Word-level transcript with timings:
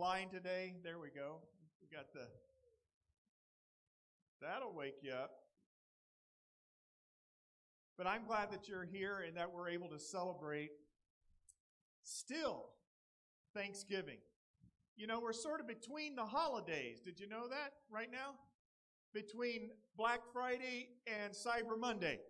online 0.00 0.30
today? 0.30 0.72
There 0.82 0.98
we 0.98 1.08
go. 1.10 1.40
We 1.82 1.94
got 1.94 2.10
the. 2.14 2.26
That'll 4.40 4.72
wake 4.72 4.94
you 5.02 5.12
up. 5.12 5.30
But 7.98 8.06
I'm 8.06 8.24
glad 8.24 8.50
that 8.52 8.66
you're 8.66 8.86
here 8.86 9.22
and 9.26 9.36
that 9.36 9.52
we're 9.52 9.68
able 9.68 9.88
to 9.88 9.98
celebrate 9.98 10.70
still 12.02 12.70
Thanksgiving. 13.54 14.16
You 14.96 15.06
know, 15.06 15.20
we're 15.20 15.34
sort 15.34 15.60
of 15.60 15.68
between 15.68 16.16
the 16.16 16.24
holidays. 16.24 17.00
Did 17.04 17.20
you 17.20 17.28
know 17.28 17.46
that 17.48 17.72
right 17.90 18.10
now? 18.10 18.36
Between 19.12 19.68
Black 19.98 20.20
Friday 20.32 20.88
and 21.06 21.34
Cyber 21.34 21.78
Monday. 21.78 22.20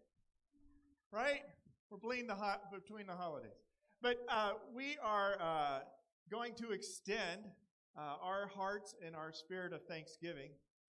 Right? 1.13 1.43
We're 1.89 1.99
between 1.99 2.27
the, 2.27 2.35
ho- 2.35 2.63
between 2.73 3.07
the 3.07 3.15
holidays. 3.15 3.63
But 4.03 4.27
uh, 4.29 4.55
we 4.75 4.97
are 5.05 5.37
uh, 5.41 5.79
going 6.33 6.55
to 6.55 6.73
extend 6.73 7.43
uh, 7.97 8.17
our 8.23 8.51
hearts 8.55 8.95
and 9.05 9.15
our 9.17 9.33
spirit 9.33 9.73
of 9.73 9.83
thanksgiving 9.87 10.51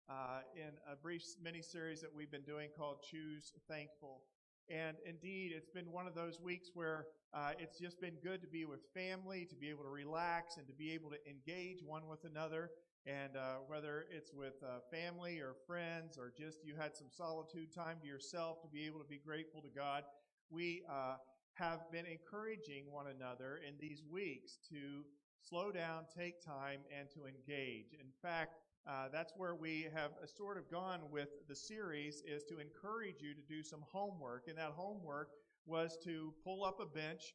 uh, 0.10 0.42
in 0.56 0.72
a 0.92 0.96
brief 0.96 1.24
mini 1.42 1.62
series 1.62 2.02
that 2.02 2.14
we've 2.14 2.32
been 2.32 2.44
doing 2.44 2.70
called 2.78 2.98
Choose 3.10 3.54
Thankful. 3.70 4.22
And 4.70 4.98
indeed, 5.06 5.52
it's 5.56 5.70
been 5.70 5.92
one 5.92 6.08
of 6.08 6.14
those 6.14 6.40
weeks 6.40 6.70
where 6.74 7.08
uh, 7.34 7.52
it's 7.58 7.80
just 7.80 8.00
been 8.00 8.16
good 8.24 8.42
to 8.42 8.48
be 8.48 8.66
with 8.66 8.82
family, 8.94 9.46
to 9.50 9.56
be 9.56 9.70
able 9.70 9.84
to 9.84 9.90
relax, 9.90 10.58
and 10.58 10.68
to 10.68 10.74
be 10.74 10.92
able 10.94 11.10
to 11.10 11.18
engage 11.28 11.82
one 11.84 12.08
with 12.08 12.24
another. 12.24 12.70
And 13.06 13.36
uh, 13.36 13.66
whether 13.68 14.06
it's 14.12 14.32
with 14.34 14.62
uh, 14.64 14.80
family 14.92 15.40
or 15.40 15.56
friends, 15.66 16.18
or 16.18 16.32
just 16.38 16.60
you 16.64 16.76
had 16.78 16.96
some 16.96 17.08
solitude 17.10 17.74
time 17.74 17.98
to 18.02 18.08
yourself 18.08 18.62
to 18.62 18.68
be 18.68 18.86
able 18.86 19.00
to 19.00 19.08
be 19.08 19.20
grateful 19.24 19.62
to 19.62 19.70
God, 19.76 20.04
we 20.52 20.84
uh, 20.90 21.16
have 21.54 21.92
been 21.92 22.06
encouraging 22.06 22.92
one 22.92 23.08
another 23.08 23.60
in 23.68 23.74
these 23.80 24.04
weeks 24.12 24.58
to 24.70 25.04
slow 25.48 25.72
down, 25.72 26.04
take 26.16 26.44
time, 26.44 26.80
and 26.98 27.10
to 27.12 27.26
engage. 27.26 27.94
In 27.94 28.12
fact, 28.22 28.56
uh, 28.88 29.08
that's 29.12 29.34
where 29.36 29.56
we 29.56 29.88
have 29.94 30.12
uh, 30.12 30.26
sort 30.26 30.58
of 30.58 30.70
gone 30.70 31.02
with 31.12 31.30
the 31.48 31.56
series 31.56 32.24
is 32.26 32.44
to 32.46 32.60
encourage 32.60 33.22
you 33.22 33.34
to 33.34 33.42
do 33.48 33.62
some 33.62 33.82
homework. 33.92 34.48
And 34.48 34.58
that 34.58 34.72
homework 34.72 35.30
was 35.66 35.98
to 36.04 36.34
pull 36.44 36.64
up 36.64 36.80
a 36.80 36.86
bench, 36.86 37.34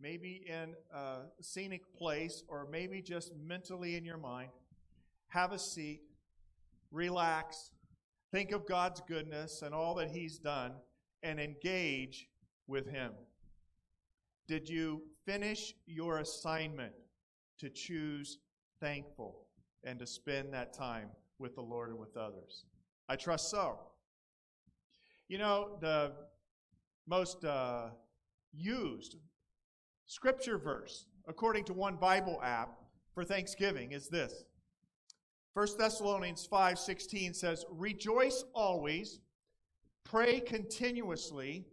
maybe 0.00 0.42
in 0.46 0.74
a 0.92 1.18
scenic 1.40 1.82
place, 1.96 2.42
or 2.48 2.66
maybe 2.70 3.00
just 3.00 3.32
mentally 3.36 3.96
in 3.96 4.04
your 4.04 4.18
mind, 4.18 4.50
have 5.28 5.52
a 5.52 5.58
seat, 5.58 6.00
relax, 6.90 7.70
think 8.32 8.52
of 8.52 8.66
God's 8.66 9.00
goodness 9.06 9.62
and 9.62 9.74
all 9.74 9.94
that 9.96 10.10
He's 10.10 10.38
done, 10.38 10.72
and 11.22 11.38
engage 11.38 12.26
with 12.66 12.88
Him. 12.90 13.12
Did 14.48 14.68
you 14.68 15.02
finish 15.24 15.74
your 15.86 16.18
assignment 16.18 16.92
to 17.58 17.68
choose 17.68 18.38
thankful? 18.80 19.46
and 19.86 19.98
to 20.00 20.06
spend 20.06 20.52
that 20.52 20.74
time 20.74 21.08
with 21.38 21.54
the 21.54 21.62
Lord 21.62 21.90
and 21.90 21.98
with 21.98 22.16
others? 22.16 22.66
I 23.08 23.16
trust 23.16 23.50
so. 23.50 23.78
You 25.28 25.38
know, 25.38 25.78
the 25.80 26.12
most 27.06 27.44
uh, 27.44 27.88
used 28.52 29.16
scripture 30.06 30.58
verse, 30.58 31.06
according 31.26 31.64
to 31.64 31.72
one 31.72 31.96
Bible 31.96 32.40
app 32.42 32.80
for 33.14 33.24
Thanksgiving, 33.24 33.92
is 33.92 34.08
this. 34.08 34.44
1 35.54 35.78
Thessalonians 35.78 36.46
5:16 36.46 37.34
says, 37.34 37.64
"Rejoice 37.70 38.44
always, 38.52 39.20
pray 40.04 40.40
continuously, 40.40 41.64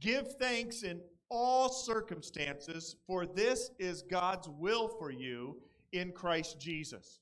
give 0.00 0.36
thanks 0.36 0.82
in 0.82 1.00
all 1.32 1.70
circumstances, 1.70 2.96
for 3.06 3.24
this 3.24 3.70
is 3.78 4.02
God's 4.02 4.48
will 4.48 4.88
for 4.88 5.10
you 5.10 5.56
in 5.92 6.12
Christ 6.12 6.60
Jesus." 6.60 7.20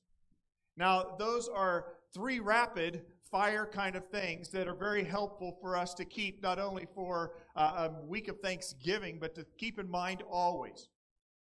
Now, 0.75 1.15
those 1.17 1.47
are 1.47 1.93
three 2.13 2.39
rapid 2.39 3.05
fire 3.31 3.65
kind 3.65 3.95
of 3.95 4.07
things 4.09 4.49
that 4.49 4.67
are 4.67 4.75
very 4.75 5.03
helpful 5.03 5.57
for 5.61 5.77
us 5.77 5.93
to 5.93 6.03
keep 6.03 6.43
not 6.43 6.59
only 6.59 6.85
for 6.93 7.35
uh, 7.55 7.89
a 7.89 8.05
week 8.05 8.27
of 8.27 8.39
Thanksgiving, 8.39 9.17
but 9.19 9.33
to 9.35 9.45
keep 9.57 9.79
in 9.79 9.89
mind 9.89 10.21
always 10.29 10.89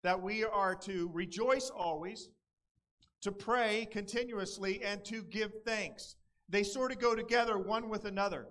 that 0.02 0.20
we 0.20 0.44
are 0.44 0.74
to 0.74 1.10
rejoice 1.12 1.70
always, 1.70 2.30
to 3.20 3.32
pray 3.32 3.86
continuously, 3.90 4.82
and 4.82 5.04
to 5.04 5.22
give 5.24 5.52
thanks. 5.66 6.16
They 6.48 6.62
sort 6.62 6.92
of 6.92 6.98
go 6.98 7.14
together 7.14 7.58
one 7.58 7.88
with 7.88 8.06
another. 8.06 8.46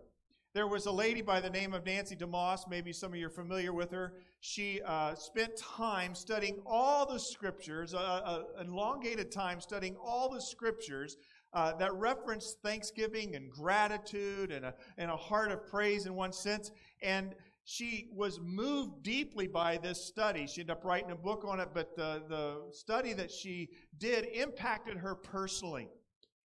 There 0.56 0.68
was 0.68 0.88
a 0.88 0.92
lady 0.92 1.22
by 1.22 1.40
the 1.40 1.50
name 1.50 1.76
of 1.76 1.86
Nancy 1.86 2.16
DeMoss. 2.16 2.68
Maybe 2.68 2.92
some 2.92 3.14
of 3.14 3.20
you 3.20 3.28
are 3.28 3.30
familiar 3.30 3.72
with 3.72 3.92
her. 3.92 4.14
She 4.40 4.82
uh, 4.84 5.14
spent 5.14 5.56
time 5.56 6.16
studying 6.16 6.60
all 6.66 7.06
the 7.06 7.20
scriptures, 7.20 7.94
uh, 7.94 7.98
uh, 7.98 8.44
elongated 8.60 9.32
time 9.32 9.62
studying 9.62 9.96
all 10.04 10.28
the 10.28 10.42
scriptures 10.42 11.18
uh, 11.54 11.74
that 11.76 11.94
reference 11.94 12.56
thanksgiving 12.64 13.36
and 13.36 13.52
gratitude 13.52 14.52
and 14.52 14.66
a, 14.66 14.74
and 14.98 15.12
a 15.12 15.16
heart 15.16 15.52
of 15.52 15.68
praise 15.68 16.08
in 16.08 16.16
one 16.16 16.34
sense. 16.34 16.72
And 17.04 17.36
she 17.64 18.08
was 18.12 18.40
moved 18.42 19.04
deeply 19.04 19.46
by 19.46 19.78
this 19.78 20.04
study. 20.04 20.48
She 20.48 20.62
ended 20.62 20.78
up 20.78 20.84
writing 20.84 21.12
a 21.12 21.16
book 21.16 21.46
on 21.48 21.60
it, 21.60 21.70
but 21.76 21.96
the, 21.96 22.24
the 22.28 22.72
study 22.72 23.14
that 23.14 23.30
she 23.30 23.70
did 24.00 24.26
impacted 24.34 24.98
her 24.98 25.14
personally. 25.14 25.90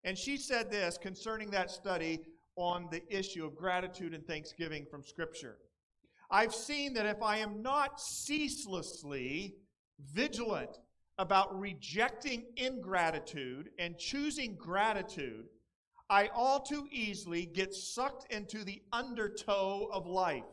And 0.05 0.19
she 0.19 0.37
said 0.37 0.71
this 0.71 0.99
concerning 0.99 1.49
that 1.53 1.71
study 1.71 2.21
on 2.57 2.89
the 2.91 3.03
issue 3.09 3.45
of 3.45 3.57
gratitude 3.57 4.15
and 4.15 4.27
thanksgiving 4.27 4.87
from 4.91 5.03
Scripture. 5.03 5.57
I've 6.31 6.55
seen 6.55 6.95
that 6.95 7.07
if 7.07 7.23
I 7.23 7.39
am 7.39 7.63
not 7.63 8.01
ceaselessly 8.01 9.57
vigilant 10.13 10.79
about 11.19 11.59
rejecting 11.59 12.45
ingratitude 12.57 13.71
and 13.79 13.99
choosing 13.99 14.57
gratitude, 14.57 15.47
I 16.11 16.29
all 16.35 16.61
too 16.61 16.87
easily 16.91 17.47
get 17.47 17.73
sucked 17.73 18.33
into 18.33 18.65
the 18.65 18.83
undertow 18.93 19.89
of 19.93 20.07
life 20.07 20.45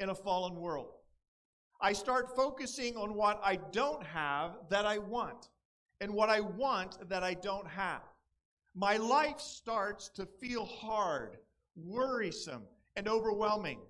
in 0.00 0.10
a 0.10 0.14
fallen 0.14 0.56
world. 0.56 0.94
I 1.80 1.92
start 1.92 2.34
focusing 2.36 2.96
on 2.96 3.14
what 3.14 3.40
I 3.44 3.56
don't 3.56 4.04
have 4.04 4.52
that 4.70 4.86
I 4.86 4.98
want 4.98 5.48
and 6.00 6.12
what 6.12 6.30
I 6.30 6.40
want 6.40 7.08
that 7.08 7.22
I 7.22 7.34
don't 7.34 7.66
have 7.66 8.02
my 8.74 8.96
life 8.96 9.40
starts 9.40 10.08
to 10.10 10.26
feel 10.26 10.64
hard, 10.64 11.36
worrisome, 11.76 12.62
and 12.96 13.08
overwhelming. 13.08 13.80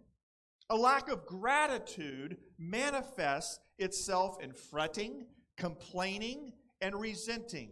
A 0.71 0.77
lack 0.77 1.09
of 1.09 1.27
gratitude 1.27 2.39
manifests 2.59 3.61
itself 3.79 4.43
in 4.43 4.53
fretting, 4.53 5.27
complaining, 5.57 6.53
and 6.81 6.99
resenting. 6.99 7.71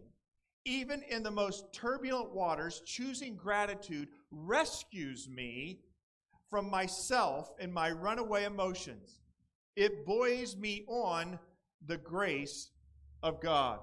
Even 0.65 1.03
in 1.03 1.23
the 1.23 1.31
most 1.31 1.73
turbulent 1.73 2.33
waters, 2.33 2.83
choosing 2.85 3.35
gratitude 3.35 4.09
rescues 4.31 5.29
me 5.29 5.81
from 6.51 6.69
myself 6.69 7.51
and 7.59 7.73
my 7.73 7.91
runaway 7.91 8.45
emotions. 8.45 9.21
It 9.77 10.05
buoys 10.05 10.57
me 10.57 10.85
on 10.89 11.39
the 11.87 11.97
grace 11.97 12.71
of 13.23 13.41
God. 13.41 13.81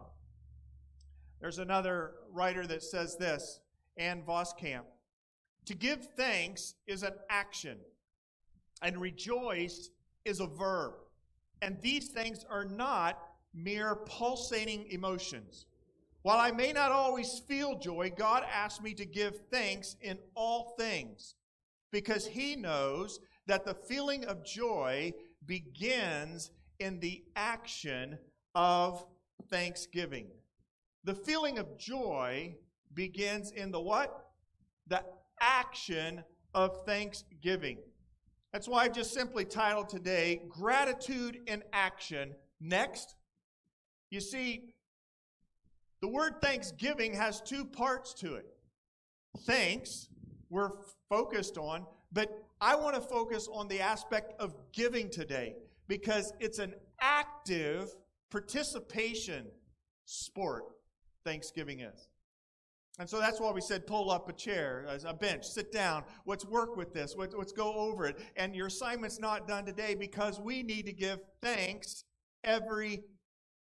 There's 1.39 1.59
another 1.59 2.13
writer 2.31 2.65
that 2.67 2.83
says 2.83 3.17
this, 3.17 3.59
Ann 3.97 4.23
Voskamp. 4.27 4.85
To 5.65 5.75
give 5.75 6.07
thanks 6.15 6.75
is 6.87 7.03
an 7.03 7.13
action, 7.29 7.77
and 8.81 8.99
rejoice 9.01 9.89
is 10.25 10.39
a 10.39 10.47
verb. 10.47 10.93
And 11.61 11.79
these 11.81 12.09
things 12.09 12.45
are 12.49 12.65
not 12.65 13.19
mere 13.53 13.95
pulsating 13.95 14.87
emotions. 14.91 15.65
While 16.21 16.39
I 16.39 16.51
may 16.51 16.73
not 16.73 16.91
always 16.91 17.39
feel 17.47 17.79
joy, 17.79 18.11
God 18.15 18.43
asks 18.51 18.81
me 18.81 18.93
to 18.95 19.05
give 19.05 19.41
thanks 19.51 19.95
in 20.01 20.17
all 20.35 20.75
things 20.77 21.35
because 21.91 22.27
He 22.27 22.55
knows 22.55 23.19
that 23.45 23.65
the 23.65 23.73
feeling 23.73 24.25
of 24.25 24.43
joy 24.43 25.13
begins 25.45 26.51
in 26.79 26.99
the 26.99 27.23
action 27.35 28.17
of 28.55 29.05
thanksgiving. 29.49 30.27
The 31.07 31.15
feeling 31.15 31.57
of 31.57 31.77
joy 31.77 32.57
begins 32.93 33.51
in 33.51 33.71
the 33.71 33.79
what? 33.79 34.25
The 34.87 35.05
action 35.39 36.21
of 36.53 36.85
thanksgiving. 36.85 37.77
That's 38.51 38.67
why 38.67 38.83
I've 38.83 38.93
just 38.93 39.13
simply 39.13 39.45
titled 39.45 39.87
today 39.87 40.41
Gratitude 40.49 41.39
in 41.47 41.63
Action. 41.71 42.35
Next. 42.59 43.15
You 44.09 44.19
see, 44.19 44.73
the 46.01 46.09
word 46.09 46.41
thanksgiving 46.41 47.13
has 47.13 47.39
two 47.39 47.63
parts 47.63 48.13
to 48.15 48.35
it. 48.35 48.47
Thanks, 49.45 50.09
we're 50.49 50.71
focused 51.07 51.57
on, 51.57 51.85
but 52.11 52.43
I 52.59 52.75
want 52.75 52.95
to 52.95 53.01
focus 53.01 53.47
on 53.49 53.69
the 53.69 53.79
aspect 53.79 54.33
of 54.41 54.53
giving 54.73 55.09
today 55.09 55.55
because 55.87 56.33
it's 56.41 56.59
an 56.59 56.73
active 56.99 57.95
participation 58.29 59.45
sport. 60.03 60.65
Thanksgiving 61.27 61.81
is. 61.81 62.07
And 62.99 63.09
so 63.09 63.19
that's 63.19 63.39
why 63.41 63.51
we 63.51 63.59
said 63.61 63.85
pull 63.85 64.09
up 64.09 64.29
a 64.29 64.33
chair, 64.33 64.87
a 65.05 65.13
bench, 65.13 65.45
sit 65.45 65.73
down. 65.73 66.03
Let's 66.25 66.45
work 66.45 66.77
with 66.77 66.93
this. 66.93 67.15
Let's 67.17 67.51
go 67.51 67.73
over 67.73 68.05
it. 68.05 68.17
And 68.37 68.55
your 68.55 68.67
assignment's 68.67 69.19
not 69.19 69.47
done 69.47 69.65
today 69.65 69.93
because 69.93 70.39
we 70.39 70.63
need 70.63 70.85
to 70.85 70.93
give 70.93 71.19
thanks 71.41 72.05
every 72.43 73.03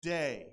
day. 0.01 0.45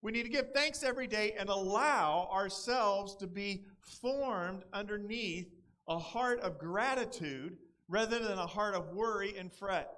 We 0.00 0.12
need 0.12 0.24
to 0.24 0.30
give 0.30 0.46
thanks 0.54 0.82
every 0.82 1.06
day 1.06 1.34
and 1.38 1.48
allow 1.48 2.28
ourselves 2.32 3.14
to 3.16 3.26
be 3.26 3.64
formed 4.00 4.64
underneath 4.72 5.52
a 5.86 5.98
heart 5.98 6.40
of 6.40 6.58
gratitude 6.58 7.58
rather 7.88 8.18
than 8.18 8.38
a 8.38 8.46
heart 8.46 8.74
of 8.74 8.88
worry 8.94 9.34
and 9.38 9.52
fret. 9.52 9.90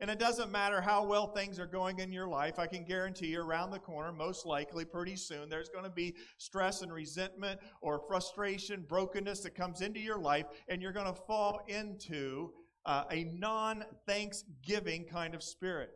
And 0.00 0.08
it 0.10 0.20
doesn't 0.20 0.52
matter 0.52 0.80
how 0.80 1.04
well 1.04 1.26
things 1.26 1.58
are 1.58 1.66
going 1.66 1.98
in 1.98 2.12
your 2.12 2.28
life. 2.28 2.58
I 2.58 2.68
can 2.68 2.84
guarantee 2.84 3.28
you 3.28 3.40
around 3.40 3.72
the 3.72 3.80
corner, 3.80 4.12
most 4.12 4.46
likely 4.46 4.84
pretty 4.84 5.16
soon, 5.16 5.48
there's 5.48 5.68
going 5.68 5.84
to 5.84 5.90
be 5.90 6.14
stress 6.36 6.82
and 6.82 6.92
resentment 6.92 7.58
or 7.80 7.98
frustration, 7.98 8.84
brokenness 8.88 9.40
that 9.40 9.56
comes 9.56 9.80
into 9.80 9.98
your 9.98 10.18
life, 10.18 10.46
and 10.68 10.80
you're 10.80 10.92
going 10.92 11.12
to 11.12 11.20
fall 11.26 11.62
into 11.66 12.52
uh, 12.86 13.04
a 13.10 13.24
non 13.24 13.84
thanksgiving 14.06 15.04
kind 15.04 15.34
of 15.34 15.42
spirit. 15.42 15.90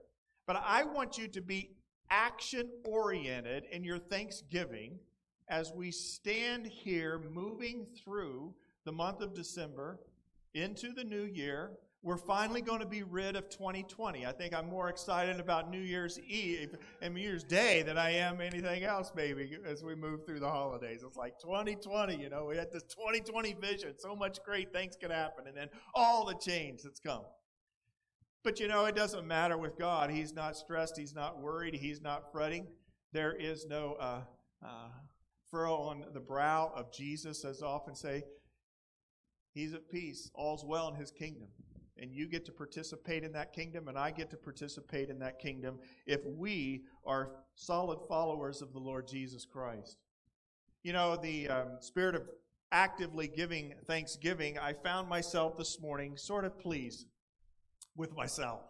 But 0.49 0.61
I 0.65 0.83
want 0.83 1.17
you 1.17 1.29
to 1.29 1.41
be 1.41 1.77
action 2.11 2.69
oriented 2.85 3.65
in 3.71 3.85
your 3.85 3.99
thanksgiving 3.99 4.99
as 5.49 5.73
we 5.73 5.91
stand 5.91 6.67
here 6.67 7.21
moving 7.33 7.87
through 8.03 8.53
the 8.85 8.93
month 8.93 9.21
of 9.21 9.33
December 9.33 10.01
into 10.55 10.93
the 10.93 11.05
new 11.05 11.25
year 11.25 11.73
we're 12.05 12.17
finally 12.17 12.61
going 12.61 12.81
to 12.81 12.87
be 12.87 13.05
rid 13.05 13.37
of 13.37 13.49
2020. 13.49 14.27
I 14.27 14.33
think 14.33 14.53
I'm 14.53 14.69
more 14.69 14.89
excited 14.89 15.39
about 15.39 15.71
New 15.71 15.81
Year's 15.81 16.19
Eve 16.19 16.75
and 17.01 17.15
New 17.15 17.21
Year's 17.21 17.45
Day 17.45 17.83
than 17.83 17.97
I 17.97 18.11
am 18.11 18.41
anything 18.41 18.83
else, 18.83 19.13
maybe, 19.15 19.57
as 19.65 19.85
we 19.85 19.95
move 19.95 20.27
through 20.27 20.41
the 20.41 20.51
holidays. 20.51 21.05
It's 21.07 21.17
like 21.17 21.39
2020, 21.39 22.17
you 22.17 22.29
know, 22.29 22.47
we 22.47 22.57
had 22.57 22.73
this 22.73 22.83
2020 22.85 23.55
vision. 23.55 23.95
So 23.99 24.17
much 24.17 24.43
great 24.45 24.73
things 24.73 24.97
could 25.01 25.13
happen, 25.13 25.47
and 25.47 25.57
then 25.57 25.69
all 25.95 26.27
the 26.27 26.35
change 26.35 26.83
that's 26.83 26.99
come. 26.99 27.23
But 28.43 28.59
you 28.59 28.67
know, 28.67 28.87
it 28.87 28.97
doesn't 28.97 29.25
matter 29.25 29.57
with 29.57 29.79
God. 29.79 30.11
He's 30.11 30.35
not 30.35 30.57
stressed, 30.57 30.99
He's 30.99 31.15
not 31.15 31.41
worried, 31.41 31.75
He's 31.75 32.01
not 32.01 32.33
fretting. 32.33 32.67
There 33.13 33.33
is 33.33 33.67
no 33.67 33.97
uh, 34.01 34.23
uh, 34.65 34.89
furrow 35.53 35.77
on 35.77 36.07
the 36.13 36.21
brow 36.21 36.73
of 36.75 36.93
Jesus, 36.93 37.45
as 37.45 37.63
often 37.63 37.95
say. 37.95 38.25
He's 39.55 39.75
at 39.75 39.89
peace. 39.89 40.31
All's 40.35 40.65
well 40.65 40.89
in 40.89 40.97
His 40.97 41.13
kingdom 41.13 41.47
and 42.03 42.13
you 42.13 42.27
get 42.27 42.45
to 42.47 42.53
participate 42.53 43.23
in 43.23 43.33
that 43.33 43.53
kingdom, 43.53 43.87
and 43.87 43.97
I 43.97 44.11
get 44.11 44.29
to 44.31 44.37
participate 44.37 45.09
in 45.09 45.21
that 45.21 45.39
kingdom 45.39 45.79
if 46.05 46.21
we 46.27 46.83
are 47.07 47.31
solid 47.55 48.01
followers 48.09 48.61
of 48.61 48.73
the 48.73 48.81
Lord 48.81 49.07
Jesus 49.07 49.47
Christ. 49.47 49.99
You 50.83 50.93
know, 50.93 51.17
the 51.17 51.49
um, 51.49 51.69
spirit 51.79 52.17
of 52.17 52.23
actively 52.73 53.29
giving 53.29 53.75
thanksgiving, 53.87 54.59
I 54.59 54.73
found 54.73 55.09
myself 55.09 55.57
this 55.57 55.81
morning 55.81 56.17
sort 56.17 56.45
of 56.45 56.59
pleased 56.59 57.07
with 57.97 58.17
myself. 58.17 58.63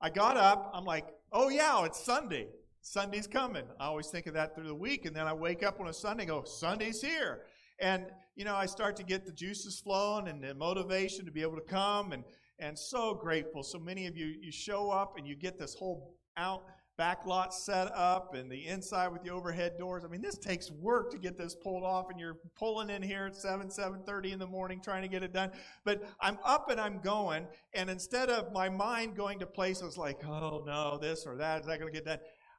I 0.00 0.10
got 0.10 0.36
up, 0.36 0.72
I'm 0.74 0.84
like, 0.84 1.06
oh 1.30 1.48
yeah, 1.48 1.84
it's 1.84 2.04
Sunday. 2.04 2.48
Sunday's 2.80 3.28
coming. 3.28 3.62
I 3.78 3.84
always 3.84 4.08
think 4.08 4.26
of 4.26 4.34
that 4.34 4.56
through 4.56 4.66
the 4.66 4.74
week, 4.74 5.06
and 5.06 5.14
then 5.14 5.28
I 5.28 5.32
wake 5.32 5.62
up 5.62 5.78
on 5.78 5.86
a 5.86 5.92
Sunday 5.92 6.24
and 6.24 6.30
go, 6.30 6.42
Sunday's 6.42 7.00
here. 7.00 7.42
And, 7.80 8.06
you 8.36 8.44
know, 8.44 8.54
I 8.54 8.66
start 8.66 8.96
to 8.96 9.04
get 9.04 9.24
the 9.24 9.32
juices 9.32 9.80
flowing 9.80 10.28
and 10.28 10.42
the 10.42 10.54
motivation 10.54 11.24
to 11.24 11.32
be 11.32 11.42
able 11.42 11.56
to 11.56 11.62
come 11.62 12.12
and, 12.12 12.24
and 12.58 12.78
so 12.78 13.14
grateful. 13.14 13.62
So 13.62 13.78
many 13.78 14.06
of 14.06 14.16
you, 14.16 14.26
you 14.40 14.52
show 14.52 14.90
up 14.90 15.14
and 15.18 15.26
you 15.26 15.36
get 15.36 15.58
this 15.58 15.74
whole 15.74 16.16
out 16.36 16.64
back 16.98 17.24
lot 17.26 17.54
set 17.54 17.90
up 17.94 18.34
and 18.34 18.50
the 18.50 18.66
inside 18.66 19.08
with 19.08 19.22
the 19.22 19.30
overhead 19.30 19.78
doors. 19.78 20.04
I 20.04 20.08
mean, 20.08 20.20
this 20.20 20.38
takes 20.38 20.70
work 20.70 21.10
to 21.12 21.18
get 21.18 21.38
this 21.38 21.54
pulled 21.54 21.84
off 21.84 22.10
and 22.10 22.20
you're 22.20 22.36
pulling 22.56 22.90
in 22.90 23.02
here 23.02 23.26
at 23.26 23.34
7, 23.34 23.68
7.30 23.68 24.32
in 24.32 24.38
the 24.38 24.46
morning 24.46 24.80
trying 24.80 25.02
to 25.02 25.08
get 25.08 25.22
it 25.22 25.32
done. 25.32 25.50
But 25.84 26.02
I'm 26.20 26.38
up 26.44 26.70
and 26.70 26.80
I'm 26.80 27.00
going 27.00 27.46
and 27.74 27.88
instead 27.88 28.28
of 28.28 28.52
my 28.52 28.68
mind 28.68 29.16
going 29.16 29.38
to 29.38 29.46
places 29.46 29.96
like, 29.96 30.24
oh 30.26 30.62
no, 30.66 30.98
this 30.98 31.24
or 31.26 31.36
that, 31.36 31.62
is 31.62 31.66
that 31.66 31.80
going 31.80 31.92
to 31.92 31.98
get 31.98 32.04
done? 32.04 32.18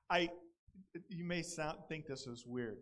I, 0.10 0.30
you 1.08 1.26
may 1.26 1.44
sound, 1.44 1.78
think 1.88 2.08
this 2.08 2.26
is 2.26 2.44
weird. 2.46 2.78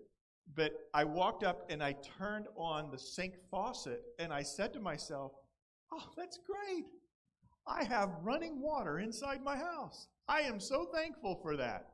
But 0.55 0.73
I 0.93 1.05
walked 1.05 1.43
up 1.43 1.69
and 1.69 1.81
I 1.81 1.95
turned 2.17 2.47
on 2.57 2.91
the 2.91 2.99
sink 2.99 3.35
faucet 3.49 4.03
and 4.19 4.33
I 4.33 4.43
said 4.43 4.73
to 4.73 4.79
myself, 4.79 5.31
Oh, 5.93 6.09
that's 6.17 6.39
great. 6.45 6.85
I 7.67 7.83
have 7.83 8.09
running 8.21 8.61
water 8.61 8.99
inside 8.99 9.43
my 9.43 9.55
house. 9.55 10.07
I 10.27 10.41
am 10.41 10.59
so 10.59 10.85
thankful 10.85 11.39
for 11.41 11.57
that. 11.57 11.91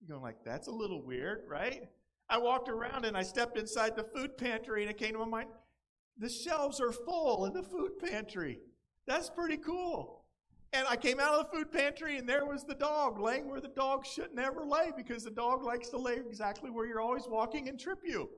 You're 0.00 0.16
going 0.16 0.22
like, 0.22 0.44
that's 0.44 0.68
a 0.68 0.72
little 0.72 1.02
weird, 1.02 1.44
right? 1.48 1.88
I 2.28 2.38
walked 2.38 2.68
around 2.68 3.04
and 3.04 3.16
I 3.16 3.22
stepped 3.22 3.58
inside 3.58 3.96
the 3.96 4.04
food 4.04 4.36
pantry 4.36 4.82
and 4.82 4.90
it 4.90 4.98
came 4.98 5.12
to 5.12 5.18
my 5.18 5.24
mind, 5.24 5.48
the 6.18 6.28
shelves 6.28 6.80
are 6.80 6.92
full 6.92 7.46
in 7.46 7.52
the 7.52 7.62
food 7.62 7.98
pantry. 8.02 8.60
That's 9.06 9.30
pretty 9.30 9.58
cool. 9.58 10.24
And 10.72 10.86
I 10.88 10.96
came 10.96 11.20
out 11.20 11.34
of 11.34 11.46
the 11.46 11.56
food 11.56 11.72
pantry, 11.72 12.18
and 12.18 12.28
there 12.28 12.44
was 12.44 12.64
the 12.64 12.74
dog 12.74 13.20
laying 13.20 13.48
where 13.48 13.60
the 13.60 13.68
dog 13.68 14.04
should 14.04 14.34
never 14.34 14.64
lay 14.64 14.90
because 14.96 15.24
the 15.24 15.30
dog 15.30 15.62
likes 15.62 15.88
to 15.90 15.98
lay 15.98 16.16
exactly 16.16 16.70
where 16.70 16.86
you're 16.86 17.00
always 17.00 17.26
walking 17.28 17.68
and 17.68 17.78
trip 17.78 18.00
you. 18.04 18.28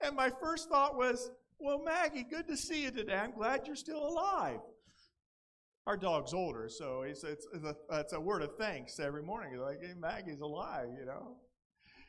And 0.00 0.14
my 0.14 0.30
first 0.30 0.68
thought 0.68 0.96
was, 0.96 1.30
Well, 1.58 1.82
Maggie, 1.82 2.24
good 2.28 2.46
to 2.48 2.56
see 2.56 2.84
you 2.84 2.90
today. 2.90 3.16
I'm 3.16 3.32
glad 3.32 3.66
you're 3.66 3.76
still 3.76 4.06
alive. 4.06 4.60
Our 5.86 5.96
dog's 5.96 6.32
older, 6.32 6.68
so 6.68 7.02
it's, 7.02 7.24
it's, 7.24 7.46
it's, 7.52 7.64
a, 7.64 7.76
it's 8.00 8.12
a 8.14 8.20
word 8.20 8.42
of 8.42 8.56
thanks 8.56 8.98
every 8.98 9.22
morning. 9.22 9.52
He's 9.52 9.60
like, 9.60 9.80
Hey, 9.82 9.94
Maggie's 9.98 10.40
alive, 10.40 10.88
you 10.98 11.04
know. 11.04 11.36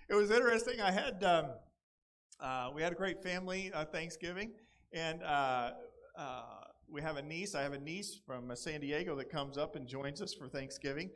It 0.10 0.14
was 0.14 0.30
interesting. 0.30 0.80
I 0.80 0.92
had, 0.92 1.24
um, 1.24 1.48
uh, 2.40 2.70
we 2.74 2.82
had 2.82 2.92
a 2.92 2.96
great 2.96 3.24
family 3.24 3.72
uh, 3.74 3.86
Thanksgiving, 3.86 4.52
and 4.94 5.24
uh, 5.24 5.72
uh 6.18 6.44
we 6.90 7.02
have 7.02 7.18
a 7.18 7.22
niece. 7.22 7.56
I 7.56 7.62
have 7.62 7.74
a 7.74 7.80
niece 7.80 8.20
from 8.26 8.52
uh, 8.52 8.56
San 8.56 8.82
Diego 8.82 9.16
that 9.16 9.30
comes 9.30 9.58
up 9.58 9.76
and 9.76 9.88
joins 9.88 10.22
us 10.22 10.34
for 10.34 10.48
Thanksgiving. 10.48 11.10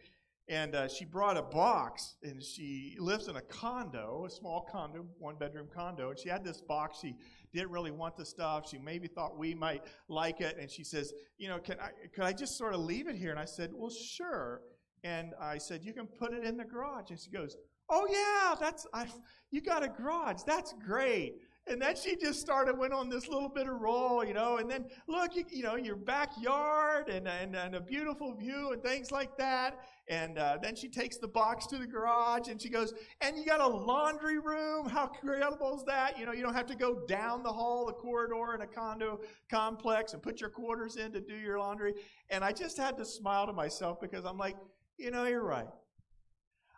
And 0.49 0.73
uh, 0.73 0.87
she 0.87 1.05
brought 1.05 1.37
a 1.37 1.43
box, 1.43 2.15
and 2.23 2.41
she 2.41 2.95
lives 2.97 3.27
in 3.27 3.35
a 3.35 3.41
condo, 3.41 4.25
a 4.25 4.31
small 4.31 4.67
condo, 4.71 5.05
one 5.19 5.35
bedroom 5.35 5.67
condo. 5.71 6.09
And 6.09 6.17
she 6.17 6.27
had 6.27 6.43
this 6.43 6.59
box. 6.59 6.97
She 7.01 7.15
didn't 7.53 7.69
really 7.69 7.91
want 7.91 8.17
the 8.17 8.25
stuff. 8.25 8.67
She 8.67 8.79
maybe 8.79 9.07
thought 9.07 9.37
we 9.37 9.53
might 9.53 9.83
like 10.07 10.41
it. 10.41 10.57
And 10.59 10.69
she 10.69 10.83
says, 10.83 11.13
You 11.37 11.49
know, 11.49 11.59
can 11.59 11.79
I, 11.79 11.89
could 12.13 12.23
I 12.23 12.33
just 12.33 12.57
sort 12.57 12.73
of 12.73 12.79
leave 12.79 13.07
it 13.07 13.15
here? 13.15 13.29
And 13.29 13.39
I 13.39 13.45
said, 13.45 13.69
Well, 13.73 13.91
sure. 13.91 14.61
And 15.03 15.33
I 15.39 15.59
said, 15.59 15.83
You 15.83 15.93
can 15.93 16.07
put 16.07 16.33
it 16.33 16.43
in 16.43 16.57
the 16.57 16.65
garage. 16.65 17.11
And 17.11 17.19
she 17.19 17.29
goes, 17.29 17.55
Oh, 17.87 18.07
yeah, 18.09 18.55
that's, 18.59 18.87
I, 18.91 19.05
you 19.51 19.61
got 19.61 19.83
a 19.83 19.87
garage. 19.87 20.41
That's 20.47 20.73
great. 20.83 21.35
And 21.69 21.79
then 21.79 21.95
she 21.95 22.15
just 22.15 22.39
started, 22.39 22.77
went 22.77 22.93
on 22.93 23.09
this 23.09 23.27
little 23.27 23.47
bit 23.47 23.67
of 23.67 23.79
roll, 23.79 24.25
you 24.25 24.33
know, 24.33 24.57
and 24.57 24.69
then 24.69 24.85
look, 25.07 25.35
you, 25.35 25.45
you 25.51 25.63
know, 25.63 25.75
your 25.75 25.95
backyard 25.95 27.09
and, 27.09 27.27
and, 27.27 27.55
and 27.55 27.75
a 27.75 27.79
beautiful 27.79 28.35
view 28.35 28.71
and 28.71 28.81
things 28.81 29.11
like 29.11 29.37
that. 29.37 29.79
And 30.07 30.39
uh, 30.39 30.57
then 30.61 30.75
she 30.75 30.89
takes 30.89 31.17
the 31.17 31.27
box 31.27 31.67
to 31.67 31.77
the 31.77 31.85
garage 31.85 32.47
and 32.47 32.59
she 32.59 32.69
goes, 32.69 32.93
and 33.21 33.37
you 33.37 33.45
got 33.45 33.61
a 33.61 33.67
laundry 33.67 34.39
room. 34.39 34.89
How 34.89 35.07
incredible 35.07 35.77
is 35.77 35.83
that? 35.85 36.17
You 36.17 36.25
know, 36.25 36.31
you 36.31 36.41
don't 36.41 36.55
have 36.55 36.65
to 36.67 36.75
go 36.75 37.05
down 37.07 37.43
the 37.43 37.53
hall, 37.53 37.85
the 37.85 37.93
corridor 37.93 38.55
in 38.55 38.61
a 38.61 38.67
condo 38.67 39.21
complex 39.51 40.13
and 40.13 40.23
put 40.23 40.41
your 40.41 40.49
quarters 40.49 40.95
in 40.95 41.11
to 41.11 41.21
do 41.21 41.35
your 41.35 41.59
laundry. 41.59 41.93
And 42.31 42.43
I 42.43 42.51
just 42.51 42.77
had 42.77 42.97
to 42.97 43.05
smile 43.05 43.45
to 43.45 43.53
myself 43.53 44.01
because 44.01 44.25
I'm 44.25 44.37
like, 44.37 44.55
you 44.97 45.11
know, 45.11 45.25
you're 45.25 45.43
right. 45.43 45.67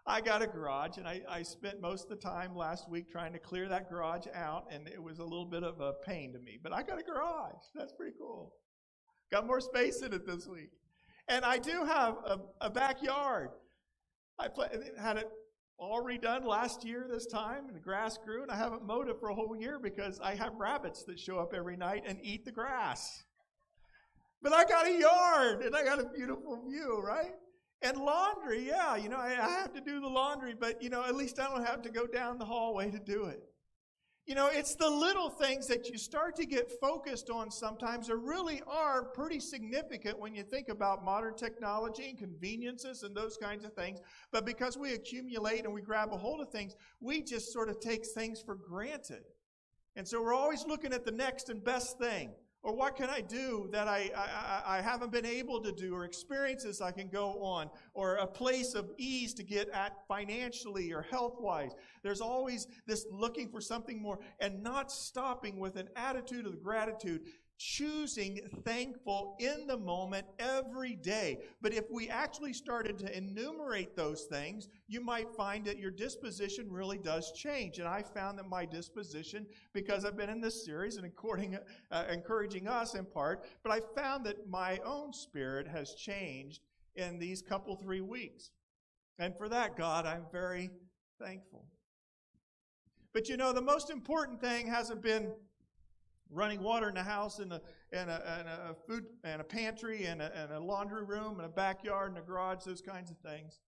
I 0.06 0.20
got 0.20 0.42
a 0.42 0.48
garage, 0.48 0.98
and 0.98 1.08
I, 1.08 1.22
I 1.30 1.44
spent 1.44 1.80
most 1.80 2.06
of 2.06 2.10
the 2.10 2.16
time 2.16 2.56
last 2.56 2.90
week 2.90 3.12
trying 3.12 3.34
to 3.34 3.40
clear 3.40 3.70
that 3.70 3.90
garage 3.90 4.26
out, 4.34 4.66
and 4.72 4.88
it 4.88 5.02
was 5.02 5.20
a 5.20 5.24
little 5.24 5.46
bit 5.46 5.64
of 5.64 5.80
a 5.80 5.94
pain 5.94 6.34
to 6.34 6.40
me. 6.40 6.58
But 6.62 6.74
I 6.74 6.82
got 6.82 7.00
a 7.00 7.04
garage. 7.04 7.62
That's 7.76 7.94
pretty 7.94 8.16
cool. 8.18 8.54
Got 9.32 9.46
more 9.46 9.62
space 9.62 10.02
in 10.02 10.12
it 10.14 10.26
this 10.26 10.48
week. 10.48 10.72
And 11.28 11.46
I 11.46 11.60
do 11.60 11.86
have 11.86 12.16
a, 12.26 12.40
a 12.62 12.70
backyard. 12.70 13.50
I 14.40 14.48
play, 14.48 14.70
had 15.00 15.18
it 15.18 15.30
all 15.78 16.04
redone 16.04 16.46
last 16.46 16.84
year 16.84 17.08
this 17.10 17.28
time, 17.28 17.68
and 17.68 17.76
the 17.76 17.80
grass 17.80 18.18
grew, 18.18 18.42
and 18.42 18.52
I 18.52 18.56
haven't 18.56 18.86
mowed 18.86 19.08
it 19.08 19.18
for 19.20 19.30
a 19.30 19.36
whole 19.36 19.56
year 19.56 19.80
because 19.80 20.20
I 20.20 20.34
have 20.34 20.54
rabbits 20.56 21.04
that 21.04 21.20
show 21.20 21.38
up 21.38 21.54
every 21.56 21.78
night 21.78 22.04
and 22.08 22.18
eat 22.24 22.44
the 22.44 22.52
grass. 22.52 23.24
But 24.42 24.54
I 24.54 24.66
got 24.66 24.88
a 24.88 25.00
yard, 25.00 25.62
and 25.62 25.76
I 25.76 25.84
got 25.84 26.00
a 26.00 26.06
beautiful 26.06 26.64
view, 26.68 27.00
right? 27.06 27.36
And 27.82 27.98
laundry, 27.98 28.68
yeah, 28.68 28.96
you 28.96 29.10
know, 29.10 29.18
I, 29.18 29.32
I 29.32 29.50
have 29.50 29.74
to 29.74 29.82
do 29.82 30.00
the 30.00 30.08
laundry, 30.08 30.54
but, 30.54 30.82
you 30.84 30.90
know, 30.90 31.04
at 31.04 31.16
least 31.16 31.40
I 31.40 31.46
don't 31.46 31.66
have 31.66 31.82
to 31.82 31.90
go 31.90 32.06
down 32.06 32.38
the 32.38 32.46
hallway 32.46 32.92
to 32.92 33.00
do 33.00 33.26
it. 33.26 33.42
You 34.28 34.36
know, 34.36 34.50
it's 34.54 34.76
the 34.76 34.90
little 34.90 35.32
things 35.32 35.66
that 35.68 35.90
you 35.90 35.98
start 35.98 36.36
to 36.36 36.46
get 36.46 36.72
focused 36.80 37.32
on 37.32 37.50
sometimes 37.50 38.08
that 38.08 38.18
really 38.18 38.62
are 38.68 39.04
pretty 39.04 39.40
significant 39.40 40.20
when 40.20 40.36
you 40.36 40.44
think 40.44 40.70
about 40.70 41.04
modern 41.04 41.36
technology 41.36 42.10
and 42.10 42.20
conveniences 42.20 43.02
and 43.02 43.16
those 43.16 43.36
kinds 43.36 43.66
of 43.66 43.74
things. 43.74 44.00
But 44.32 44.46
because 44.46 44.78
we 44.78 44.94
accumulate 44.94 45.66
and 45.66 45.74
we 45.74 45.82
grab 45.82 46.14
a 46.14 46.18
hold 46.18 46.40
of 46.40 46.50
things, 46.50 46.76
we 47.00 47.24
just 47.24 47.52
sort 47.52 47.68
of 47.68 47.80
take 47.80 48.06
things 48.06 48.44
for 48.46 48.54
granted. 48.54 49.24
And 49.96 50.08
so 50.08 50.22
we're 50.22 50.36
always 50.36 50.66
looking 50.68 50.94
at 50.94 51.04
the 51.04 51.12
next 51.12 51.50
and 51.50 51.64
best 51.64 51.98
thing. 51.98 52.32
Or 52.64 52.76
what 52.76 52.96
can 52.96 53.10
I 53.10 53.22
do 53.22 53.68
that 53.72 53.88
I, 53.88 54.12
I, 54.16 54.78
I, 54.78 54.82
haven't 54.82 55.12
been 55.12 55.26
able 55.26 55.62
to 55.62 55.72
do, 55.72 55.96
or 55.96 56.06
experiences 56.06 56.80
I 56.80 56.92
can 56.92 57.08
go 57.08 57.42
on, 57.42 57.72
or 57.96 58.18
a 58.18 58.28
place 58.28 58.76
of 58.76 58.92
ease 58.98 59.34
to 59.36 59.44
get 59.44 59.68
at 59.70 60.06
financially 60.08 60.94
or 60.94 61.02
health 61.02 61.40
wise. 61.40 61.72
There's 62.04 62.22
always 62.22 62.68
this 62.86 63.08
looking 63.12 63.50
for 63.50 63.62
something 63.62 64.00
more 64.00 64.20
and 64.40 64.62
not 64.62 64.92
stopping 64.92 65.58
with 65.58 65.76
an 65.76 65.90
attitude 65.96 66.46
of 66.46 66.62
gratitude. 66.62 67.22
Choosing 67.62 68.40
thankful 68.66 69.36
in 69.40 69.68
the 69.68 69.78
moment 69.78 70.26
every 70.40 70.96
day. 70.96 71.38
But 71.62 71.74
if 71.74 71.86
we 71.92 72.10
actually 72.10 72.54
started 72.54 72.98
to 73.00 73.16
enumerate 73.16 73.96
those 73.96 74.24
things, 74.24 74.68
you 74.88 75.00
might 75.00 75.30
find 75.36 75.64
that 75.66 75.78
your 75.78 75.92
disposition 75.92 76.72
really 76.72 76.98
does 76.98 77.32
change. 77.34 77.78
And 77.78 77.88
I 77.88 78.02
found 78.02 78.40
that 78.40 78.50
my 78.50 78.66
disposition, 78.66 79.46
because 79.74 80.06
I've 80.06 80.18
been 80.18 80.30
in 80.30 80.42
this 80.42 80.66
series 80.66 80.98
and 80.98 81.06
according, 81.06 81.60
uh, 81.92 82.04
encouraging 82.12 82.68
us 82.68 82.96
in 82.96 83.06
part, 83.06 83.46
but 83.64 83.72
I 83.72 83.80
found 83.96 84.26
that 84.26 84.50
my 84.50 84.80
own 84.84 85.14
spirit 85.14 85.68
has 85.68 85.94
changed 85.94 86.62
in 86.96 87.20
these 87.20 87.44
couple 87.44 87.76
three 87.76 88.02
weeks. 88.02 88.50
And 89.20 89.38
for 89.38 89.48
that, 89.50 89.78
God, 89.78 90.08
I'm 90.08 90.26
very 90.32 90.72
thankful. 91.20 91.66
But 93.14 93.30
you 93.30 93.38
know, 93.38 93.54
the 93.54 93.62
most 93.62 93.92
important 93.92 94.42
thing 94.42 94.66
hasn't 94.66 95.04
been 95.04 95.32
running 96.32 96.62
water 96.62 96.88
in 96.88 96.96
the 96.96 97.04
house 97.04 97.40
and 97.40 97.52
a, 97.52 97.62
and 97.92 98.10
a, 98.10 98.38
and 98.40 98.48
a 98.48 98.76
food 98.88 99.06
and 99.24 99.42
a 99.42 99.44
pantry 99.44 100.06
and 100.06 100.22
a, 100.22 100.32
and 100.36 100.52
a 100.52 100.60
laundry 100.60 101.04
room 101.04 101.40
and 101.40 101.46
a 101.46 101.50
backyard 101.50 102.10
and 102.10 102.18
a 102.18 102.22
garage, 102.22 102.64
those 102.64 102.82
kinds 102.82 103.12
of 103.12 103.18
things. 103.18 103.60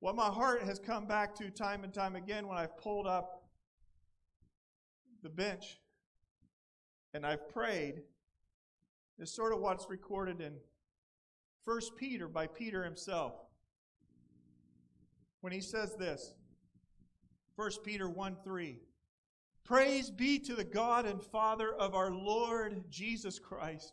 What 0.00 0.14
my 0.14 0.28
heart 0.28 0.62
has 0.62 0.78
come 0.78 1.06
back 1.06 1.34
to 1.36 1.50
time 1.50 1.84
and 1.84 1.92
time 1.92 2.16
again 2.16 2.46
when 2.46 2.58
I've 2.58 2.76
pulled 2.76 3.06
up 3.06 3.44
the 5.22 5.28
bench 5.28 5.78
and 7.12 7.26
I've 7.26 7.48
prayed 7.48 8.02
is 9.18 9.32
sort 9.32 9.52
of 9.52 9.60
what's 9.60 9.88
recorded 9.88 10.40
in 10.40 10.54
1 11.64 11.80
Peter 11.98 12.28
by 12.28 12.46
Peter 12.46 12.84
himself. 12.84 13.34
When 15.40 15.52
he 15.52 15.60
says 15.60 15.94
this, 15.96 16.32
1 17.56 17.70
Peter 17.84 18.08
1 18.08 18.36
3. 18.42 18.78
Praise 19.70 20.10
be 20.10 20.40
to 20.40 20.56
the 20.56 20.64
God 20.64 21.06
and 21.06 21.22
Father 21.22 21.72
of 21.72 21.94
our 21.94 22.10
Lord 22.10 22.82
Jesus 22.90 23.38
Christ. 23.38 23.92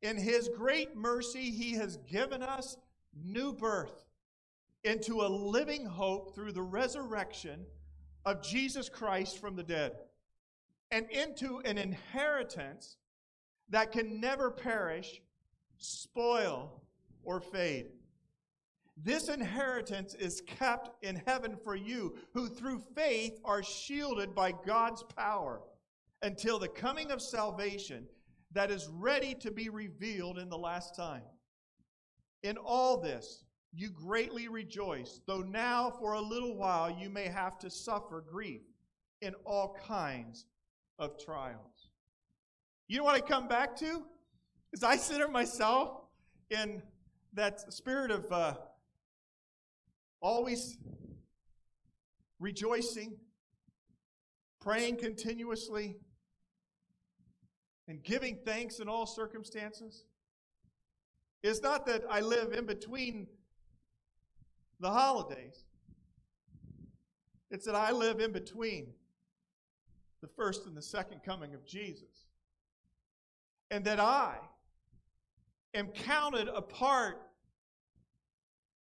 In 0.00 0.16
his 0.16 0.48
great 0.56 0.96
mercy, 0.96 1.50
he 1.50 1.72
has 1.74 1.98
given 2.10 2.42
us 2.42 2.78
new 3.14 3.52
birth 3.52 4.06
into 4.84 5.20
a 5.20 5.28
living 5.28 5.84
hope 5.84 6.34
through 6.34 6.52
the 6.52 6.62
resurrection 6.62 7.66
of 8.24 8.42
Jesus 8.42 8.88
Christ 8.88 9.38
from 9.38 9.56
the 9.56 9.62
dead, 9.62 9.92
and 10.90 11.04
into 11.10 11.58
an 11.66 11.76
inheritance 11.76 12.96
that 13.68 13.92
can 13.92 14.22
never 14.22 14.50
perish, 14.50 15.20
spoil, 15.76 16.80
or 17.24 17.42
fade. 17.42 17.88
This 19.04 19.28
inheritance 19.28 20.14
is 20.14 20.42
kept 20.46 21.04
in 21.04 21.22
heaven 21.24 21.56
for 21.62 21.76
you, 21.76 22.16
who 22.34 22.48
through 22.48 22.80
faith 22.96 23.38
are 23.44 23.62
shielded 23.62 24.34
by 24.34 24.52
God's 24.52 25.04
power 25.16 25.60
until 26.22 26.58
the 26.58 26.68
coming 26.68 27.12
of 27.12 27.22
salvation 27.22 28.06
that 28.52 28.70
is 28.70 28.88
ready 28.88 29.34
to 29.36 29.52
be 29.52 29.68
revealed 29.68 30.38
in 30.38 30.48
the 30.48 30.58
last 30.58 30.96
time. 30.96 31.22
In 32.42 32.56
all 32.56 33.00
this, 33.00 33.44
you 33.72 33.90
greatly 33.90 34.48
rejoice, 34.48 35.20
though 35.26 35.42
now 35.42 35.90
for 35.90 36.14
a 36.14 36.20
little 36.20 36.56
while 36.56 36.90
you 36.90 37.08
may 37.08 37.28
have 37.28 37.58
to 37.58 37.70
suffer 37.70 38.24
grief 38.28 38.62
in 39.20 39.34
all 39.44 39.76
kinds 39.86 40.46
of 40.98 41.22
trials. 41.24 41.90
You 42.88 42.98
know 42.98 43.04
what 43.04 43.14
I 43.14 43.20
come 43.20 43.46
back 43.46 43.76
to? 43.76 44.02
Is 44.72 44.82
I 44.82 44.96
consider 44.96 45.28
myself 45.28 46.00
in 46.50 46.82
that 47.34 47.72
spirit 47.72 48.10
of 48.10 48.32
uh, 48.32 48.54
always 50.20 50.76
rejoicing, 52.40 53.16
praying 54.60 54.96
continuously, 54.96 55.96
and 57.86 58.02
giving 58.02 58.38
thanks 58.44 58.80
in 58.80 58.88
all 58.88 59.06
circumstances. 59.06 60.04
It's 61.42 61.62
not 61.62 61.86
that 61.86 62.02
I 62.10 62.20
live 62.20 62.52
in 62.52 62.66
between 62.66 63.26
the 64.80 64.90
holidays, 64.90 65.64
it's 67.50 67.64
that 67.66 67.74
I 67.74 67.90
live 67.92 68.20
in 68.20 68.32
between 68.32 68.92
the 70.20 70.28
first 70.28 70.66
and 70.66 70.76
the 70.76 70.82
second 70.82 71.22
coming 71.24 71.54
of 71.54 71.64
Jesus. 71.64 72.26
And 73.70 73.84
that 73.84 74.00
I 74.00 74.36
am 75.74 75.88
counted 75.88 76.48
a 76.48 76.62
part 76.62 77.20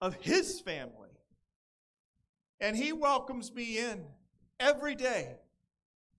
of 0.00 0.14
his 0.16 0.60
family 0.60 1.03
and 2.60 2.76
he 2.76 2.92
welcomes 2.92 3.52
me 3.52 3.78
in 3.78 4.04
every 4.60 4.94
day 4.94 5.36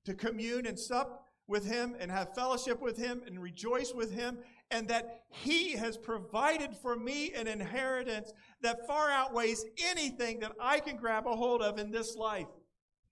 to 0.06 0.14
commune 0.14 0.66
and 0.66 0.78
sup 0.78 1.26
with 1.48 1.66
him 1.66 1.96
and 2.00 2.12
have 2.12 2.34
fellowship 2.34 2.82
with 2.82 2.98
him 2.98 3.22
and 3.26 3.42
rejoice 3.42 3.94
with 3.94 4.12
him. 4.12 4.38
And 4.72 4.88
that 4.88 5.26
he 5.30 5.74
has 5.74 5.98
provided 5.98 6.76
for 6.76 6.96
me 6.96 7.34
an 7.34 7.48
inheritance 7.48 8.34
that 8.62 8.88
far 8.88 9.12
outweighs 9.12 9.64
anything 9.86 10.40
that 10.40 10.54
I 10.60 10.80
can 10.80 10.98
grab 10.98 11.28
a 11.28 11.36
hold 11.36 11.62
of 11.62 11.78
in 11.78 11.92
this 11.92 12.16
life. 12.16 12.48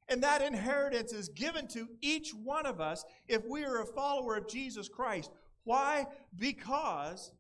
And 0.10 0.24
that 0.24 0.42
inheritance 0.42 1.14
is 1.14 1.30
given 1.30 1.68
to 1.70 1.88
each 2.02 2.32
one 2.32 2.66
of 2.66 2.82
us 2.82 3.06
if 3.28 3.46
we 3.46 3.64
are 3.64 3.82
a 3.82 3.86
follower 3.86 4.36
of 4.36 4.48
Jesus 4.48 4.90
Christ. 4.90 5.32
Why? 5.64 6.08
Because 6.38 7.32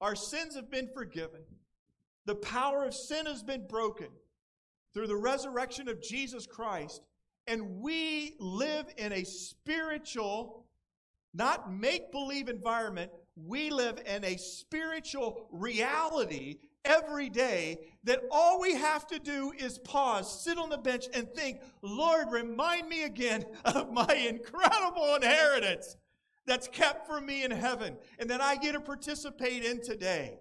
our 0.00 0.14
sins 0.14 0.54
have 0.56 0.70
been 0.70 0.88
forgiven, 0.94 1.42
the 2.24 2.34
power 2.36 2.84
of 2.84 2.94
sin 2.94 3.26
has 3.26 3.42
been 3.42 3.66
broken, 3.66 4.08
through 4.92 5.06
the 5.06 5.16
resurrection 5.16 5.88
of 5.88 6.02
Jesus 6.02 6.46
Christ, 6.46 7.02
and 7.46 7.80
we 7.80 8.34
live 8.38 8.86
in 8.96 9.12
a 9.12 9.24
spiritual, 9.24 10.64
not 11.34 11.72
make 11.72 12.12
believe 12.12 12.48
environment. 12.48 13.10
We 13.34 13.70
live 13.70 14.00
in 14.06 14.24
a 14.24 14.36
spiritual 14.36 15.48
reality 15.50 16.58
every 16.84 17.28
day 17.28 17.78
that 18.04 18.20
all 18.30 18.60
we 18.60 18.74
have 18.74 19.06
to 19.08 19.18
do 19.18 19.52
is 19.56 19.78
pause, 19.78 20.42
sit 20.42 20.58
on 20.58 20.68
the 20.68 20.78
bench, 20.78 21.06
and 21.14 21.32
think, 21.32 21.60
Lord, 21.80 22.30
remind 22.30 22.88
me 22.88 23.04
again 23.04 23.44
of 23.64 23.92
my 23.92 24.14
incredible 24.14 25.14
inheritance 25.16 25.96
that's 26.46 26.68
kept 26.68 27.06
for 27.06 27.20
me 27.20 27.44
in 27.44 27.50
heaven 27.50 27.96
and 28.18 28.28
that 28.30 28.40
I 28.40 28.56
get 28.56 28.72
to 28.72 28.80
participate 28.80 29.64
in 29.64 29.80
today. 29.80 30.38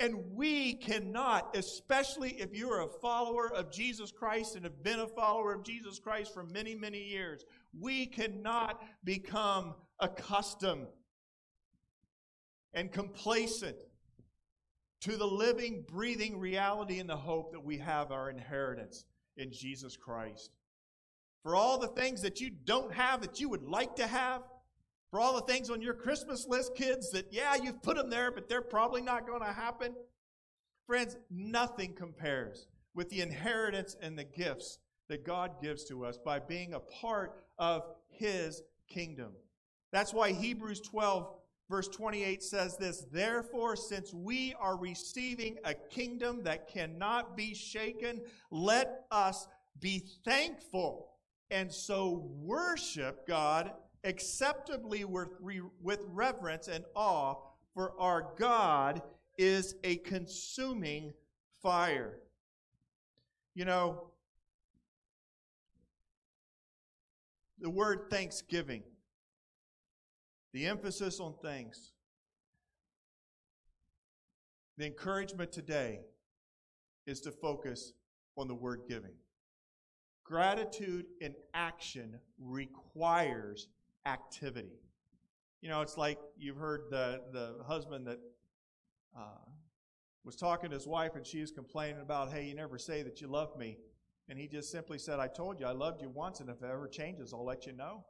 And 0.00 0.16
we 0.32 0.74
cannot, 0.74 1.56
especially 1.56 2.30
if 2.30 2.52
you're 2.52 2.80
a 2.80 2.88
follower 3.00 3.52
of 3.52 3.70
Jesus 3.70 4.10
Christ 4.10 4.56
and 4.56 4.64
have 4.64 4.82
been 4.82 5.00
a 5.00 5.06
follower 5.06 5.54
of 5.54 5.64
Jesus 5.64 6.00
Christ 6.00 6.34
for 6.34 6.42
many, 6.42 6.74
many 6.74 7.02
years, 7.02 7.44
we 7.78 8.06
cannot 8.06 8.82
become 9.04 9.74
accustomed 10.00 10.88
and 12.74 12.90
complacent 12.90 13.76
to 15.02 15.16
the 15.16 15.26
living, 15.26 15.84
breathing 15.86 16.38
reality 16.38 16.98
and 16.98 17.08
the 17.08 17.16
hope 17.16 17.52
that 17.52 17.64
we 17.64 17.78
have 17.78 18.10
our 18.10 18.30
inheritance 18.30 19.04
in 19.36 19.52
Jesus 19.52 19.96
Christ. 19.96 20.50
For 21.42 21.54
all 21.54 21.78
the 21.78 21.88
things 21.88 22.22
that 22.22 22.40
you 22.40 22.50
don't 22.64 22.92
have 22.92 23.20
that 23.20 23.38
you 23.38 23.48
would 23.48 23.62
like 23.62 23.94
to 23.96 24.06
have, 24.06 24.42
for 25.14 25.20
all 25.20 25.36
the 25.36 25.42
things 25.42 25.70
on 25.70 25.80
your 25.80 25.94
Christmas 25.94 26.44
list, 26.48 26.74
kids, 26.74 27.10
that, 27.12 27.26
yeah, 27.30 27.54
you've 27.54 27.80
put 27.84 27.96
them 27.96 28.10
there, 28.10 28.32
but 28.32 28.48
they're 28.48 28.60
probably 28.60 29.00
not 29.00 29.28
going 29.28 29.42
to 29.42 29.52
happen. 29.52 29.94
Friends, 30.88 31.16
nothing 31.30 31.94
compares 31.94 32.66
with 32.96 33.10
the 33.10 33.20
inheritance 33.20 33.94
and 34.02 34.18
the 34.18 34.24
gifts 34.24 34.80
that 35.08 35.24
God 35.24 35.62
gives 35.62 35.84
to 35.84 36.04
us 36.04 36.18
by 36.18 36.40
being 36.40 36.74
a 36.74 36.80
part 36.80 37.44
of 37.60 37.84
His 38.08 38.60
kingdom. 38.90 39.30
That's 39.92 40.12
why 40.12 40.32
Hebrews 40.32 40.80
12, 40.80 41.28
verse 41.70 41.86
28 41.86 42.42
says 42.42 42.76
this 42.76 43.06
Therefore, 43.12 43.76
since 43.76 44.12
we 44.12 44.52
are 44.58 44.76
receiving 44.76 45.58
a 45.64 45.74
kingdom 45.74 46.42
that 46.42 46.66
cannot 46.66 47.36
be 47.36 47.54
shaken, 47.54 48.20
let 48.50 49.04
us 49.12 49.46
be 49.78 50.02
thankful 50.24 51.10
and 51.52 51.72
so 51.72 52.32
worship 52.42 53.28
God 53.28 53.70
acceptably 54.04 55.04
with, 55.04 55.28
reverence 56.08 56.68
and 56.68 56.84
awe, 56.94 57.34
for 57.72 57.92
our 57.98 58.34
God 58.38 59.02
is 59.38 59.74
a 59.82 59.96
consuming 59.96 61.12
fire. 61.62 62.20
You 63.54 63.64
know, 63.64 64.08
the 67.60 67.70
word 67.70 68.10
thanksgiving, 68.10 68.82
the 70.52 70.66
emphasis 70.66 71.18
on 71.18 71.34
thanks, 71.42 71.92
the 74.76 74.86
encouragement 74.86 75.50
today 75.52 76.00
is 77.06 77.20
to 77.22 77.30
focus 77.30 77.92
on 78.36 78.48
the 78.48 78.54
word 78.54 78.82
giving. 78.88 79.14
Gratitude 80.24 81.06
in 81.20 81.34
action 81.52 82.18
requires 82.38 83.68
activity. 84.06 84.80
You 85.60 85.68
know, 85.68 85.80
it's 85.80 85.96
like 85.96 86.18
you've 86.36 86.56
heard 86.56 86.82
the, 86.90 87.22
the 87.32 87.64
husband 87.66 88.06
that 88.06 88.18
uh, 89.16 89.50
was 90.24 90.36
talking 90.36 90.70
to 90.70 90.74
his 90.74 90.86
wife 90.86 91.16
and 91.16 91.26
she 91.26 91.40
was 91.40 91.50
complaining 91.50 92.00
about, 92.00 92.32
hey, 92.32 92.44
you 92.44 92.54
never 92.54 92.78
say 92.78 93.02
that 93.02 93.20
you 93.20 93.28
love 93.28 93.56
me. 93.56 93.78
And 94.28 94.38
he 94.38 94.46
just 94.48 94.70
simply 94.70 94.98
said, 94.98 95.20
I 95.20 95.28
told 95.28 95.60
you 95.60 95.66
I 95.66 95.72
loved 95.72 96.00
you 96.00 96.08
once, 96.08 96.40
and 96.40 96.48
if 96.48 96.62
it 96.62 96.70
ever 96.70 96.88
changes, 96.88 97.34
I'll 97.34 97.44
let 97.44 97.66
you 97.66 97.72
know. 97.72 98.04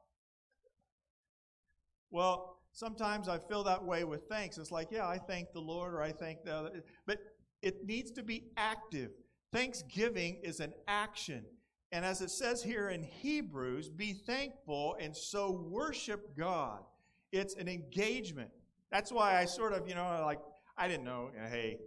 Well, 2.11 2.61
sometimes 2.73 3.29
I 3.29 3.39
feel 3.39 3.65
that 3.65 3.85
way 3.85 4.05
with 4.05 4.29
thanks. 4.29 4.57
It's 4.59 4.71
like, 4.71 4.93
yeah, 4.93 5.09
I 5.09 5.19
thank 5.19 5.53
the 5.53 5.61
Lord 5.61 5.93
or 5.93 6.03
I 6.03 6.13
thank 6.13 6.45
the 6.45 6.55
other. 6.55 6.85
But 7.07 7.19
it 7.63 7.85
needs 7.85 8.13
to 8.13 8.23
be 8.23 8.45
active. 8.57 9.11
Thanksgiving 9.53 10.41
is 10.45 10.61
an 10.61 10.73
action. 10.87 11.45
And 11.95 12.05
as 12.05 12.21
it 12.23 12.31
says 12.31 12.61
here 12.61 12.89
in 12.89 13.05
Hebrews, 13.05 13.89
be 13.89 14.15
thankful 14.15 14.97
and 14.99 15.17
so 15.17 15.53
worship 15.53 16.37
God. 16.37 16.81
It's 17.31 17.55
an 17.55 17.69
engagement. 17.69 18.51
That's 18.91 19.13
why 19.13 19.41
I 19.41 19.45
sort 19.45 19.73
of, 19.73 19.89
you 19.89 19.95
know, 19.95 20.21
like, 20.27 20.41
I 20.77 20.89
didn't 20.89 21.05
know, 21.05 21.31
hey, 21.49 21.79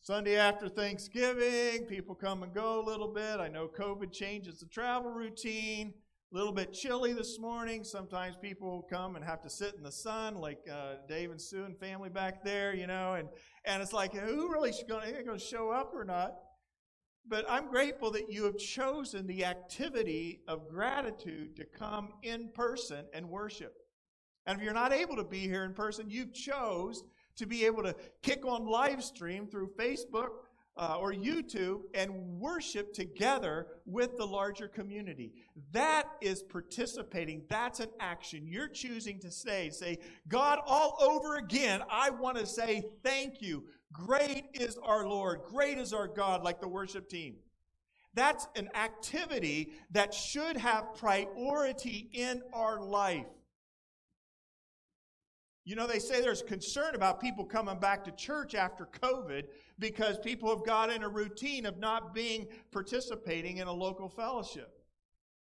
Sunday 0.00 0.36
after 0.36 0.68
Thanksgiving, 0.68 1.86
people 1.86 2.14
come 2.14 2.44
and 2.44 2.54
go 2.54 2.80
a 2.80 2.86
little 2.86 3.08
bit. 3.08 3.40
I 3.40 3.48
know 3.48 3.66
COVID 3.66 4.12
changes 4.12 4.60
the 4.60 4.66
travel 4.66 5.10
routine. 5.10 5.92
A 6.32 6.36
little 6.36 6.52
bit 6.52 6.72
chilly 6.72 7.12
this 7.12 7.36
morning. 7.40 7.82
Sometimes 7.82 8.36
people 8.36 8.86
come 8.88 9.16
and 9.16 9.24
have 9.24 9.42
to 9.42 9.50
sit 9.50 9.74
in 9.74 9.82
the 9.82 9.90
sun, 9.90 10.36
like 10.36 10.60
uh, 10.72 10.98
Dave 11.08 11.32
and 11.32 11.42
Sue 11.42 11.64
and 11.64 11.76
family 11.76 12.10
back 12.10 12.44
there, 12.44 12.76
you 12.76 12.86
know, 12.86 13.14
and, 13.14 13.28
and 13.64 13.82
it's 13.82 13.92
like, 13.92 14.14
who 14.14 14.52
really 14.52 14.70
is 14.70 14.84
going 14.88 15.12
to 15.12 15.38
show 15.40 15.70
up 15.70 15.90
or 15.92 16.04
not? 16.04 16.34
But 17.30 17.46
I'm 17.48 17.68
grateful 17.68 18.10
that 18.10 18.30
you 18.30 18.42
have 18.44 18.58
chosen 18.58 19.28
the 19.28 19.44
activity 19.44 20.40
of 20.48 20.68
gratitude 20.68 21.54
to 21.56 21.64
come 21.64 22.08
in 22.24 22.48
person 22.48 23.04
and 23.14 23.30
worship. 23.30 23.72
And 24.46 24.58
if 24.58 24.64
you're 24.64 24.74
not 24.74 24.92
able 24.92 25.14
to 25.14 25.22
be 25.22 25.38
here 25.38 25.62
in 25.62 25.72
person, 25.72 26.10
you've 26.10 26.34
chose 26.34 27.04
to 27.36 27.46
be 27.46 27.64
able 27.64 27.84
to 27.84 27.94
kick 28.22 28.44
on 28.44 28.66
live 28.66 29.04
stream 29.04 29.46
through 29.46 29.70
Facebook 29.78 30.30
uh, 30.76 30.96
or 30.98 31.12
YouTube 31.12 31.82
and 31.94 32.40
worship 32.40 32.92
together 32.92 33.66
with 33.86 34.16
the 34.16 34.26
larger 34.26 34.66
community. 34.66 35.32
That 35.72 36.08
is 36.20 36.42
participating. 36.42 37.42
That's 37.48 37.78
an 37.78 37.90
action. 38.00 38.48
You're 38.48 38.68
choosing 38.68 39.20
to 39.20 39.30
say, 39.30 39.70
say, 39.70 39.98
God, 40.26 40.58
all 40.66 40.96
over 41.00 41.36
again, 41.36 41.82
I 41.88 42.10
want 42.10 42.38
to 42.38 42.46
say 42.46 42.82
thank 43.04 43.40
you. 43.40 43.64
Great 43.92 44.44
is 44.54 44.78
our 44.82 45.06
Lord. 45.06 45.40
Great 45.44 45.78
is 45.78 45.92
our 45.92 46.06
God, 46.06 46.42
like 46.42 46.60
the 46.60 46.68
worship 46.68 47.08
team. 47.08 47.36
That's 48.14 48.48
an 48.56 48.68
activity 48.74 49.72
that 49.90 50.12
should 50.12 50.56
have 50.56 50.94
priority 50.94 52.10
in 52.12 52.42
our 52.52 52.80
life. 52.80 53.26
You 55.64 55.76
know, 55.76 55.86
they 55.86 55.98
say 55.98 56.20
there's 56.20 56.42
concern 56.42 56.94
about 56.94 57.20
people 57.20 57.44
coming 57.44 57.78
back 57.78 58.04
to 58.04 58.12
church 58.12 58.54
after 58.54 58.86
COVID 58.86 59.44
because 59.78 60.18
people 60.18 60.48
have 60.48 60.64
got 60.64 60.90
in 60.90 61.02
a 61.02 61.08
routine 61.08 61.66
of 61.66 61.78
not 61.78 62.14
being 62.14 62.48
participating 62.72 63.58
in 63.58 63.68
a 63.68 63.72
local 63.72 64.08
fellowship. 64.08 64.72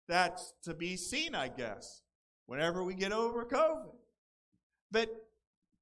That's 0.09 0.53
to 0.65 0.75
be 0.75 0.97
seen, 0.97 1.35
I 1.35 1.49
guess, 1.49 2.03
whenever 2.47 2.83
we 2.85 2.95
get 2.95 3.13
over 3.13 3.45
COVID. 3.45 3.95
But 4.91 5.09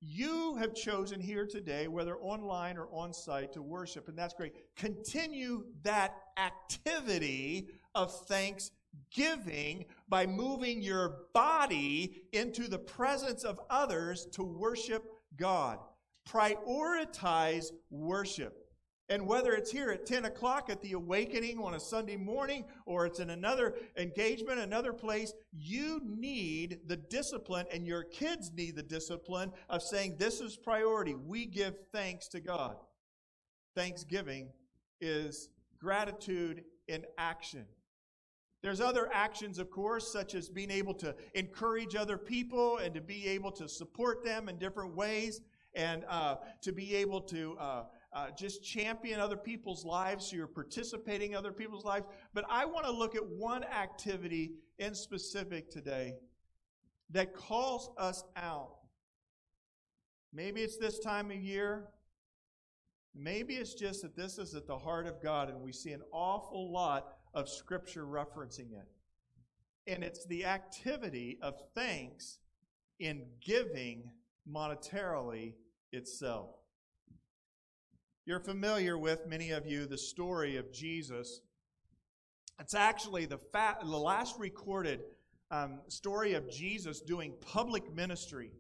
you 0.01 0.57
have 0.57 0.75
chosen 0.75 1.21
here 1.21 1.47
today, 1.47 1.87
whether 1.87 2.17
online 2.17 2.79
or 2.79 2.89
on 2.93 3.13
site, 3.13 3.53
to 3.53 3.63
worship, 3.63 4.09
and 4.09 4.17
that's 4.17 4.35
great. 4.35 4.55
Continue 4.77 5.65
that 5.83 6.15
activity 6.39 7.69
of 7.95 8.13
thanksgiving 8.27 9.85
by 10.09 10.27
moving 10.27 10.81
your 10.81 11.27
body 11.35 12.23
into 12.33 12.67
the 12.69 12.79
presence 12.79 13.45
of 13.45 13.61
others 13.69 14.27
to 14.33 14.43
worship 14.43 15.05
God. 15.37 15.79
Prioritize 16.29 17.67
worship. 17.91 18.60
And 19.11 19.27
whether 19.27 19.55
it's 19.55 19.73
here 19.73 19.91
at 19.91 20.07
10 20.07 20.27
o'clock 20.27 20.71
at 20.71 20.81
the 20.83 20.93
awakening 20.93 21.59
on 21.59 21.75
a 21.75 21.81
Sunday 21.81 22.17
morning 22.17 22.65
or 22.87 23.07
it's 23.07 23.19
in 23.19 23.31
another 23.31 23.75
engagement, 23.99 24.61
another 24.61 24.93
place, 24.93 25.33
you 25.53 26.01
need 26.05 26.79
the 26.87 26.97
discipline 26.97 27.67
and 27.73 27.85
your 27.85 28.05
kids 28.05 28.53
need 28.55 28.77
the 28.77 28.85
discipline 28.85 29.51
of 29.69 29.83
saying, 29.83 30.15
This 30.17 30.41
is 30.41 30.57
priority. 30.57 31.15
We 31.15 31.45
give 31.45 31.75
thanks 31.93 32.29
to 32.29 32.41
God. 32.41 32.77
Thanksgiving 33.75 34.51
is 35.01 35.51
gratitude 35.81 36.63
in 36.87 37.05
action. 37.19 37.67
There's 38.63 38.81
other 38.81 39.11
actions, 39.13 39.59
of 39.59 39.71
course, 39.71 40.13
such 40.13 40.37
as 40.37 40.49
being 40.49 40.71
able 40.71 40.95
to 40.95 41.17
encourage 41.35 41.97
other 41.97 42.19
people 42.19 42.77
and 42.77 42.95
to 42.95 43.01
be 43.01 43.27
able 43.27 43.51
to 43.53 43.69
support 43.69 44.25
them 44.25 44.49
in 44.49 44.59
different 44.59 44.95
ways 44.95 45.41
and 45.75 46.05
uh, 46.09 46.37
to 46.63 46.73
be 46.73 46.95
able 46.97 47.21
to 47.23 47.57
uh, 47.59 47.85
uh, 48.13 48.29
just 48.37 48.65
champion 48.65 49.21
other 49.21 49.37
people's 49.37 49.85
lives. 49.85 50.27
So 50.27 50.37
you're 50.37 50.47
participating 50.47 51.33
in 51.33 51.37
other 51.37 51.53
people's 51.53 51.85
lives. 51.85 52.07
But 52.35 52.45
I 52.51 52.65
want 52.65 52.87
to 52.87 52.93
look 52.93 53.15
at 53.15 53.25
one 53.25 53.65
activity 53.65 54.53
in 54.79 54.95
specific 54.95 55.71
today 55.71 56.15
that 57.11 57.35
calls 57.35 57.91
us 57.99 58.25
out. 58.37 58.77
Maybe 60.33 60.63
it's 60.63 60.77
this 60.77 60.99
time 60.99 61.31
of 61.31 61.37
year. 61.37 61.89
Maybe 63.15 63.55
it's 63.55 63.75
just 63.75 64.03
that 64.03 64.17
this 64.17 64.39
is 64.39 64.55
at 64.55 64.67
the 64.67 64.79
heart 64.79 65.07
of 65.07 65.23
God 65.23 65.49
and 65.49 65.61
we 65.61 65.73
see 65.73 65.93
an 65.93 66.03
awful 66.13 66.73
lot 66.73 67.17
of 67.35 67.49
Scripture 67.49 68.07
referencing 68.07 68.73
it. 68.73 68.89
And 69.87 70.05
it's 70.05 70.25
the 70.27 70.45
activity 70.45 71.39
of 71.43 71.55
thanks 71.75 72.39
in 73.01 73.27
giving 73.45 74.11
monetarily 74.49 75.55
itself. 75.91 76.60
You're 78.31 78.39
familiar 78.39 78.97
with, 78.97 79.27
many 79.27 79.51
of 79.51 79.67
you, 79.67 79.87
the 79.87 79.99
story 79.99 80.57
of 80.57 80.73
Jesus. 80.73 81.41
It's 82.61 82.75
actually 82.75 83.27
the, 83.27 83.39
fa- 83.39 83.79
the 83.83 83.99
last 83.99 84.39
recorded 84.39 85.01
um, 85.51 85.81
story 85.89 86.35
of 86.35 86.49
Jesus 86.49 87.01
doing 87.01 87.33
public 87.41 87.93
ministry. 87.93 88.53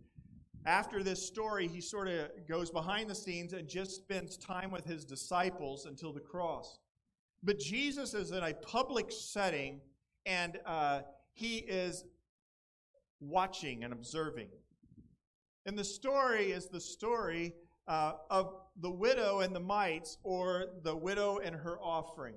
After 0.66 1.04
this 1.04 1.24
story, 1.24 1.68
he 1.68 1.80
sort 1.80 2.08
of 2.08 2.30
goes 2.48 2.72
behind 2.72 3.08
the 3.08 3.14
scenes 3.14 3.52
and 3.52 3.68
just 3.68 3.94
spends 3.94 4.36
time 4.36 4.72
with 4.72 4.84
his 4.86 5.04
disciples 5.04 5.86
until 5.86 6.12
the 6.12 6.18
cross. 6.18 6.80
But 7.44 7.60
Jesus 7.60 8.12
is 8.12 8.32
in 8.32 8.42
a 8.42 8.52
public 8.52 9.12
setting 9.12 9.82
and 10.26 10.58
uh, 10.66 11.02
he 11.32 11.58
is 11.58 12.02
watching 13.20 13.84
and 13.84 13.92
observing. 13.92 14.48
And 15.64 15.78
the 15.78 15.84
story 15.84 16.50
is 16.50 16.66
the 16.66 16.80
story 16.80 17.54
uh, 17.86 18.14
of 18.30 18.54
the 18.80 18.90
widow 18.90 19.40
and 19.40 19.54
the 19.54 19.60
mites, 19.60 20.18
or 20.22 20.66
the 20.82 20.96
widow 20.96 21.38
and 21.38 21.54
her 21.54 21.78
offering. 21.80 22.34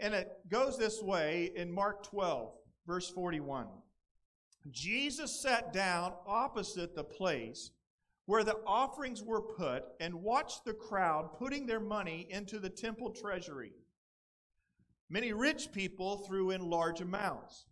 And 0.00 0.14
it 0.14 0.28
goes 0.48 0.78
this 0.78 1.02
way 1.02 1.52
in 1.54 1.72
Mark 1.72 2.02
12, 2.04 2.52
verse 2.86 3.08
41. 3.10 3.66
Jesus 4.70 5.40
sat 5.40 5.72
down 5.72 6.12
opposite 6.26 6.94
the 6.94 7.04
place 7.04 7.70
where 8.26 8.42
the 8.42 8.58
offerings 8.66 9.22
were 9.22 9.40
put 9.40 9.84
and 10.00 10.14
watched 10.14 10.64
the 10.64 10.74
crowd 10.74 11.30
putting 11.38 11.66
their 11.66 11.80
money 11.80 12.26
into 12.30 12.58
the 12.58 12.68
temple 12.68 13.10
treasury. 13.10 13.72
Many 15.08 15.32
rich 15.32 15.70
people 15.70 16.18
threw 16.18 16.50
in 16.50 16.68
large 16.68 17.00
amounts. 17.00 17.66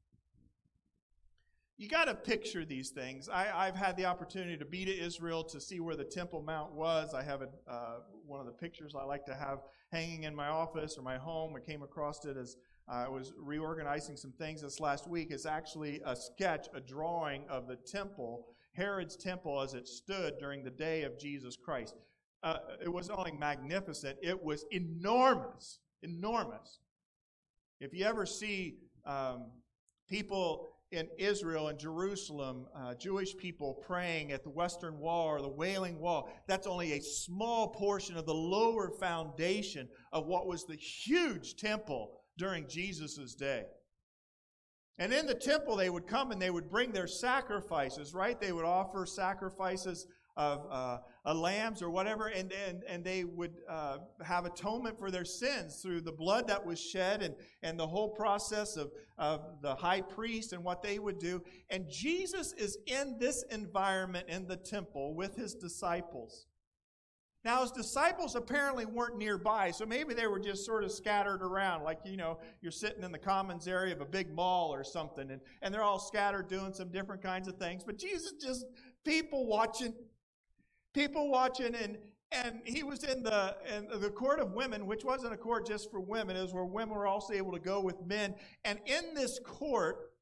You 1.77 1.89
got 1.89 2.05
to 2.05 2.15
picture 2.15 2.65
these 2.65 2.91
things. 2.91 3.29
I, 3.29 3.67
have 3.67 3.75
had 3.75 3.97
the 3.97 4.05
opportunity 4.05 4.57
to 4.57 4.65
be 4.65 4.85
to 4.85 4.97
Israel 4.97 5.43
to 5.45 5.61
see 5.61 5.81
where 5.81 5.97
the 5.97 6.05
Temple 6.05 6.41
Mount 6.41 6.73
was. 6.73 7.15
I 7.15 7.23
have 7.23 7.43
a, 7.43 7.49
uh, 7.69 7.97
one 8.25 8.39
of 8.39 8.47
the 8.47 8.53
pictures 8.53 8.95
I 8.95 9.05
like 9.05 9.25
to 9.27 9.35
have 9.35 9.59
hanging 9.91 10.23
in 10.23 10.37
my 10.37 10.49
office 10.49 10.97
or 10.97 11.03
my 11.03 11.17
home. 11.17 11.55
I 11.57 11.61
came 11.61 11.83
across 11.83 12.25
it 12.25 12.37
as 12.37 12.57
I 12.89 13.09
was 13.09 13.33
reorganizing 13.37 14.17
some 14.17 14.33
things 14.33 14.63
this 14.63 14.79
last 14.79 15.09
week. 15.09 15.29
It's 15.31 15.47
actually 15.47 16.01
a 16.07 16.15
sketch, 16.15 16.69
a 16.75 16.81
drawing 16.81 17.45
of 17.49 17.67
the 17.67 17.77
temple 17.77 18.47
Herod's 18.75 19.17
temple 19.17 19.61
as 19.61 19.75
it 19.75 19.89
stood 19.89 20.39
during 20.39 20.63
the 20.63 20.71
day 20.71 21.03
of 21.03 21.19
Jesus 21.19 21.57
Christ. 21.57 21.95
Uh, 22.43 22.59
it 22.83 22.93
was 22.93 23.09
only 23.09 23.33
magnificent, 23.33 24.19
it 24.23 24.43
was 24.43 24.65
enormous. 24.71 25.79
Enormous. 26.03 26.81
If 27.81 27.95
you 27.95 28.05
ever 28.05 28.27
see 28.27 28.79
um, 29.07 29.47
people 30.09 30.69
in 30.95 31.09
Israel 31.19 31.69
and 31.69 31.79
Jerusalem, 31.79 32.67
uh, 32.75 32.95
Jewish 32.95 33.37
people 33.37 33.83
praying 33.87 34.33
at 34.33 34.43
the 34.43 34.51
Western 34.51 34.99
Wall 34.99 35.27
or 35.27 35.43
the 35.43 35.49
Wailing 35.49 35.99
Wall, 35.99 36.31
that's 36.47 36.67
only 36.67 36.93
a 36.93 37.03
small 37.03 37.69
portion 37.69 38.17
of 38.17 38.27
the 38.27 38.35
lower 38.35 38.91
foundation 38.91 39.89
of 40.13 40.27
what 40.27 40.47
was 40.47 40.65
the 40.65 40.77
huge 40.77 41.57
temple 41.57 42.21
during 42.39 42.69
Jesus' 42.69 43.35
day. 43.35 43.65
And 44.99 45.13
in 45.13 45.27
the 45.27 45.35
temple, 45.35 45.77
they 45.77 45.91
would 45.91 46.07
come 46.07 46.31
and 46.31 46.41
they 46.41 46.51
would 46.51 46.71
bring 46.71 46.93
their 46.93 47.09
sacrifices, 47.09 48.15
right? 48.15 48.41
They 48.41 48.53
would 48.53 48.65
offer 48.65 49.07
sacrifices 49.07 50.07
of 50.37 50.67
uh, 50.71 50.99
lambs 51.33 51.81
or 51.81 51.89
whatever, 51.89 52.27
and, 52.27 52.53
and, 52.69 52.83
and 52.87 53.03
they 53.03 53.25
would 53.25 53.55
uh, 53.67 53.99
have 54.23 54.45
atonement 54.45 54.99
for 54.99 55.11
their 55.11 55.25
sins 55.25 55.81
through 55.81 56.03
the 56.03 56.13
blood 56.13 56.49
that 56.49 56.67
was 56.67 56.79
shed 56.79 57.23
and, 57.23 57.35
and 57.63 57.79
the 57.79 57.87
whole 57.87 58.11
process 58.11 58.77
of, 58.77 58.91
of 59.17 59.41
the 59.63 59.75
high 59.75 60.03
priest 60.03 60.53
and 60.53 60.63
what 60.63 60.83
they 60.83 60.99
would 60.99 61.19
do. 61.19 61.43
And 61.71 61.89
Jesus 61.89 62.53
is 62.59 62.77
in 62.87 63.17
this 63.19 63.43
environment 63.51 64.29
in 64.29 64.47
the 64.47 64.57
temple 64.57 65.15
with 65.15 65.35
his 65.35 65.55
disciples. 65.55 66.47
Now, 67.45 67.61
his 67.61 67.73
disciples 67.73 68.37
apparently 68.37 68.87
weren't 68.87 69.19
nearby, 69.19 69.71
so 69.71 69.85
maybe 69.85 70.15
they 70.15 70.27
were 70.27 70.41
just 70.41 70.65
sort 70.65 70.83
of 70.83 70.91
scattered 70.91 71.43
around, 71.43 71.85
like, 71.85 71.99
you 72.07 72.17
know, 72.17 72.39
you're 72.63 72.73
sitting 72.73 73.03
in 73.03 73.13
the 73.13 73.19
commons 73.19 73.69
area 73.69 73.95
of 73.95 74.01
a 74.01 74.07
big 74.07 74.35
mall 74.35 74.75
or 74.75 74.83
something, 74.83 75.31
and, 75.31 75.43
and 75.61 75.73
they're 75.73 75.83
all 75.83 75.99
scattered 75.99 76.49
doing 76.49 76.73
some 76.73 76.91
different 76.91 77.23
kinds 77.23 77.47
of 77.47 77.57
things. 77.57 77.85
But 77.85 77.99
Jesus 77.99 78.33
just, 78.43 78.65
people 79.05 79.47
watching, 79.47 79.93
people 80.95 81.29
watching, 81.29 81.75
and, 81.75 81.99
and 82.33 82.61
he 82.65 82.83
was 82.83 83.05
in 83.05 83.23
the, 83.23 83.57
in 83.77 84.01
the 84.01 84.09
court 84.09 84.41
of 84.41 84.53
women, 84.53 84.87
which 84.87 85.05
wasn't 85.05 85.35
a 85.35 85.37
court 85.37 85.67
just 85.67 85.91
for 85.91 86.01
women, 86.01 86.37
it 86.37 86.43
was 86.43 86.55
where 86.55 86.65
women 86.65 86.95
were 86.95 87.07
also 87.07 87.35
able 87.35 87.53
to 87.53 87.59
go 87.59 87.81
with 87.81 88.01
men. 88.07 88.35
And 88.65 88.79
in 88.87 89.13
this 89.15 89.39
court, 89.45 90.13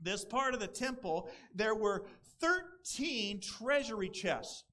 this 0.00 0.24
part 0.24 0.54
of 0.54 0.60
the 0.60 0.66
temple, 0.66 1.30
there 1.54 1.74
were 1.74 2.06
13 2.40 3.40
treasury 3.40 4.08
chests. 4.08 4.64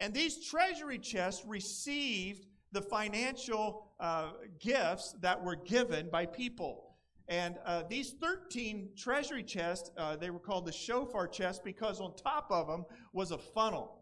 And 0.00 0.12
these 0.12 0.46
treasury 0.48 0.98
chests 0.98 1.44
received 1.46 2.46
the 2.72 2.80
financial 2.80 3.88
uh, 4.00 4.30
gifts 4.58 5.14
that 5.20 5.42
were 5.42 5.56
given 5.56 6.08
by 6.10 6.24
people. 6.24 6.96
And 7.28 7.58
uh, 7.64 7.84
these 7.88 8.14
13 8.20 8.90
treasury 8.96 9.42
chests, 9.42 9.90
uh, 9.96 10.16
they 10.16 10.30
were 10.30 10.38
called 10.38 10.66
the 10.66 10.72
shofar 10.72 11.28
chests 11.28 11.60
because 11.64 12.00
on 12.00 12.14
top 12.16 12.46
of 12.50 12.66
them 12.66 12.84
was 13.12 13.30
a 13.30 13.38
funnel. 13.38 13.99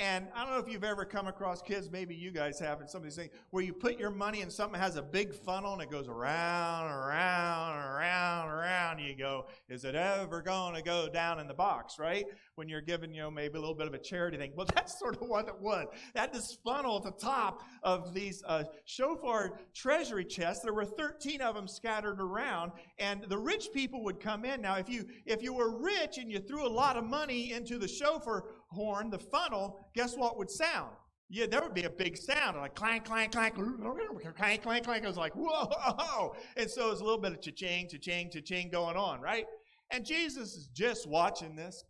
And 0.00 0.26
I 0.34 0.44
don't 0.44 0.52
know 0.52 0.58
if 0.58 0.68
you've 0.68 0.82
ever 0.82 1.04
come 1.04 1.28
across 1.28 1.62
kids, 1.62 1.88
maybe 1.88 2.16
you 2.16 2.32
guys 2.32 2.58
have, 2.58 2.80
and 2.80 2.90
somebody's 2.90 3.14
saying, 3.14 3.30
where 3.50 3.62
you 3.62 3.72
put 3.72 3.96
your 3.96 4.10
money 4.10 4.42
and 4.42 4.50
something 4.50 4.80
has 4.80 4.96
a 4.96 5.02
big 5.02 5.32
funnel 5.32 5.74
and 5.74 5.82
it 5.82 5.88
goes 5.88 6.08
around, 6.08 6.90
around, 6.90 7.76
around, 7.76 8.48
around. 8.48 8.98
You 8.98 9.16
go, 9.16 9.46
is 9.68 9.84
it 9.84 9.94
ever 9.94 10.42
going 10.42 10.74
to 10.74 10.82
go 10.82 11.08
down 11.08 11.38
in 11.38 11.46
the 11.46 11.54
box, 11.54 12.00
right? 12.00 12.24
When 12.56 12.68
you're 12.68 12.80
giving, 12.80 13.14
you 13.14 13.22
know, 13.22 13.30
maybe 13.30 13.56
a 13.56 13.60
little 13.60 13.74
bit 13.74 13.86
of 13.86 13.94
a 13.94 13.98
charity 13.98 14.36
thing. 14.36 14.50
Well, 14.56 14.66
that's 14.74 14.98
sort 14.98 15.14
of 15.22 15.28
what 15.28 15.46
it 15.46 15.60
was. 15.60 15.86
That 16.14 16.32
this 16.32 16.58
funnel 16.64 16.96
at 16.96 17.04
the 17.04 17.24
top 17.24 17.62
of 17.84 18.12
these 18.12 18.42
uh, 18.48 18.64
shofar 18.86 19.60
treasury 19.76 20.24
chests, 20.24 20.64
there 20.64 20.74
were 20.74 20.86
13 20.86 21.40
of 21.40 21.54
them 21.54 21.68
scattered 21.68 22.20
around, 22.20 22.72
and 22.98 23.24
the 23.28 23.38
rich 23.38 23.68
people 23.72 24.02
would 24.02 24.18
come 24.18 24.44
in. 24.44 24.60
Now, 24.60 24.74
if 24.74 24.88
you 24.88 25.06
if 25.24 25.40
you 25.40 25.52
were 25.52 25.78
rich 25.78 26.18
and 26.18 26.32
you 26.32 26.40
threw 26.40 26.66
a 26.66 26.68
lot 26.68 26.96
of 26.96 27.04
money 27.04 27.52
into 27.52 27.78
the 27.78 27.86
shofar 27.86 28.44
horn, 28.74 29.10
the 29.10 29.18
funnel, 29.18 29.88
guess 29.94 30.16
what 30.16 30.36
would 30.36 30.50
sound? 30.50 30.90
Yeah, 31.30 31.46
there 31.46 31.62
would 31.62 31.74
be 31.74 31.84
a 31.84 31.90
big 31.90 32.16
sound, 32.16 32.58
like 32.58 32.74
clank, 32.74 33.04
clank, 33.04 33.32
clank, 33.32 33.54
clank, 33.54 34.62
clank, 34.62 34.84
clank. 34.84 35.04
It 35.04 35.06
was 35.06 35.16
like, 35.16 35.32
whoa. 35.34 36.34
And 36.56 36.70
so 36.70 36.88
there's 36.88 37.00
a 37.00 37.04
little 37.04 37.18
bit 37.18 37.32
of 37.32 37.40
cha-ching, 37.40 37.88
cha-ching, 37.88 38.30
cha-ching 38.30 38.70
going 38.70 38.96
on, 38.96 39.20
right? 39.20 39.46
And 39.90 40.04
Jesus 40.04 40.54
is 40.54 40.68
just 40.72 41.08
watching 41.08 41.56
this. 41.56 41.84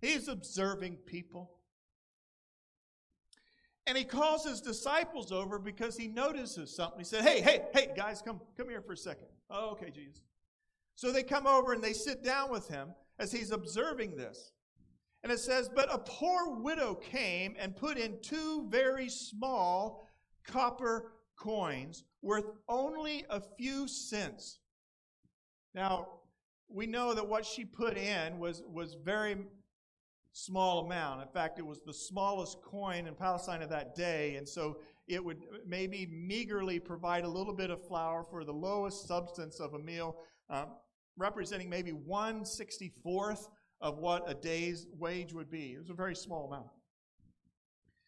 He's 0.00 0.28
observing 0.28 0.98
people. 1.06 1.52
And 3.86 3.96
he 3.98 4.04
calls 4.04 4.44
his 4.44 4.60
disciples 4.60 5.32
over 5.32 5.58
because 5.58 5.96
he 5.96 6.06
notices 6.06 6.76
something. 6.76 7.00
He 7.00 7.04
said, 7.04 7.22
Hey, 7.22 7.40
hey, 7.40 7.62
hey, 7.74 7.92
guys, 7.96 8.22
come, 8.22 8.40
come 8.56 8.68
here 8.68 8.82
for 8.82 8.92
a 8.92 8.96
second. 8.96 9.26
Oh, 9.50 9.70
okay, 9.70 9.90
Jesus. 9.90 10.22
So 10.94 11.10
they 11.10 11.22
come 11.22 11.46
over 11.46 11.72
and 11.72 11.82
they 11.82 11.92
sit 11.92 12.22
down 12.22 12.50
with 12.50 12.68
him 12.68 12.90
as 13.18 13.32
he's 13.32 13.50
observing 13.50 14.16
this. 14.16 14.52
And 15.22 15.32
it 15.32 15.38
says, 15.38 15.68
But 15.68 15.92
a 15.92 15.98
poor 15.98 16.56
widow 16.60 16.94
came 16.94 17.54
and 17.58 17.76
put 17.76 17.96
in 17.96 18.18
two 18.22 18.66
very 18.68 19.08
small 19.08 20.08
copper 20.46 21.12
coins 21.38 22.04
worth 22.22 22.46
only 22.68 23.24
a 23.30 23.40
few 23.40 23.86
cents. 23.86 24.58
Now, 25.74 26.08
we 26.68 26.86
know 26.86 27.14
that 27.14 27.26
what 27.26 27.44
she 27.44 27.64
put 27.64 27.96
in 27.96 28.38
was, 28.38 28.62
was 28.66 28.96
very 29.04 29.36
small 30.32 30.86
amount. 30.86 31.22
In 31.22 31.28
fact, 31.28 31.58
it 31.58 31.66
was 31.66 31.80
the 31.84 31.92
smallest 31.92 32.62
coin 32.62 33.06
in 33.06 33.14
Palestine 33.14 33.62
of 33.62 33.68
that 33.70 33.94
day, 33.94 34.36
and 34.36 34.48
so 34.48 34.78
it 35.06 35.22
would 35.22 35.42
maybe 35.66 36.06
meagerly 36.10 36.78
provide 36.78 37.24
a 37.24 37.28
little 37.28 37.54
bit 37.54 37.70
of 37.70 37.86
flour 37.86 38.24
for 38.30 38.44
the 38.44 38.52
lowest 38.52 39.06
substance 39.06 39.60
of 39.60 39.74
a 39.74 39.78
meal, 39.78 40.16
um, 40.48 40.68
representing 41.18 41.68
maybe 41.68 41.90
1 41.90 42.44
64th 42.44 43.48
of 43.82 43.98
what 43.98 44.30
a 44.30 44.34
day's 44.34 44.86
wage 44.98 45.34
would 45.34 45.50
be. 45.50 45.72
It 45.72 45.78
was 45.78 45.90
a 45.90 45.94
very 45.94 46.16
small 46.16 46.46
amount. 46.46 46.68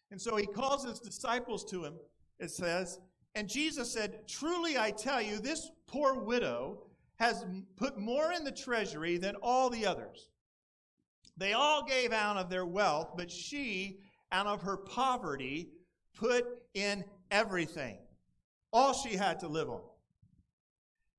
And 0.09 0.19
so 0.19 0.35
he 0.37 0.47
calls 0.47 0.85
his 0.85 0.99
disciples 0.99 1.65
to 1.65 1.83
him, 1.83 1.95
it 2.39 2.49
says, 2.49 2.99
and 3.35 3.49
Jesus 3.49 3.91
said, 3.91 4.27
Truly 4.27 4.77
I 4.77 4.91
tell 4.91 5.21
you, 5.21 5.39
this 5.39 5.69
poor 5.87 6.15
widow 6.15 6.83
has 7.17 7.45
put 7.75 7.97
more 7.97 8.31
in 8.31 8.43
the 8.43 8.51
treasury 8.51 9.17
than 9.17 9.35
all 9.41 9.69
the 9.69 9.85
others. 9.85 10.29
They 11.37 11.53
all 11.53 11.83
gave 11.83 12.13
out 12.13 12.37
of 12.37 12.49
their 12.49 12.65
wealth, 12.65 13.11
but 13.17 13.29
she, 13.29 13.99
out 14.31 14.47
of 14.47 14.61
her 14.61 14.77
poverty, 14.77 15.69
put 16.17 16.45
in 16.73 17.03
everything. 17.29 17.97
All 18.71 18.93
she 18.93 19.15
had 19.15 19.39
to 19.41 19.47
live 19.47 19.69
on. 19.69 19.81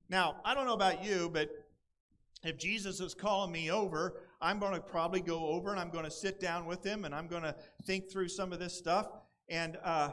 Now, 0.09 0.37
I 0.43 0.55
don't 0.55 0.65
know 0.65 0.73
about 0.73 1.03
you, 1.03 1.29
but 1.31 1.49
if 2.43 2.57
Jesus 2.57 2.99
is 2.99 3.13
calling 3.13 3.51
me 3.51 3.69
over, 3.71 4.21
I'm 4.41 4.59
going 4.59 4.73
to 4.73 4.79
probably 4.79 5.21
go 5.21 5.47
over 5.47 5.71
and 5.71 5.79
I'm 5.79 5.89
going 5.89 6.05
to 6.05 6.11
sit 6.11 6.39
down 6.39 6.65
with 6.65 6.83
him 6.83 7.05
and 7.05 7.15
I'm 7.15 7.27
going 7.27 7.43
to 7.43 7.55
think 7.85 8.11
through 8.11 8.29
some 8.29 8.53
of 8.53 8.59
this 8.59 8.77
stuff. 8.77 9.09
And 9.49 9.77
uh, 9.83 10.11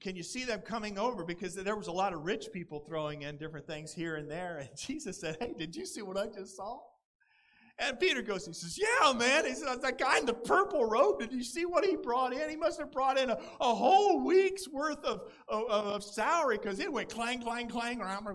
can 0.00 0.16
you 0.16 0.22
see 0.22 0.44
them 0.44 0.60
coming 0.60 0.98
over? 0.98 1.24
Because 1.24 1.54
there 1.54 1.76
was 1.76 1.86
a 1.86 1.92
lot 1.92 2.12
of 2.12 2.24
rich 2.24 2.48
people 2.52 2.80
throwing 2.80 3.22
in 3.22 3.38
different 3.38 3.66
things 3.66 3.92
here 3.92 4.16
and 4.16 4.30
there. 4.30 4.58
And 4.58 4.68
Jesus 4.76 5.20
said, 5.20 5.36
Hey, 5.40 5.54
did 5.56 5.74
you 5.74 5.86
see 5.86 6.02
what 6.02 6.18
I 6.18 6.26
just 6.26 6.56
saw? 6.56 6.78
And 7.78 7.98
Peter 7.98 8.22
goes, 8.22 8.46
he 8.46 8.52
says, 8.52 8.78
Yeah, 8.78 9.12
man. 9.14 9.46
He 9.46 9.54
says, 9.54 9.78
That 9.78 9.98
guy 9.98 10.18
in 10.18 10.26
the 10.26 10.34
purple 10.34 10.84
robe, 10.84 11.20
did 11.20 11.32
you 11.32 11.42
see 11.42 11.64
what 11.64 11.84
he 11.84 11.96
brought 11.96 12.32
in? 12.32 12.48
He 12.48 12.56
must 12.56 12.78
have 12.78 12.92
brought 12.92 13.18
in 13.18 13.30
a, 13.30 13.38
a 13.60 13.74
whole 13.74 14.22
week's 14.24 14.68
worth 14.68 15.02
of, 15.04 15.22
of, 15.48 15.64
of 15.70 16.04
salary 16.04 16.58
because 16.58 16.78
it 16.78 16.92
went 16.92 17.08
clang, 17.08 17.40
clang, 17.40 17.68
clang 17.68 18.00
around. 18.00 18.26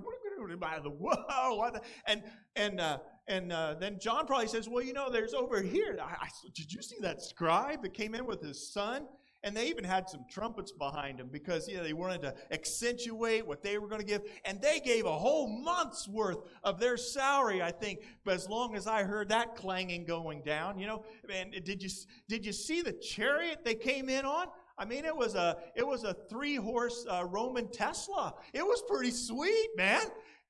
By 0.60 0.80
the 0.80 0.90
whoa? 0.90 1.56
What 1.56 1.74
the? 1.74 1.82
And, 2.06 2.24
and, 2.56 2.80
uh, 2.80 3.00
and 3.28 3.52
uh, 3.52 3.76
then 3.80 4.00
John 4.00 4.26
probably 4.26 4.48
says, 4.48 4.68
Well, 4.68 4.84
you 4.84 4.94
know, 4.94 5.10
there's 5.10 5.34
over 5.34 5.62
here. 5.62 5.98
I, 6.02 6.26
I, 6.26 6.28
did 6.54 6.72
you 6.74 6.82
see 6.82 6.98
that 7.02 7.22
scribe 7.22 7.84
that 7.84 7.94
came 7.94 8.16
in 8.16 8.26
with 8.26 8.42
his 8.42 8.72
son? 8.72 9.06
And 9.42 9.56
they 9.56 9.68
even 9.68 9.86
had 9.86 10.10
some 10.10 10.26
trumpets 10.30 10.74
behind 10.74 11.18
them 11.18 11.30
because 11.32 11.66
you 11.66 11.78
know, 11.78 11.84
they 11.84 11.94
wanted 11.94 12.22
to 12.24 12.36
accentuate 12.52 13.48
what 13.48 13.64
they 13.64 13.78
were 13.78 13.88
going 13.88 14.02
to 14.02 14.06
give. 14.06 14.24
And 14.44 14.62
they 14.62 14.82
gave 14.82 15.06
a 15.06 15.18
whole 15.18 15.48
month's 15.48 16.10
worth 16.10 16.40
of 16.62 16.78
their 16.78 16.98
salary, 16.98 17.62
I 17.62 17.72
think. 17.72 18.02
But 18.26 18.34
as 18.34 18.50
long 18.50 18.76
as 18.76 18.86
I 18.86 19.04
heard 19.04 19.30
that 19.30 19.56
clanging 19.56 20.04
going 20.04 20.42
down, 20.44 20.78
you 20.78 20.88
know, 20.88 21.06
and 21.34 21.54
did 21.64 21.82
you 21.82 21.90
did 22.28 22.46
you 22.46 22.52
see 22.52 22.82
the 22.82 22.92
chariot 22.92 23.60
they 23.64 23.76
came 23.76 24.10
in 24.10 24.26
on? 24.26 24.48
I 24.80 24.86
mean, 24.86 25.04
it 25.04 25.16
was 25.16 25.36
a 25.36 25.58
it 25.76 25.86
was 25.86 26.06
a 26.06 26.16
three 26.30 26.56
horse 26.56 27.06
uh, 27.12 27.26
Roman 27.26 27.70
Tesla. 27.70 28.34
It 28.54 28.66
was 28.66 28.82
pretty 28.88 29.12
sweet, 29.12 29.70
man. 29.76 30.04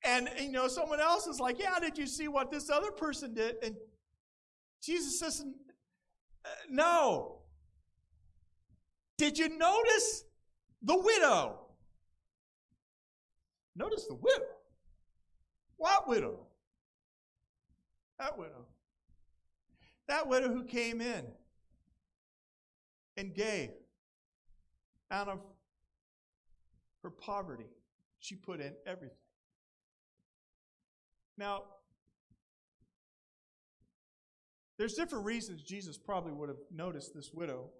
And, 0.04 0.30
you 0.40 0.52
know, 0.52 0.68
someone 0.68 1.00
else 1.00 1.26
is 1.26 1.40
like, 1.40 1.58
Yeah, 1.58 1.78
did 1.80 1.98
you 1.98 2.06
see 2.06 2.28
what 2.28 2.50
this 2.50 2.70
other 2.70 2.92
person 2.92 3.34
did? 3.34 3.56
And 3.62 3.74
Jesus 4.80 5.18
says, 5.18 5.44
No. 6.68 7.40
Did 9.18 9.36
you 9.36 9.58
notice 9.58 10.24
the 10.80 10.96
widow? 10.96 11.58
Notice 13.76 14.06
the 14.06 14.14
widow. 14.14 14.44
What 15.76 16.08
widow? 16.08 16.46
That 18.18 18.38
widow. 18.38 18.66
That 20.08 20.28
widow 20.28 20.48
who 20.48 20.64
came 20.64 21.00
in 21.00 21.24
and 23.16 23.34
gave 23.34 23.70
out 25.10 25.28
of 25.28 25.40
her 27.02 27.10
poverty. 27.10 27.68
She 28.18 28.34
put 28.36 28.60
in 28.60 28.72
everything. 28.86 29.16
Now, 31.38 31.62
there's 34.76 34.94
different 34.94 35.24
reasons 35.24 35.62
Jesus 35.62 35.96
probably 35.96 36.32
would 36.32 36.48
have 36.48 36.58
noticed 36.70 37.14
this 37.14 37.30
widow. 37.32 37.70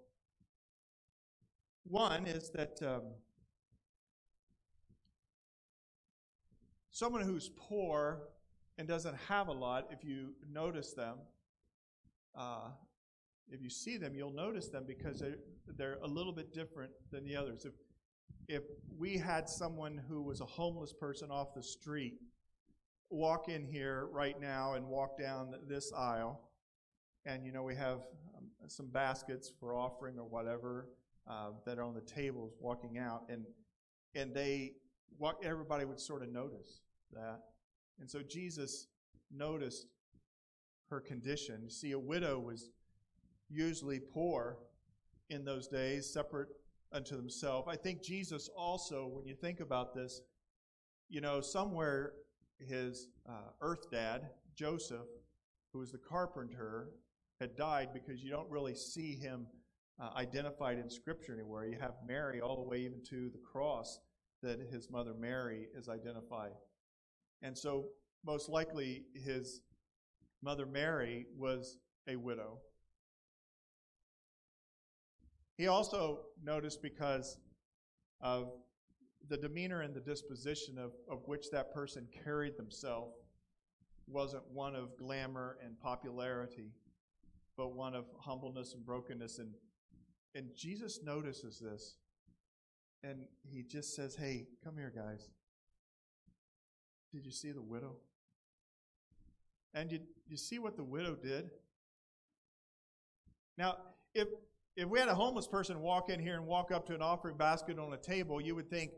One 1.83 2.25
is 2.25 2.49
that 2.51 2.79
um, 2.81 3.01
someone 6.91 7.21
who's 7.21 7.49
poor 7.55 8.23
and 8.77 8.87
doesn't 8.87 9.15
have 9.27 9.47
a 9.47 9.51
lot, 9.51 9.89
if 9.91 10.03
you 10.03 10.33
notice 10.51 10.93
them, 10.93 11.17
uh, 12.35 12.69
if 13.51 13.61
you 13.61 13.69
see 13.69 13.97
them, 13.97 14.15
you'll 14.15 14.33
notice 14.33 14.69
them 14.69 14.85
because 14.87 15.19
they're, 15.19 15.35
they're 15.77 15.97
a 16.03 16.07
little 16.07 16.31
bit 16.31 16.53
different 16.53 16.91
than 17.11 17.25
the 17.25 17.35
others. 17.35 17.65
If, 17.65 17.73
if 18.47 18.63
we 18.97 19.17
had 19.17 19.49
someone 19.49 20.01
who 20.07 20.21
was 20.21 20.41
a 20.41 20.45
homeless 20.45 20.93
person 20.93 21.29
off 21.29 21.53
the 21.53 21.63
street 21.63 22.15
walk 23.09 23.49
in 23.49 23.65
here 23.65 24.07
right 24.11 24.39
now 24.39 24.75
and 24.75 24.87
walk 24.87 25.19
down 25.19 25.53
this 25.67 25.91
aisle, 25.93 26.49
and 27.25 27.45
you 27.45 27.51
know 27.51 27.61
we 27.61 27.75
have 27.75 27.97
um, 28.37 28.45
some 28.67 28.87
baskets 28.87 29.51
for 29.59 29.75
offering 29.75 30.17
or 30.17 30.25
whatever 30.25 30.87
uh, 31.29 31.49
that 31.65 31.77
are 31.77 31.83
on 31.83 31.93
the 31.93 32.01
tables 32.01 32.53
walking 32.59 32.97
out, 32.97 33.23
and 33.29 33.45
and 34.15 34.33
they 34.33 34.71
walk, 35.19 35.41
everybody 35.43 35.85
would 35.85 35.99
sort 35.99 36.23
of 36.23 36.31
notice 36.31 36.81
that, 37.11 37.41
and 37.99 38.09
so 38.09 38.21
Jesus 38.21 38.87
noticed 39.29 39.87
her 40.89 40.99
condition. 40.99 41.59
You 41.63 41.69
see, 41.69 41.91
a 41.91 41.99
widow 41.99 42.39
was 42.39 42.71
usually 43.51 43.99
poor 43.99 44.57
in 45.29 45.45
those 45.45 45.67
days, 45.67 46.11
separate 46.11 46.49
unto 46.91 47.15
themselves. 47.15 47.67
I 47.69 47.75
think 47.75 48.03
Jesus 48.03 48.49
also, 48.55 49.07
when 49.07 49.25
you 49.25 49.35
think 49.35 49.59
about 49.59 49.93
this, 49.93 50.21
you 51.09 51.21
know, 51.21 51.41
somewhere 51.41 52.13
his 52.59 53.07
uh, 53.27 53.51
earth 53.61 53.89
dad, 53.91 54.29
Joseph, 54.55 55.07
who 55.73 55.79
was 55.79 55.91
the 55.91 55.97
carpenter, 55.97 56.89
had 57.39 57.55
died 57.55 57.89
because 57.93 58.23
you 58.23 58.29
don't 58.29 58.49
really 58.49 58.75
see 58.75 59.15
him 59.15 59.47
uh, 59.99 60.09
identified 60.15 60.77
in 60.77 60.89
Scripture 60.89 61.33
anywhere. 61.33 61.65
You 61.65 61.77
have 61.79 61.93
Mary 62.05 62.41
all 62.41 62.55
the 62.55 62.69
way 62.69 62.79
even 62.79 63.01
to 63.09 63.29
the 63.29 63.39
cross 63.39 63.99
that 64.43 64.59
his 64.71 64.89
mother 64.89 65.13
Mary 65.13 65.67
is 65.75 65.87
identified. 65.89 66.51
And 67.41 67.57
so, 67.57 67.85
most 68.25 68.49
likely, 68.49 69.05
his 69.13 69.61
mother 70.43 70.65
Mary 70.65 71.25
was 71.37 71.77
a 72.07 72.15
widow. 72.15 72.59
He 75.61 75.67
also 75.67 76.21
noticed 76.43 76.81
because 76.81 77.37
of 78.19 78.51
the 79.29 79.37
demeanor 79.37 79.81
and 79.81 79.93
the 79.93 79.99
disposition 79.99 80.79
of, 80.79 80.93
of 81.07 81.27
which 81.27 81.51
that 81.51 81.71
person 81.71 82.07
carried 82.23 82.57
themselves 82.57 83.13
wasn't 84.07 84.41
one 84.51 84.73
of 84.73 84.97
glamour 84.97 85.59
and 85.63 85.79
popularity, 85.79 86.71
but 87.57 87.75
one 87.75 87.93
of 87.93 88.05
humbleness 88.19 88.73
and 88.73 88.83
brokenness. 88.83 89.37
And, 89.37 89.53
and 90.33 90.47
Jesus 90.57 91.01
notices 91.03 91.59
this. 91.59 91.97
And 93.03 93.19
he 93.43 93.61
just 93.61 93.95
says, 93.95 94.15
Hey, 94.15 94.47
come 94.63 94.77
here, 94.77 94.91
guys. 94.95 95.29
Did 97.13 97.23
you 97.23 97.31
see 97.31 97.51
the 97.51 97.61
widow? 97.61 97.97
And 99.75 99.91
did 99.91 100.07
you 100.27 100.37
see 100.37 100.57
what 100.57 100.75
the 100.75 100.83
widow 100.83 101.13
did? 101.13 101.51
Now, 103.59 103.77
if 104.15 104.27
if 104.75 104.87
we 104.87 104.99
had 104.99 105.09
a 105.09 105.15
homeless 105.15 105.47
person 105.47 105.81
walk 105.81 106.09
in 106.09 106.19
here 106.19 106.35
and 106.35 106.45
walk 106.45 106.71
up 106.71 106.85
to 106.87 106.95
an 106.95 107.01
offering 107.01 107.37
basket 107.37 107.77
on 107.77 107.93
a 107.93 107.97
table, 107.97 108.39
you 108.39 108.55
would 108.55 108.69
think, 108.69 108.91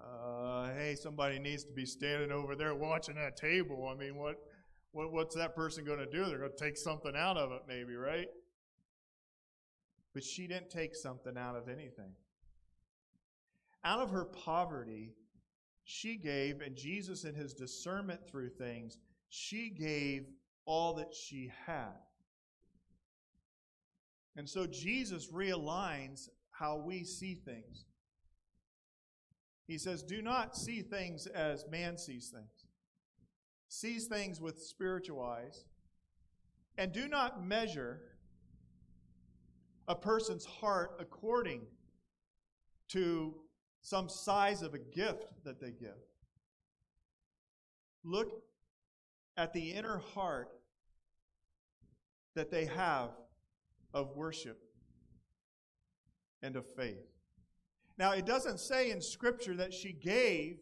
uh, 0.00 0.68
hey, 0.74 0.94
somebody 0.94 1.38
needs 1.38 1.64
to 1.64 1.72
be 1.72 1.84
standing 1.84 2.30
over 2.30 2.54
there 2.54 2.74
watching 2.74 3.16
that 3.16 3.36
table. 3.36 3.90
I 3.92 3.98
mean, 3.98 4.16
what, 4.16 4.36
what 4.92 5.12
what's 5.12 5.34
that 5.34 5.56
person 5.56 5.84
going 5.84 5.98
to 5.98 6.06
do? 6.06 6.24
They're 6.26 6.38
going 6.38 6.52
to 6.56 6.64
take 6.64 6.76
something 6.76 7.14
out 7.16 7.36
of 7.36 7.50
it, 7.52 7.62
maybe, 7.66 7.94
right? 7.94 8.28
But 10.14 10.22
she 10.22 10.46
didn't 10.46 10.70
take 10.70 10.94
something 10.94 11.36
out 11.36 11.56
of 11.56 11.68
anything. 11.68 12.12
Out 13.84 14.00
of 14.00 14.10
her 14.10 14.24
poverty, 14.24 15.14
she 15.84 16.16
gave, 16.16 16.60
and 16.60 16.76
Jesus, 16.76 17.24
in 17.24 17.34
his 17.34 17.54
discernment 17.54 18.20
through 18.28 18.50
things, 18.50 18.98
she 19.28 19.70
gave 19.70 20.26
all 20.64 20.94
that 20.94 21.14
she 21.14 21.50
had. 21.66 21.96
And 24.38 24.48
so 24.48 24.68
Jesus 24.68 25.32
realigns 25.32 26.28
how 26.52 26.76
we 26.76 27.02
see 27.02 27.34
things. 27.34 27.86
He 29.66 29.76
says, 29.78 30.04
Do 30.04 30.22
not 30.22 30.56
see 30.56 30.80
things 30.80 31.26
as 31.26 31.64
man 31.68 31.98
sees 31.98 32.28
things, 32.28 32.66
sees 33.68 34.06
things 34.06 34.40
with 34.40 34.62
spiritual 34.62 35.20
eyes, 35.20 35.64
and 36.78 36.92
do 36.92 37.08
not 37.08 37.44
measure 37.44 38.00
a 39.88 39.96
person's 39.96 40.46
heart 40.46 40.92
according 41.00 41.62
to 42.90 43.34
some 43.82 44.08
size 44.08 44.62
of 44.62 44.72
a 44.72 44.78
gift 44.78 45.26
that 45.44 45.60
they 45.60 45.72
give. 45.72 45.98
Look 48.04 48.40
at 49.36 49.52
the 49.52 49.72
inner 49.72 49.98
heart 49.98 50.50
that 52.36 52.52
they 52.52 52.66
have 52.66 53.10
of 53.94 54.16
worship 54.16 54.60
and 56.42 56.56
of 56.56 56.66
faith. 56.66 57.06
Now, 57.98 58.12
it 58.12 58.26
doesn't 58.26 58.60
say 58.60 58.90
in 58.90 59.00
Scripture 59.00 59.56
that 59.56 59.72
she 59.74 59.92
gave 59.92 60.58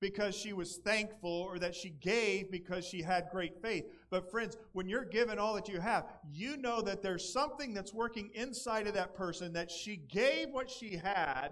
because 0.00 0.34
she 0.34 0.52
was 0.52 0.76
thankful 0.76 1.30
or 1.30 1.58
that 1.58 1.74
she 1.74 1.90
gave 1.90 2.50
because 2.50 2.84
she 2.86 3.02
had 3.02 3.28
great 3.30 3.60
faith. 3.62 3.84
But, 4.10 4.30
friends, 4.30 4.56
when 4.72 4.88
you're 4.88 5.04
given 5.04 5.38
all 5.38 5.54
that 5.54 5.68
you 5.68 5.80
have, 5.80 6.06
you 6.30 6.56
know 6.56 6.80
that 6.82 7.02
there's 7.02 7.32
something 7.32 7.74
that's 7.74 7.94
working 7.94 8.30
inside 8.34 8.86
of 8.86 8.94
that 8.94 9.14
person 9.14 9.52
that 9.54 9.70
she 9.70 9.96
gave 9.96 10.50
what 10.50 10.70
she 10.70 10.96
had 10.96 11.50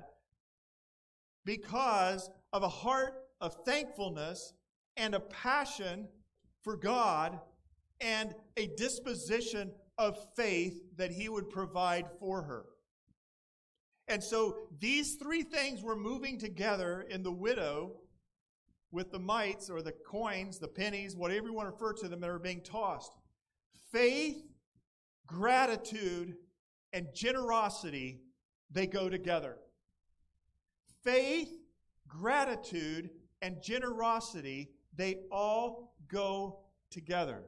because 1.45 2.31
of 2.53 2.62
a 2.62 2.69
heart 2.69 3.15
of 3.41 3.57
thankfulness 3.65 4.55
and 4.97 5.15
a 5.15 5.21
passion 5.21 6.09
for 6.62 6.77
God 6.77 7.41
and 8.01 8.35
a 8.57 8.69
disposition 8.77 9.73
of 9.98 10.16
faith 10.37 10.81
that 10.96 11.12
he 11.12 11.28
would 11.28 11.50
provide 11.50 12.07
for 12.18 12.42
her. 12.42 12.64
And 14.09 14.22
so 14.22 14.57
these 14.81 15.14
three 15.14 15.42
things 15.42 15.83
were 15.83 15.96
moving 15.96 16.38
together 16.38 17.07
in 17.09 17.22
the 17.22 17.33
widow 17.33 17.92
with 18.90 19.11
the 19.11 19.18
mites 19.18 19.70
or 19.70 19.81
the 19.81 19.94
coins, 20.07 20.59
the 20.59 20.68
pennies, 20.68 21.16
whatever 21.16 21.46
you 21.46 21.55
want 21.55 21.68
to 21.68 21.72
refer 21.72 21.94
to 21.94 22.09
them 22.09 22.20
that 22.20 22.31
are 22.31 22.38
being 22.38 22.62
tossed. 22.62 23.12
Faith, 23.90 24.42
gratitude, 25.26 26.35
and 26.92 27.07
generosity, 27.14 28.20
they 28.70 28.87
go 28.87 29.09
together. 29.09 29.57
Faith, 31.02 31.50
gratitude, 32.07 33.11
and 33.40 33.62
generosity, 33.62 34.70
they 34.94 35.20
all 35.31 35.94
go 36.09 36.61
together. 36.90 37.44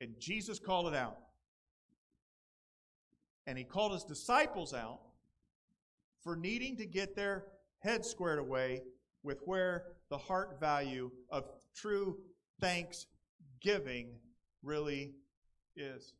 And 0.00 0.14
Jesus 0.18 0.58
called 0.58 0.92
it 0.92 0.94
out. 0.94 1.18
And 3.46 3.56
he 3.56 3.64
called 3.64 3.92
his 3.92 4.04
disciples 4.04 4.74
out 4.74 5.00
for 6.22 6.36
needing 6.36 6.76
to 6.76 6.86
get 6.86 7.14
their 7.14 7.44
head 7.78 8.04
squared 8.04 8.38
away 8.38 8.82
with 9.22 9.40
where 9.44 9.84
the 10.10 10.18
heart 10.18 10.58
value 10.60 11.10
of 11.30 11.44
true 11.74 12.18
thanksgiving 12.60 14.08
really 14.62 15.12
is. 15.76 16.14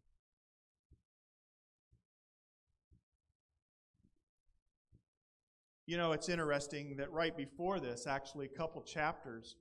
You 5.87 5.97
know, 5.97 6.13
it's 6.13 6.29
interesting 6.29 6.97
that 6.97 7.13
right 7.13 7.37
before 7.37 7.79
this, 7.79 8.09
actually, 8.09 8.47
a 8.47 8.59
couple 8.59 8.83
chapters, 8.83 9.57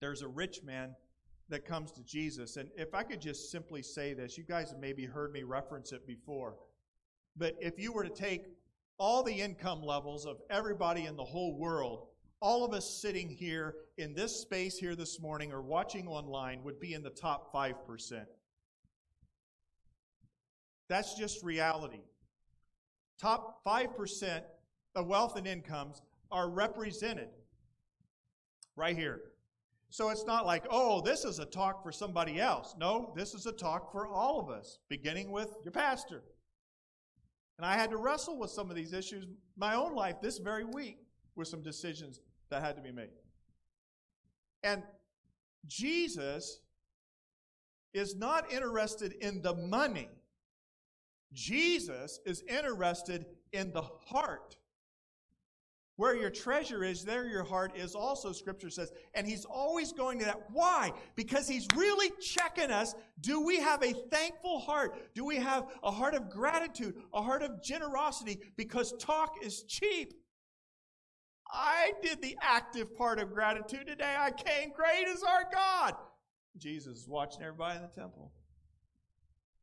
there's 0.00 0.20
a 0.20 0.28
rich 0.28 0.62
man 0.62 0.94
that 1.48 1.64
comes 1.64 1.92
to 1.92 2.02
Jesus. 2.02 2.56
And 2.56 2.68
if 2.76 2.94
I 2.94 3.02
could 3.02 3.20
just 3.20 3.50
simply 3.50 3.82
say 3.82 4.14
this, 4.14 4.36
you 4.36 4.44
guys 4.44 4.70
have 4.70 4.80
maybe 4.80 5.04
heard 5.04 5.32
me 5.32 5.42
reference 5.42 5.92
it 5.92 6.06
before. 6.06 6.56
But 7.36 7.54
if 7.60 7.78
you 7.78 7.92
were 7.92 8.04
to 8.04 8.10
take 8.10 8.46
all 8.98 9.22
the 9.22 9.34
income 9.34 9.82
levels 9.82 10.26
of 10.26 10.38
everybody 10.50 11.04
in 11.04 11.16
the 11.16 11.24
whole 11.24 11.56
world, 11.56 12.08
all 12.40 12.64
of 12.64 12.72
us 12.72 12.88
sitting 13.00 13.28
here 13.28 13.74
in 13.98 14.14
this 14.14 14.34
space 14.34 14.76
here 14.78 14.94
this 14.94 15.20
morning 15.20 15.52
or 15.52 15.62
watching 15.62 16.06
online 16.06 16.62
would 16.64 16.80
be 16.80 16.94
in 16.94 17.02
the 17.02 17.10
top 17.10 17.52
5%. 17.52 18.24
That's 20.88 21.14
just 21.14 21.42
reality. 21.42 22.02
Top 23.20 23.64
5% 23.64 24.42
of 24.94 25.06
wealth 25.06 25.36
and 25.36 25.46
incomes 25.46 26.02
are 26.30 26.48
represented 26.48 27.28
right 28.76 28.96
here. 28.96 29.20
So 29.96 30.10
it's 30.10 30.26
not 30.26 30.44
like, 30.44 30.66
oh, 30.68 31.00
this 31.00 31.24
is 31.24 31.38
a 31.38 31.46
talk 31.46 31.82
for 31.82 31.90
somebody 31.90 32.38
else. 32.38 32.74
No, 32.78 33.14
this 33.16 33.32
is 33.32 33.46
a 33.46 33.52
talk 33.52 33.90
for 33.90 34.06
all 34.06 34.38
of 34.38 34.50
us, 34.50 34.78
beginning 34.90 35.30
with 35.30 35.56
your 35.64 35.72
pastor. 35.72 36.22
And 37.56 37.64
I 37.64 37.76
had 37.76 37.88
to 37.92 37.96
wrestle 37.96 38.38
with 38.38 38.50
some 38.50 38.68
of 38.68 38.76
these 38.76 38.92
issues 38.92 39.24
my 39.56 39.74
own 39.74 39.94
life 39.94 40.16
this 40.20 40.36
very 40.36 40.64
week 40.66 40.98
with 41.34 41.48
some 41.48 41.62
decisions 41.62 42.20
that 42.50 42.62
had 42.62 42.76
to 42.76 42.82
be 42.82 42.92
made. 42.92 43.08
And 44.62 44.82
Jesus 45.66 46.60
is 47.94 48.16
not 48.16 48.52
interested 48.52 49.14
in 49.22 49.40
the 49.40 49.54
money. 49.54 50.10
Jesus 51.32 52.20
is 52.26 52.42
interested 52.50 53.24
in 53.54 53.72
the 53.72 53.88
heart 54.04 54.56
where 55.96 56.14
your 56.14 56.30
treasure 56.30 56.84
is, 56.84 57.04
there 57.04 57.26
your 57.26 57.42
heart 57.42 57.72
is 57.76 57.94
also, 57.94 58.32
Scripture 58.32 58.70
says. 58.70 58.92
And 59.14 59.26
He's 59.26 59.44
always 59.44 59.92
going 59.92 60.18
to 60.18 60.26
that. 60.26 60.50
Why? 60.52 60.92
Because 61.14 61.48
He's 61.48 61.66
really 61.74 62.10
checking 62.20 62.70
us. 62.70 62.94
Do 63.20 63.44
we 63.44 63.58
have 63.58 63.82
a 63.82 63.92
thankful 64.10 64.60
heart? 64.60 65.14
Do 65.14 65.24
we 65.24 65.36
have 65.36 65.66
a 65.82 65.90
heart 65.90 66.14
of 66.14 66.30
gratitude, 66.30 66.96
a 67.14 67.22
heart 67.22 67.42
of 67.42 67.62
generosity? 67.62 68.38
Because 68.56 68.92
talk 68.98 69.36
is 69.42 69.62
cheap. 69.62 70.12
I 71.50 71.92
did 72.02 72.20
the 72.20 72.36
active 72.42 72.96
part 72.96 73.18
of 73.18 73.32
gratitude 73.32 73.86
today. 73.86 74.14
I 74.18 74.30
came, 74.32 74.72
great 74.72 75.08
is 75.08 75.22
our 75.22 75.44
God. 75.52 75.94
Jesus 76.58 76.98
is 76.98 77.08
watching 77.08 77.42
everybody 77.42 77.76
in 77.76 77.82
the 77.82 77.88
temple. 77.88 78.32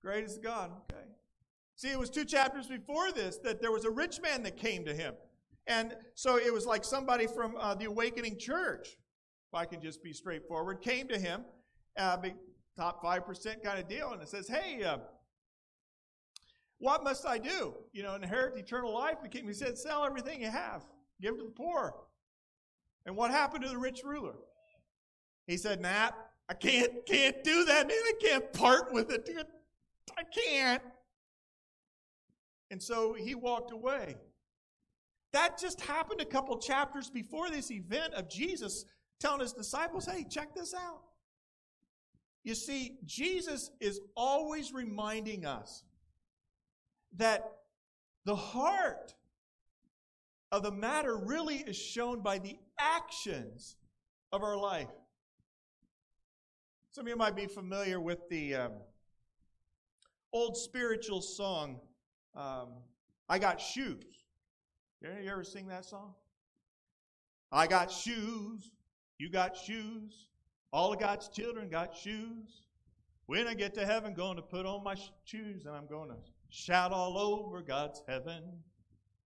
Great 0.02 0.24
is 0.24 0.38
God. 0.38 0.72
Okay. 0.92 1.04
See, 1.76 1.90
it 1.90 2.00
was 2.00 2.10
two 2.10 2.26
chapters 2.26 2.68
before 2.68 3.12
this 3.12 3.38
that 3.40 3.62
there 3.62 3.72
was 3.72 3.86
a 3.86 3.92
rich 3.92 4.22
man 4.22 4.44
that 4.44 4.58
came 4.58 4.86
to 4.86 4.94
him. 4.94 5.14
And 5.68 5.96
so 6.16 6.38
it 6.38 6.54
was 6.54 6.66
like 6.66 6.84
somebody 6.84 7.28
from 7.28 7.56
uh, 7.60 7.76
the 7.76 7.86
Awakening 7.86 8.38
Church, 8.40 8.90
if 8.90 9.56
I 9.56 9.66
can 9.66 9.82
just 9.82 10.04
be 10.04 10.14
straightforward, 10.14 10.82
came 10.82 11.08
to 11.08 11.18
him, 11.18 11.46
uh, 11.98 12.18
top 12.78 13.04
5% 13.04 13.64
kind 13.64 13.80
of 13.80 13.88
deal, 13.88 14.12
and 14.12 14.22
it 14.22 14.30
says, 14.30 14.48
Hey, 14.48 14.84
uh, 14.84 14.98
What 16.80 17.04
must 17.04 17.26
I 17.26 17.38
do? 17.38 17.76
You 17.94 18.04
know, 18.04 18.16
inherit 18.16 18.58
eternal 18.58 18.94
life? 18.94 19.18
The 19.22 19.30
king 19.30 19.48
he 19.48 19.54
said, 19.54 19.78
Sell 19.78 20.06
everything 20.06 20.42
you 20.42 20.50
have, 20.52 20.84
give 21.22 21.38
to 21.38 21.46
the 21.46 21.52
poor. 21.52 21.96
And 23.06 23.16
what 23.16 23.32
happened 23.32 23.64
to 23.64 23.70
the 23.70 23.78
rich 23.78 24.02
ruler? 24.04 24.36
He 25.48 25.58
said, 25.58 25.82
Nat, 25.82 26.12
I 26.50 26.54
can't 26.54 27.06
can't 27.06 27.44
do 27.44 27.66
that, 27.66 27.88
man. 27.88 27.98
I 27.98 28.14
can't 28.22 28.54
part 28.54 28.94
with 28.94 29.12
it. 29.12 29.30
I 30.18 30.24
can't. 30.24 30.84
And 32.72 32.82
so 32.82 33.14
he 33.14 33.36
walked 33.36 33.72
away. 33.72 34.16
That 35.34 35.60
just 35.60 35.82
happened 35.82 36.22
a 36.22 36.26
couple 36.26 36.58
chapters 36.60 37.10
before 37.10 37.50
this 37.50 37.72
event 37.72 38.14
of 38.14 38.30
Jesus 38.30 38.86
telling 39.20 39.42
his 39.42 39.54
disciples, 39.54 40.06
hey, 40.06 40.26
check 40.30 40.56
this 40.56 40.74
out. 40.74 41.02
You 42.44 42.56
see, 42.56 42.98
Jesus 43.06 43.72
is 43.80 44.00
always 44.16 44.74
reminding 44.74 45.46
us 45.46 45.84
that 47.18 47.52
the 48.26 48.36
heart 48.36 49.16
of 50.52 50.62
the 50.62 50.72
matter 50.72 51.18
really 51.18 51.58
is 51.58 51.76
shown 51.76 52.22
by 52.22 52.38
the 52.38 52.58
actions 52.80 53.78
of 54.32 54.44
our 54.44 54.58
life. 54.58 54.88
Some 56.92 57.06
of 57.06 57.10
you 57.10 57.16
might 57.16 57.36
be 57.36 57.48
familiar 57.48 58.00
with 58.00 58.20
the 58.30 58.56
um, 58.56 58.72
old 60.32 60.56
spiritual 60.58 61.22
song, 61.22 61.80
um, 62.36 62.68
I 63.28 63.40
Got 63.40 63.60
Shoes. 63.60 64.23
You 65.04 65.30
ever 65.30 65.44
sing 65.44 65.68
that 65.68 65.84
song? 65.84 66.14
I 67.52 67.68
got 67.68 67.92
shoes, 67.92 68.72
you 69.20 69.30
got 69.30 69.56
shoes, 69.56 70.28
all 70.72 70.94
of 70.94 71.00
God's 71.00 71.28
children 71.28 71.70
got 71.70 71.96
shoes. 71.96 72.64
When 73.26 73.48
I 73.48 73.54
get 73.54 73.74
to 73.76 73.86
heaven, 73.86 74.14
going 74.14 74.38
to 74.38 74.42
put 74.42 74.66
on 74.66 74.84
my 74.84 74.96
shoes 75.26 75.66
and 75.66 75.76
I'm 75.76 75.88
going 75.88 76.10
to 76.10 76.16
shout 76.50 76.92
all 76.92 77.18
over 77.18 77.62
God's 77.62 78.02
heaven. 78.08 78.44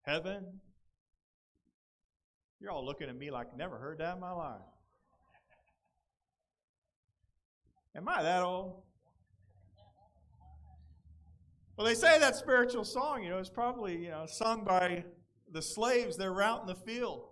Heaven. 0.01 0.45
You're 2.59 2.71
all 2.71 2.85
looking 2.85 3.09
at 3.09 3.17
me 3.17 3.31
like 3.31 3.55
never 3.55 3.77
heard 3.77 3.99
that 3.99 4.15
in 4.15 4.19
my 4.19 4.31
life. 4.31 4.61
Am 7.95 8.07
I 8.07 8.23
that 8.23 8.43
old? 8.43 8.81
Well, 11.75 11.85
they 11.85 11.95
say 11.95 12.19
that 12.19 12.35
spiritual 12.35 12.83
song, 12.83 13.23
you 13.23 13.29
know, 13.29 13.37
is 13.37 13.49
probably, 13.49 13.95
you 13.97 14.09
know, 14.09 14.25
sung 14.25 14.63
by 14.63 15.03
the 15.51 15.61
slaves. 15.61 16.17
They're 16.17 16.41
out 16.41 16.61
in 16.61 16.67
the 16.67 16.75
field. 16.75 17.29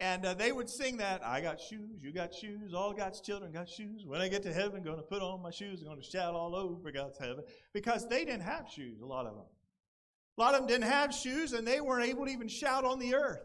And 0.00 0.26
uh, 0.26 0.34
they 0.34 0.50
would 0.52 0.68
sing 0.68 0.96
that, 0.98 1.24
I 1.24 1.40
got 1.40 1.60
shoes, 1.60 2.02
you 2.02 2.12
got 2.12 2.34
shoes, 2.34 2.74
all 2.74 2.92
God's 2.92 3.20
children 3.20 3.52
got 3.52 3.68
shoes. 3.68 4.04
When 4.04 4.20
I 4.20 4.28
get 4.28 4.42
to 4.42 4.52
heaven, 4.52 4.82
going 4.82 4.96
to 4.96 5.02
put 5.02 5.22
on 5.22 5.40
my 5.40 5.50
shoes, 5.50 5.80
I'm 5.80 5.86
going 5.86 6.00
to 6.00 6.06
shout 6.06 6.34
all 6.34 6.54
over 6.56 6.90
God's 6.90 7.16
heaven. 7.18 7.44
Because 7.72 8.08
they 8.08 8.24
didn't 8.24 8.42
have 8.42 8.66
shoes, 8.68 9.00
a 9.00 9.06
lot 9.06 9.26
of 9.26 9.34
them. 9.34 9.44
A 10.36 10.40
lot 10.40 10.54
of 10.54 10.60
them 10.60 10.66
didn't 10.66 10.90
have 10.90 11.14
shoes, 11.14 11.52
and 11.52 11.66
they 11.66 11.80
weren't 11.80 12.08
able 12.08 12.26
to 12.26 12.32
even 12.32 12.48
shout 12.48 12.84
on 12.84 12.98
the 12.98 13.14
earth. 13.14 13.40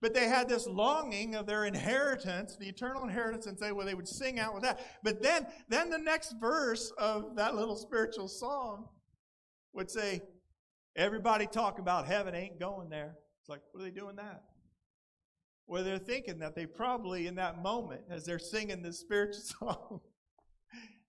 But 0.00 0.14
they 0.14 0.26
had 0.26 0.48
this 0.48 0.66
longing 0.66 1.36
of 1.36 1.46
their 1.46 1.66
inheritance, 1.66 2.56
the 2.58 2.68
eternal 2.68 3.04
inheritance, 3.04 3.46
and 3.46 3.56
say, 3.56 3.70
well, 3.70 3.86
they 3.86 3.94
would 3.94 4.08
sing 4.08 4.40
out 4.40 4.54
with 4.54 4.64
that. 4.64 4.80
But 5.04 5.22
then, 5.22 5.46
then 5.68 5.90
the 5.90 5.98
next 5.98 6.34
verse 6.40 6.92
of 6.98 7.36
that 7.36 7.54
little 7.54 7.76
spiritual 7.76 8.26
song 8.26 8.88
would 9.74 9.90
say, 9.90 10.22
Everybody 10.94 11.46
talking 11.46 11.80
about 11.80 12.06
heaven 12.06 12.34
ain't 12.34 12.60
going 12.60 12.90
there. 12.90 13.16
It's 13.40 13.48
like, 13.48 13.60
what 13.72 13.80
are 13.80 13.84
they 13.84 13.90
doing 13.90 14.16
that? 14.16 14.42
Well, 15.66 15.84
they're 15.84 15.98
thinking 15.98 16.40
that 16.40 16.54
they 16.54 16.66
probably, 16.66 17.26
in 17.26 17.36
that 17.36 17.62
moment, 17.62 18.02
as 18.10 18.24
they're 18.24 18.38
singing 18.38 18.82
this 18.82 19.00
spiritual 19.00 19.42
song, 19.58 20.00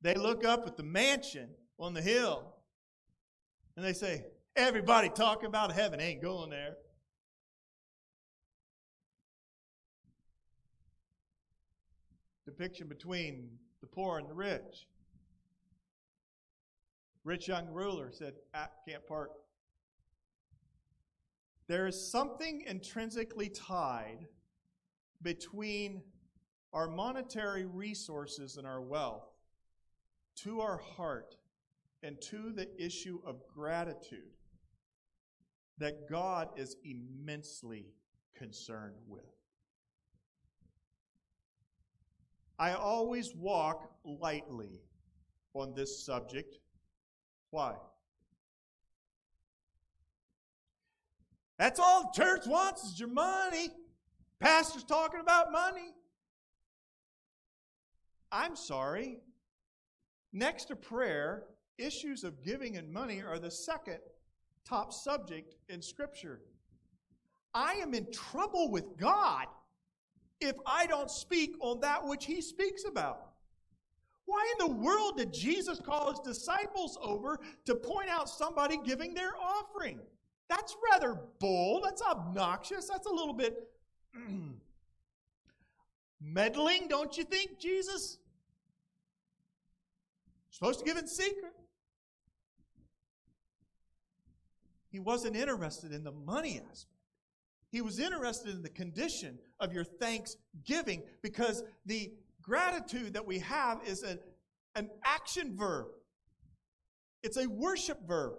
they 0.02 0.15
look 0.15 0.46
up 0.46 0.65
at 0.67 0.78
the 0.78 0.84
mansion 0.84 1.50
on 1.80 1.93
the 1.93 2.02
hill 2.02 2.54
and 3.76 3.86
they 3.86 3.93
say, 3.93 4.26
Everybody 4.56 5.10
talking 5.10 5.48
about 5.48 5.72
heaven 5.72 6.00
ain't 6.00 6.22
going 6.22 6.52
there. 6.52 6.76
Depiction 12.46 12.88
between 12.88 13.50
the 13.82 13.88
poor 13.88 14.19
and 14.19 14.30
the 14.30 14.34
rich. 14.34 14.88
Rich 17.24 17.48
young 17.48 17.67
ruler 17.67 18.12
said, 18.12 18.34
I 18.54 18.67
can't 18.88 19.08
part 19.08 19.32
there 21.73 21.88
is 21.88 22.12
something 22.12 22.62
intrinsically 22.67 23.49
tied 23.49 24.27
between 25.23 26.03
our 26.71 26.88
monetary 26.88 27.65
resources 27.65 28.57
and 28.57 28.67
our 28.67 28.79
wealth 28.79 29.25
to 30.36 30.62
our 30.62 30.77
heart 30.77 31.36
and 32.03 32.21
to 32.21 32.51
the 32.51 32.69
issue 32.79 33.19
of 33.25 33.47
gratitude 33.47 34.38
that 35.79 36.07
God 36.07 36.49
is 36.57 36.75
immensely 36.83 37.88
concerned 38.36 38.97
with. 39.07 39.33
I 42.59 42.73
always 42.73 43.33
walk 43.33 43.89
lightly 44.05 44.83
on 45.55 45.73
this 45.73 46.05
subject. 46.05 46.59
Why? 47.49 47.73
That's 51.58 51.80
all 51.80 52.04
the 52.04 52.24
church 52.24 52.46
wants 52.48 52.84
is 52.84 53.00
your 53.00 53.10
money. 53.10 53.70
Pastor's 54.39 54.84
talking 54.84 55.20
about 55.20 55.52
money. 55.52 55.94
I'm 58.32 58.56
sorry. 58.56 59.20
Next 60.34 60.66
to 60.66 60.76
prayer, 60.76 61.44
issues 61.78 62.24
of 62.24 62.44
giving 62.44 62.78
and 62.78 62.92
money 62.92 63.22
are 63.22 63.38
the 63.38 63.52
second 63.52 64.00
top 64.66 64.92
subject 64.92 65.56
in 65.70 65.82
Scripture. 65.82 66.42
I 67.54 67.74
am 67.74 67.94
in 67.94 68.12
trouble 68.12 68.72
with 68.72 68.98
God 68.98 69.46
if 70.42 70.56
I 70.66 70.88
don't 70.88 71.12
speak 71.12 71.56
on 71.60 71.80
that 71.82 72.06
which 72.06 72.26
He 72.26 72.42
speaks 72.42 72.84
about. 72.86 73.34
Why 74.26 74.54
in 74.54 74.68
the 74.68 74.74
world 74.74 75.18
did 75.18 75.34
Jesus 75.34 75.80
call 75.80 76.10
His 76.10 76.20
disciples 76.20 76.98
over 77.02 77.39
to 77.66 77.76
point 77.76 78.10
out 78.10 78.28
somebody 78.30 78.80
giving 78.84 79.13
their 79.13 79.34
offering? 79.38 80.00
That's 80.49 80.75
rather 80.91 81.19
bold. 81.39 81.84
That's 81.84 82.01
obnoxious. 82.01 82.88
That's 82.88 83.08
a 83.08 83.13
little 83.13 83.34
bit 83.34 83.56
meddling, 86.21 86.88
don't 86.88 87.17
you 87.17 87.23
think, 87.23 87.60
Jesus? 87.60 88.19
supposed 90.53 90.79
to 90.79 90.86
give 90.86 90.97
in 90.97 91.08
secret. 91.08 91.51
He 94.91 94.99
wasn't 94.99 95.36
interested 95.36 95.91
in 95.91 96.03
the 96.03 96.12
money 96.12 96.62
aspect. 96.69 96.93
He 97.71 97.82
was 97.82 97.99
interested 97.99 98.53
in 98.53 98.62
the 98.62 98.69
condition 98.69 99.39
of 99.60 99.73
your 99.73 99.84
thanksgiving 99.84 101.01
because 101.23 101.63
the 101.88 102.13
gratitude 102.43 103.13
that 103.13 103.25
we 103.25 103.39
have 103.39 103.79
is 103.88 104.03
a, 104.03 104.19
an 104.75 104.91
action 105.03 105.58
verb. 105.58 105.88
It's 107.23 107.38
a 107.38 107.49
worship 107.49 108.08
verb. 108.08 108.34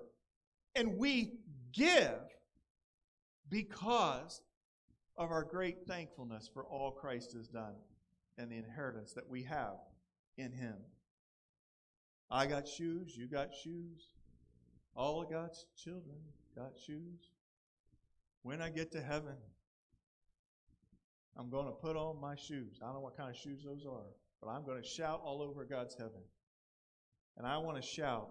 And 0.77 0.97
we 0.97 1.33
give 1.75 2.21
because 3.51 4.41
of 5.17 5.31
our 5.31 5.45
great 5.45 5.87
thankfulness 5.87 6.49
for 6.53 6.65
all 6.65 6.91
Christ 6.91 7.33
has 7.35 7.49
done 7.49 7.75
and 8.39 8.51
the 8.51 8.57
inheritance 8.57 9.13
that 9.13 9.29
we 9.29 9.43
have 9.45 9.77
in 10.37 10.53
Him. 10.53 10.77
I 12.31 12.47
got 12.47 12.67
shoes, 12.67 13.17
you 13.17 13.29
got 13.29 13.55
shoes. 13.55 14.15
All 14.97 15.23
of 15.23 15.31
God's 15.31 15.67
children 15.77 16.17
got 16.57 16.73
shoes. 16.85 17.31
When 18.43 18.61
I 18.61 18.71
get 18.71 18.93
to 18.93 19.01
heaven, 19.01 19.37
I'm 21.37 21.51
going 21.51 21.67
to 21.67 21.73
put 21.73 21.97
on 21.97 22.21
my 22.21 22.37
shoes. 22.37 22.79
I 22.83 22.87
don't 22.87 22.95
know 22.95 23.01
what 23.01 23.17
kind 23.17 23.31
of 23.31 23.37
shoes 23.37 23.63
those 23.65 23.87
are, 23.87 24.07
but 24.41 24.49
I'm 24.49 24.65
going 24.65 24.81
to 24.81 24.89
shout 24.89 25.21
all 25.25 25.43
over 25.43 25.65
God's 25.65 25.97
heaven. 25.97 26.23
And 27.37 27.47
I 27.47 27.59
want 27.59 27.77
to 27.77 27.83
shout 27.83 28.29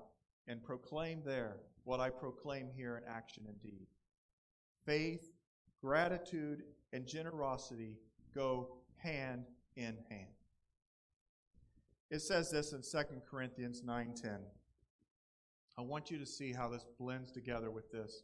and 0.48 0.64
proclaim 0.64 1.22
there 1.26 1.58
what 1.84 2.00
I 2.00 2.10
proclaim 2.10 2.70
here 2.76 2.98
in 2.98 3.04
action 3.12 3.44
and 3.48 3.62
deed. 3.62 3.88
Faith, 4.86 5.32
gratitude, 5.82 6.64
and 6.92 7.08
generosity 7.08 7.98
go 8.34 8.78
hand 8.98 9.46
in 9.76 9.98
hand. 10.10 10.28
It 12.10 12.22
says 12.22 12.52
this 12.52 12.74
in 12.74 12.82
2 12.82 13.22
Corinthians 13.30 13.82
9:10. 13.82 14.46
I 15.78 15.82
want 15.82 16.12
you 16.12 16.20
to 16.20 16.26
see 16.26 16.54
how 16.54 16.70
this 16.70 16.86
blends 17.00 17.32
together 17.32 17.72
with 17.72 17.92
this. 17.92 18.24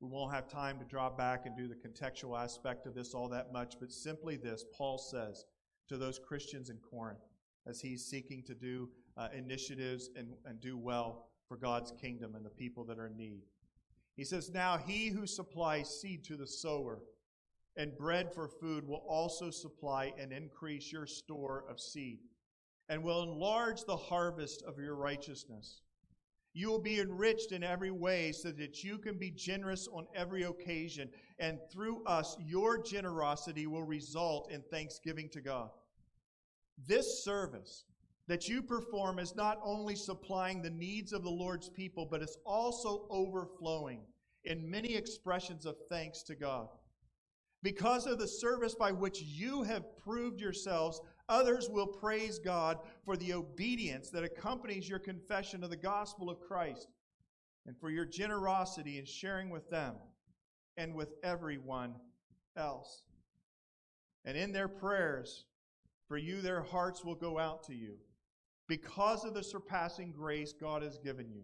We 0.00 0.08
won't 0.08 0.32
have 0.32 0.48
time 0.48 0.78
to 0.78 0.84
draw 0.84 1.10
back 1.10 1.44
and 1.44 1.56
do 1.56 1.68
the 1.68 1.74
contextual 1.74 2.38
aspect 2.38 2.86
of 2.86 2.94
this 2.94 3.14
all 3.14 3.28
that 3.28 3.52
much, 3.52 3.78
but 3.78 3.92
simply 3.92 4.36
this 4.36 4.64
Paul 4.72 4.96
says 4.96 5.44
to 5.88 5.98
those 5.98 6.18
Christians 6.18 6.70
in 6.70 6.78
Corinth 6.78 7.20
as 7.66 7.80
he's 7.80 8.06
seeking 8.06 8.42
to 8.44 8.54
do 8.54 8.88
uh, 9.16 9.28
initiatives 9.34 10.10
and, 10.16 10.34
and 10.46 10.60
do 10.60 10.78
well 10.78 11.27
for 11.48 11.56
God's 11.56 11.92
kingdom 12.00 12.34
and 12.34 12.44
the 12.44 12.50
people 12.50 12.84
that 12.84 12.98
are 12.98 13.06
in 13.06 13.16
need. 13.16 13.42
He 14.16 14.24
says, 14.24 14.50
Now 14.50 14.76
he 14.76 15.08
who 15.08 15.26
supplies 15.26 16.00
seed 16.00 16.24
to 16.24 16.36
the 16.36 16.46
sower 16.46 17.00
and 17.76 17.96
bread 17.96 18.32
for 18.34 18.48
food 18.48 18.86
will 18.86 19.04
also 19.08 19.50
supply 19.50 20.12
and 20.18 20.32
increase 20.32 20.92
your 20.92 21.06
store 21.06 21.64
of 21.70 21.80
seed 21.80 22.18
and 22.88 23.02
will 23.02 23.22
enlarge 23.22 23.84
the 23.84 23.96
harvest 23.96 24.62
of 24.66 24.78
your 24.78 24.96
righteousness. 24.96 25.82
You 26.54 26.68
will 26.68 26.80
be 26.80 26.98
enriched 26.98 27.52
in 27.52 27.62
every 27.62 27.90
way 27.90 28.32
so 28.32 28.50
that 28.52 28.82
you 28.82 28.98
can 28.98 29.18
be 29.18 29.30
generous 29.30 29.86
on 29.92 30.06
every 30.14 30.42
occasion. 30.42 31.08
And 31.38 31.58
through 31.72 32.02
us, 32.04 32.36
your 32.40 32.82
generosity 32.82 33.66
will 33.66 33.84
result 33.84 34.50
in 34.50 34.62
thanksgiving 34.62 35.28
to 35.30 35.40
God. 35.40 35.70
This 36.86 37.22
service 37.22 37.84
that 38.28 38.46
you 38.46 38.62
perform 38.62 39.18
is 39.18 39.34
not 39.34 39.58
only 39.64 39.96
supplying 39.96 40.60
the 40.60 40.70
needs 40.70 41.12
of 41.14 41.22
the 41.22 41.30
Lord's 41.30 41.70
people, 41.70 42.06
but 42.06 42.22
it's 42.22 42.36
also 42.44 43.06
overflowing 43.10 44.02
in 44.44 44.70
many 44.70 44.94
expressions 44.94 45.64
of 45.64 45.76
thanks 45.88 46.22
to 46.24 46.34
God. 46.34 46.68
Because 47.62 48.06
of 48.06 48.18
the 48.18 48.28
service 48.28 48.74
by 48.74 48.92
which 48.92 49.22
you 49.22 49.62
have 49.62 49.96
proved 49.96 50.40
yourselves, 50.40 51.00
others 51.28 51.68
will 51.70 51.86
praise 51.86 52.38
God 52.38 52.78
for 53.04 53.16
the 53.16 53.32
obedience 53.32 54.10
that 54.10 54.24
accompanies 54.24 54.88
your 54.88 55.00
confession 55.00 55.64
of 55.64 55.70
the 55.70 55.76
gospel 55.76 56.30
of 56.30 56.40
Christ 56.40 56.86
and 57.66 57.76
for 57.78 57.90
your 57.90 58.04
generosity 58.04 58.98
in 58.98 59.06
sharing 59.06 59.48
with 59.48 59.68
them 59.70 59.94
and 60.76 60.94
with 60.94 61.14
everyone 61.24 61.94
else. 62.56 63.02
And 64.24 64.36
in 64.36 64.52
their 64.52 64.68
prayers, 64.68 65.46
for 66.06 66.18
you, 66.18 66.42
their 66.42 66.62
hearts 66.62 67.04
will 67.04 67.14
go 67.14 67.38
out 67.38 67.64
to 67.64 67.74
you 67.74 67.96
because 68.68 69.24
of 69.24 69.34
the 69.34 69.42
surpassing 69.42 70.12
grace 70.12 70.52
God 70.52 70.82
has 70.82 70.98
given 70.98 71.30
you. 71.30 71.42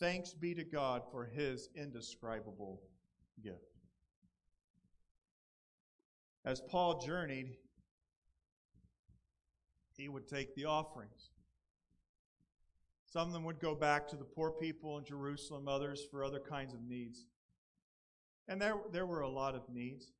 Thanks 0.00 0.32
be 0.32 0.54
to 0.54 0.64
God 0.64 1.02
for 1.12 1.26
his 1.26 1.68
indescribable 1.76 2.80
gift. 3.44 3.76
As 6.44 6.60
Paul 6.60 7.00
journeyed, 7.04 7.54
he 9.96 10.08
would 10.08 10.26
take 10.26 10.54
the 10.56 10.64
offerings. 10.64 11.30
Some 13.06 13.28
of 13.28 13.34
them 13.34 13.44
would 13.44 13.60
go 13.60 13.74
back 13.74 14.08
to 14.08 14.16
the 14.16 14.24
poor 14.24 14.50
people 14.50 14.96
in 14.96 15.04
Jerusalem, 15.04 15.68
others 15.68 16.06
for 16.10 16.24
other 16.24 16.40
kinds 16.40 16.72
of 16.72 16.80
needs. 16.82 17.26
And 18.48 18.60
there, 18.60 18.76
there 18.90 19.06
were 19.06 19.20
a 19.20 19.28
lot 19.28 19.54
of 19.54 19.68
needs. 19.72 20.12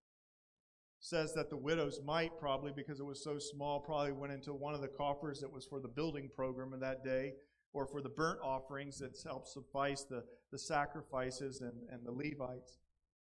Says 1.04 1.34
that 1.34 1.50
the 1.50 1.56
widow's 1.56 2.00
mite, 2.04 2.38
probably 2.38 2.70
because 2.70 3.00
it 3.00 3.04
was 3.04 3.24
so 3.24 3.36
small, 3.36 3.80
probably 3.80 4.12
went 4.12 4.32
into 4.32 4.54
one 4.54 4.72
of 4.72 4.80
the 4.80 4.86
coffers 4.86 5.40
that 5.40 5.52
was 5.52 5.66
for 5.66 5.80
the 5.80 5.88
building 5.88 6.30
program 6.32 6.72
of 6.72 6.78
that 6.78 7.02
day, 7.02 7.32
or 7.72 7.86
for 7.86 8.00
the 8.00 8.08
burnt 8.08 8.38
offerings 8.40 8.98
that 8.98 9.18
helped 9.26 9.48
suffice 9.48 10.04
the, 10.04 10.22
the 10.52 10.58
sacrifices 10.58 11.60
and, 11.60 11.72
and 11.90 12.06
the 12.06 12.12
Levites. 12.12 12.78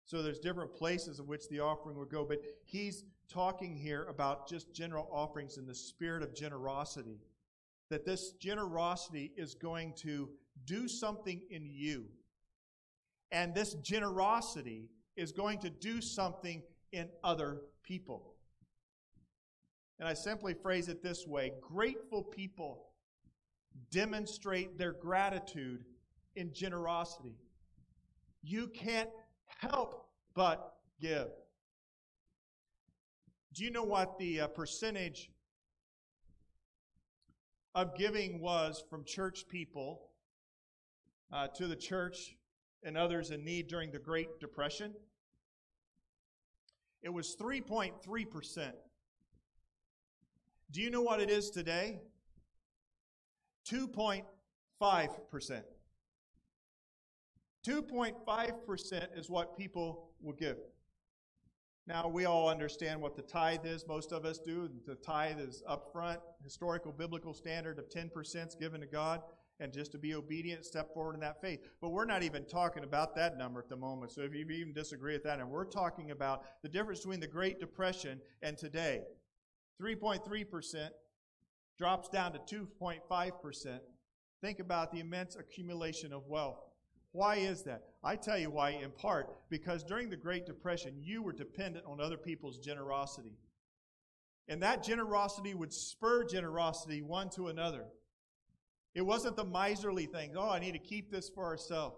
So 0.03 0.23
there's 0.23 0.39
different 0.39 0.73
places 0.73 1.19
in 1.19 1.27
which 1.27 1.47
the 1.49 1.59
offering 1.59 1.95
would 1.99 2.09
go, 2.09 2.25
but 2.25 2.39
he's 2.65 3.03
talking 3.31 3.75
here 3.75 4.07
about 4.09 4.49
just 4.49 4.73
general 4.73 5.07
offerings 5.11 5.59
in 5.59 5.67
the 5.67 5.75
spirit 5.75 6.23
of 6.23 6.33
generosity. 6.33 7.19
That 7.91 8.03
this 8.03 8.31
generosity 8.31 9.31
is 9.37 9.53
going 9.53 9.93
to 9.97 10.29
do 10.65 10.87
something 10.87 11.39
in 11.51 11.67
you. 11.67 12.05
And 13.31 13.53
this 13.53 13.75
generosity 13.75 14.89
is 15.15 15.31
going 15.31 15.59
to 15.59 15.69
do 15.69 16.01
something 16.01 16.63
in 16.91 17.09
other 17.23 17.61
people. 17.83 18.33
And 19.99 20.07
I 20.07 20.13
simply 20.13 20.53
phrase 20.53 20.87
it 20.87 21.03
this 21.03 21.27
way 21.27 21.53
grateful 21.61 22.23
people 22.23 22.85
demonstrate 23.91 24.77
their 24.77 24.93
gratitude 24.93 25.83
in 26.35 26.53
generosity. 26.53 27.35
You 28.41 28.67
can't 28.67 29.09
help 29.47 30.07
but 30.33 30.75
give. 31.01 31.27
Do 33.53 33.63
you 33.63 33.71
know 33.71 33.83
what 33.83 34.17
the 34.17 34.41
uh, 34.41 34.47
percentage 34.47 35.31
of 37.75 37.95
giving 37.95 38.39
was 38.39 38.83
from 38.89 39.03
church 39.03 39.45
people 39.49 40.09
uh, 41.31 41.47
to 41.55 41.67
the 41.67 41.75
church 41.75 42.35
and 42.83 42.97
others 42.97 43.31
in 43.31 43.43
need 43.43 43.67
during 43.67 43.91
the 43.91 43.99
Great 43.99 44.39
Depression? 44.39 44.93
It 47.01 47.09
was 47.09 47.35
3.3%. 47.39 48.71
Do 50.71 50.81
you 50.81 50.89
know 50.89 51.01
what 51.01 51.19
it 51.19 51.29
is 51.29 51.49
today? 51.49 51.99
2.5%. 53.69 55.63
2.5% 57.67 59.17
is 59.17 59.29
what 59.29 59.57
people 59.57 60.09
will 60.21 60.33
give. 60.33 60.57
Now, 61.87 62.07
we 62.07 62.25
all 62.25 62.49
understand 62.49 63.01
what 63.01 63.15
the 63.15 63.23
tithe 63.23 63.65
is. 63.65 63.87
Most 63.87 64.11
of 64.11 64.23
us 64.23 64.37
do. 64.37 64.69
The 64.85 64.95
tithe 64.95 65.39
is 65.39 65.63
upfront, 65.67 66.19
historical 66.43 66.91
biblical 66.91 67.33
standard 67.33 67.79
of 67.79 67.89
10% 67.89 68.47
is 68.47 68.55
given 68.55 68.81
to 68.81 68.87
God, 68.87 69.21
and 69.59 69.73
just 69.73 69.91
to 69.91 69.97
be 69.97 70.15
obedient, 70.15 70.65
step 70.65 70.93
forward 70.93 71.15
in 71.15 71.19
that 71.21 71.41
faith. 71.41 71.59
But 71.81 71.89
we're 71.89 72.05
not 72.05 72.23
even 72.23 72.45
talking 72.45 72.83
about 72.83 73.15
that 73.15 73.37
number 73.37 73.59
at 73.59 73.69
the 73.69 73.75
moment. 73.75 74.11
So 74.11 74.21
if 74.21 74.33
you 74.33 74.45
even 74.45 74.73
disagree 74.73 75.13
with 75.13 75.23
that, 75.23 75.39
and 75.39 75.49
we're 75.49 75.65
talking 75.65 76.11
about 76.11 76.43
the 76.61 76.69
difference 76.69 77.01
between 77.01 77.19
the 77.19 77.27
Great 77.27 77.59
Depression 77.59 78.19
and 78.41 78.57
today 78.57 79.01
3.3% 79.81 80.89
drops 81.77 82.09
down 82.09 82.33
to 82.33 82.65
2.5%. 82.79 83.79
Think 84.41 84.59
about 84.59 84.91
the 84.91 84.99
immense 84.99 85.35
accumulation 85.35 86.13
of 86.13 86.27
wealth. 86.27 86.59
Why 87.11 87.37
is 87.37 87.63
that? 87.63 87.83
I 88.03 88.15
tell 88.15 88.37
you 88.37 88.51
why, 88.51 88.71
in 88.71 88.91
part, 88.91 89.49
because 89.49 89.83
during 89.83 90.09
the 90.09 90.15
Great 90.15 90.45
Depression, 90.45 90.93
you 91.01 91.23
were 91.23 91.33
dependent 91.33 91.85
on 91.85 91.99
other 91.99 92.17
people's 92.17 92.59
generosity. 92.59 93.37
And 94.47 94.61
that 94.63 94.83
generosity 94.83 95.53
would 95.53 95.73
spur 95.73 96.23
generosity 96.25 97.01
one 97.01 97.29
to 97.31 97.47
another. 97.47 97.85
It 98.95 99.01
wasn't 99.01 99.35
the 99.35 99.45
miserly 99.45 100.05
thing, 100.05 100.33
oh, 100.35 100.49
I 100.49 100.59
need 100.59 100.73
to 100.73 100.79
keep 100.79 101.11
this 101.11 101.29
for 101.29 101.45
ourselves. 101.45 101.97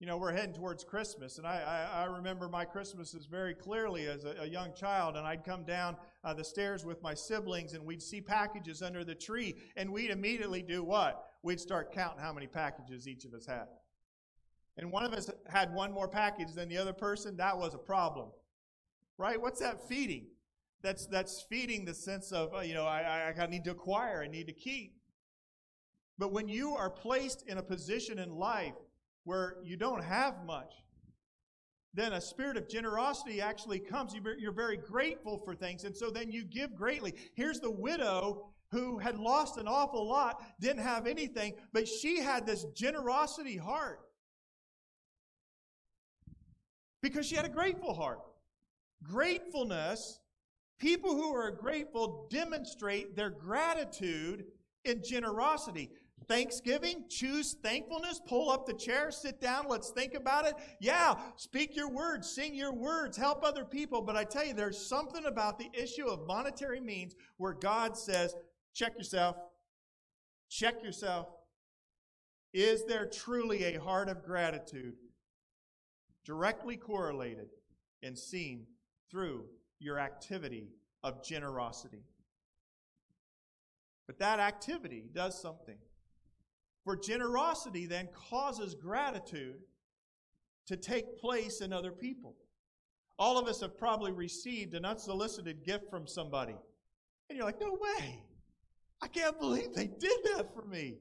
You 0.00 0.06
know, 0.06 0.18
we're 0.18 0.32
heading 0.32 0.54
towards 0.54 0.84
Christmas, 0.84 1.38
and 1.38 1.46
I, 1.46 1.88
I, 1.94 2.02
I 2.02 2.04
remember 2.16 2.48
my 2.48 2.64
Christmases 2.64 3.26
very 3.26 3.54
clearly 3.54 4.06
as 4.06 4.24
a, 4.24 4.42
a 4.42 4.46
young 4.46 4.74
child, 4.74 5.16
and 5.16 5.26
I'd 5.26 5.44
come 5.44 5.64
down 5.64 5.96
uh, 6.24 6.34
the 6.34 6.44
stairs 6.44 6.84
with 6.84 7.02
my 7.02 7.14
siblings, 7.14 7.72
and 7.72 7.84
we'd 7.84 8.02
see 8.02 8.20
packages 8.20 8.82
under 8.82 9.02
the 9.02 9.14
tree, 9.14 9.56
and 9.76 9.90
we'd 9.90 10.10
immediately 10.10 10.62
do 10.62 10.82
what? 10.82 11.30
we'd 11.44 11.60
start 11.60 11.92
counting 11.92 12.18
how 12.18 12.32
many 12.32 12.46
packages 12.46 13.06
each 13.06 13.24
of 13.24 13.34
us 13.34 13.46
had. 13.46 13.66
And 14.78 14.90
one 14.90 15.04
of 15.04 15.12
us 15.12 15.30
had 15.46 15.72
one 15.72 15.92
more 15.92 16.08
package 16.08 16.52
than 16.54 16.68
the 16.68 16.78
other 16.78 16.94
person, 16.94 17.36
that 17.36 17.56
was 17.56 17.74
a 17.74 17.78
problem. 17.78 18.30
Right? 19.18 19.40
What's 19.40 19.60
that 19.60 19.86
feeding? 19.86 20.26
That's, 20.82 21.06
that's 21.06 21.44
feeding 21.48 21.84
the 21.84 21.94
sense 21.94 22.32
of, 22.32 22.52
uh, 22.54 22.60
you 22.60 22.74
know, 22.74 22.84
I, 22.84 23.32
I, 23.38 23.42
I 23.42 23.46
need 23.46 23.64
to 23.64 23.70
acquire, 23.70 24.22
I 24.24 24.26
need 24.26 24.46
to 24.48 24.52
keep. 24.52 24.96
But 26.18 26.32
when 26.32 26.48
you 26.48 26.74
are 26.74 26.90
placed 26.90 27.44
in 27.46 27.58
a 27.58 27.62
position 27.62 28.18
in 28.18 28.30
life 28.30 28.74
where 29.24 29.56
you 29.64 29.76
don't 29.76 30.04
have 30.04 30.44
much, 30.44 30.72
then 31.92 32.12
a 32.12 32.20
spirit 32.20 32.56
of 32.56 32.68
generosity 32.68 33.40
actually 33.40 33.78
comes. 33.78 34.14
You're 34.38 34.52
very 34.52 34.76
grateful 34.76 35.38
for 35.44 35.54
things, 35.54 35.84
and 35.84 35.96
so 35.96 36.10
then 36.10 36.30
you 36.30 36.44
give 36.44 36.74
greatly. 36.74 37.14
Here's 37.34 37.60
the 37.60 37.70
widow 37.70 38.50
who 38.70 38.98
had 38.98 39.16
lost 39.16 39.56
an 39.56 39.68
awful 39.68 40.08
lot, 40.08 40.42
didn't 40.60 40.82
have 40.82 41.06
anything, 41.06 41.54
but 41.72 41.86
she 41.86 42.20
had 42.20 42.44
this 42.44 42.64
generosity 42.74 43.56
heart 43.56 44.00
because 47.00 47.26
she 47.26 47.36
had 47.36 47.44
a 47.44 47.50
grateful 47.50 47.94
heart. 47.94 48.18
Gratefulness, 49.04 50.18
people 50.80 51.14
who 51.14 51.32
are 51.34 51.52
grateful 51.52 52.26
demonstrate 52.30 53.14
their 53.14 53.30
gratitude 53.30 54.46
in 54.84 55.02
generosity. 55.04 55.90
Thanksgiving, 56.28 57.04
choose 57.08 57.56
thankfulness, 57.62 58.20
pull 58.26 58.50
up 58.50 58.66
the 58.66 58.74
chair, 58.74 59.10
sit 59.10 59.40
down, 59.40 59.66
let's 59.68 59.90
think 59.90 60.14
about 60.14 60.46
it. 60.46 60.54
Yeah, 60.80 61.14
speak 61.36 61.76
your 61.76 61.90
words, 61.90 62.30
sing 62.30 62.54
your 62.54 62.72
words, 62.72 63.16
help 63.16 63.44
other 63.44 63.64
people. 63.64 64.00
But 64.00 64.16
I 64.16 64.24
tell 64.24 64.44
you, 64.44 64.54
there's 64.54 64.78
something 64.78 65.26
about 65.26 65.58
the 65.58 65.70
issue 65.74 66.06
of 66.06 66.26
monetary 66.26 66.80
means 66.80 67.14
where 67.36 67.52
God 67.52 67.96
says, 67.96 68.34
Check 68.74 68.96
yourself. 68.98 69.36
Check 70.50 70.82
yourself. 70.82 71.28
Is 72.52 72.84
there 72.84 73.06
truly 73.06 73.64
a 73.64 73.80
heart 73.80 74.08
of 74.08 74.24
gratitude 74.24 74.94
directly 76.24 76.76
correlated 76.76 77.48
and 78.02 78.18
seen 78.18 78.66
through 79.10 79.44
your 79.78 79.98
activity 79.98 80.68
of 81.02 81.24
generosity? 81.24 82.02
But 84.06 84.18
that 84.18 84.38
activity 84.38 85.04
does 85.12 85.40
something. 85.40 85.78
For 86.84 86.96
generosity 86.96 87.86
then 87.86 88.08
causes 88.30 88.74
gratitude 88.74 89.56
to 90.66 90.76
take 90.76 91.18
place 91.18 91.60
in 91.60 91.72
other 91.72 91.92
people. 91.92 92.34
All 93.18 93.38
of 93.38 93.46
us 93.46 93.60
have 93.60 93.78
probably 93.78 94.12
received 94.12 94.74
an 94.74 94.84
unsolicited 94.84 95.64
gift 95.64 95.88
from 95.88 96.06
somebody. 96.06 96.56
And 97.28 97.36
you're 97.36 97.46
like, 97.46 97.60
no 97.60 97.72
way. 97.72 98.22
I 99.00 99.08
can't 99.08 99.38
believe 99.38 99.72
they 99.74 99.86
did 99.86 100.18
that 100.34 100.52
for 100.54 100.64
me. 100.66 100.98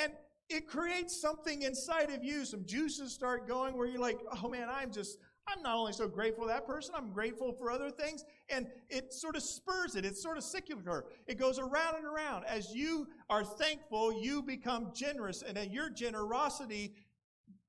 And 0.00 0.12
it 0.48 0.68
creates 0.68 1.20
something 1.20 1.62
inside 1.62 2.10
of 2.10 2.22
you. 2.22 2.44
Some 2.44 2.64
juices 2.66 3.12
start 3.12 3.48
going 3.48 3.76
where 3.76 3.86
you're 3.86 4.00
like, 4.00 4.20
oh 4.42 4.48
man, 4.48 4.68
I'm 4.70 4.92
just, 4.92 5.18
I'm 5.48 5.62
not 5.62 5.76
only 5.76 5.92
so 5.92 6.08
grateful 6.08 6.44
for 6.44 6.48
that 6.48 6.66
person, 6.66 6.94
I'm 6.96 7.12
grateful 7.12 7.52
for 7.52 7.70
other 7.70 7.90
things. 7.90 8.24
And 8.48 8.66
it 8.88 9.12
sort 9.12 9.36
of 9.36 9.42
spurs 9.42 9.94
it. 9.94 10.04
It's 10.04 10.22
sort 10.22 10.36
of 10.36 10.44
cyclical. 10.44 11.02
It 11.26 11.38
goes 11.38 11.58
around 11.58 11.96
and 11.96 12.04
around. 12.04 12.44
As 12.46 12.74
you 12.74 13.06
are 13.30 13.44
thankful, 13.44 14.12
you 14.20 14.42
become 14.42 14.90
generous. 14.94 15.42
And 15.42 15.56
then 15.56 15.70
your 15.70 15.90
generosity 15.90 16.94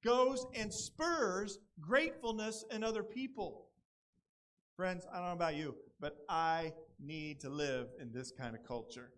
goes 0.04 0.46
and 0.56 0.74
spurs 0.74 1.60
gratefulness 1.80 2.66
in 2.72 2.84
other 2.84 3.04
people. 3.04 3.68
Friends, 4.76 5.06
I 5.12 5.18
don't 5.18 5.28
know 5.28 5.34
about 5.34 5.56
you, 5.56 5.76
but 6.00 6.18
I 6.30 6.74
need 7.00 7.40
to 7.42 7.50
live 7.50 7.88
in 8.00 8.12
this 8.12 8.32
kind 8.32 8.56
of 8.56 8.64
culture. 8.64 9.12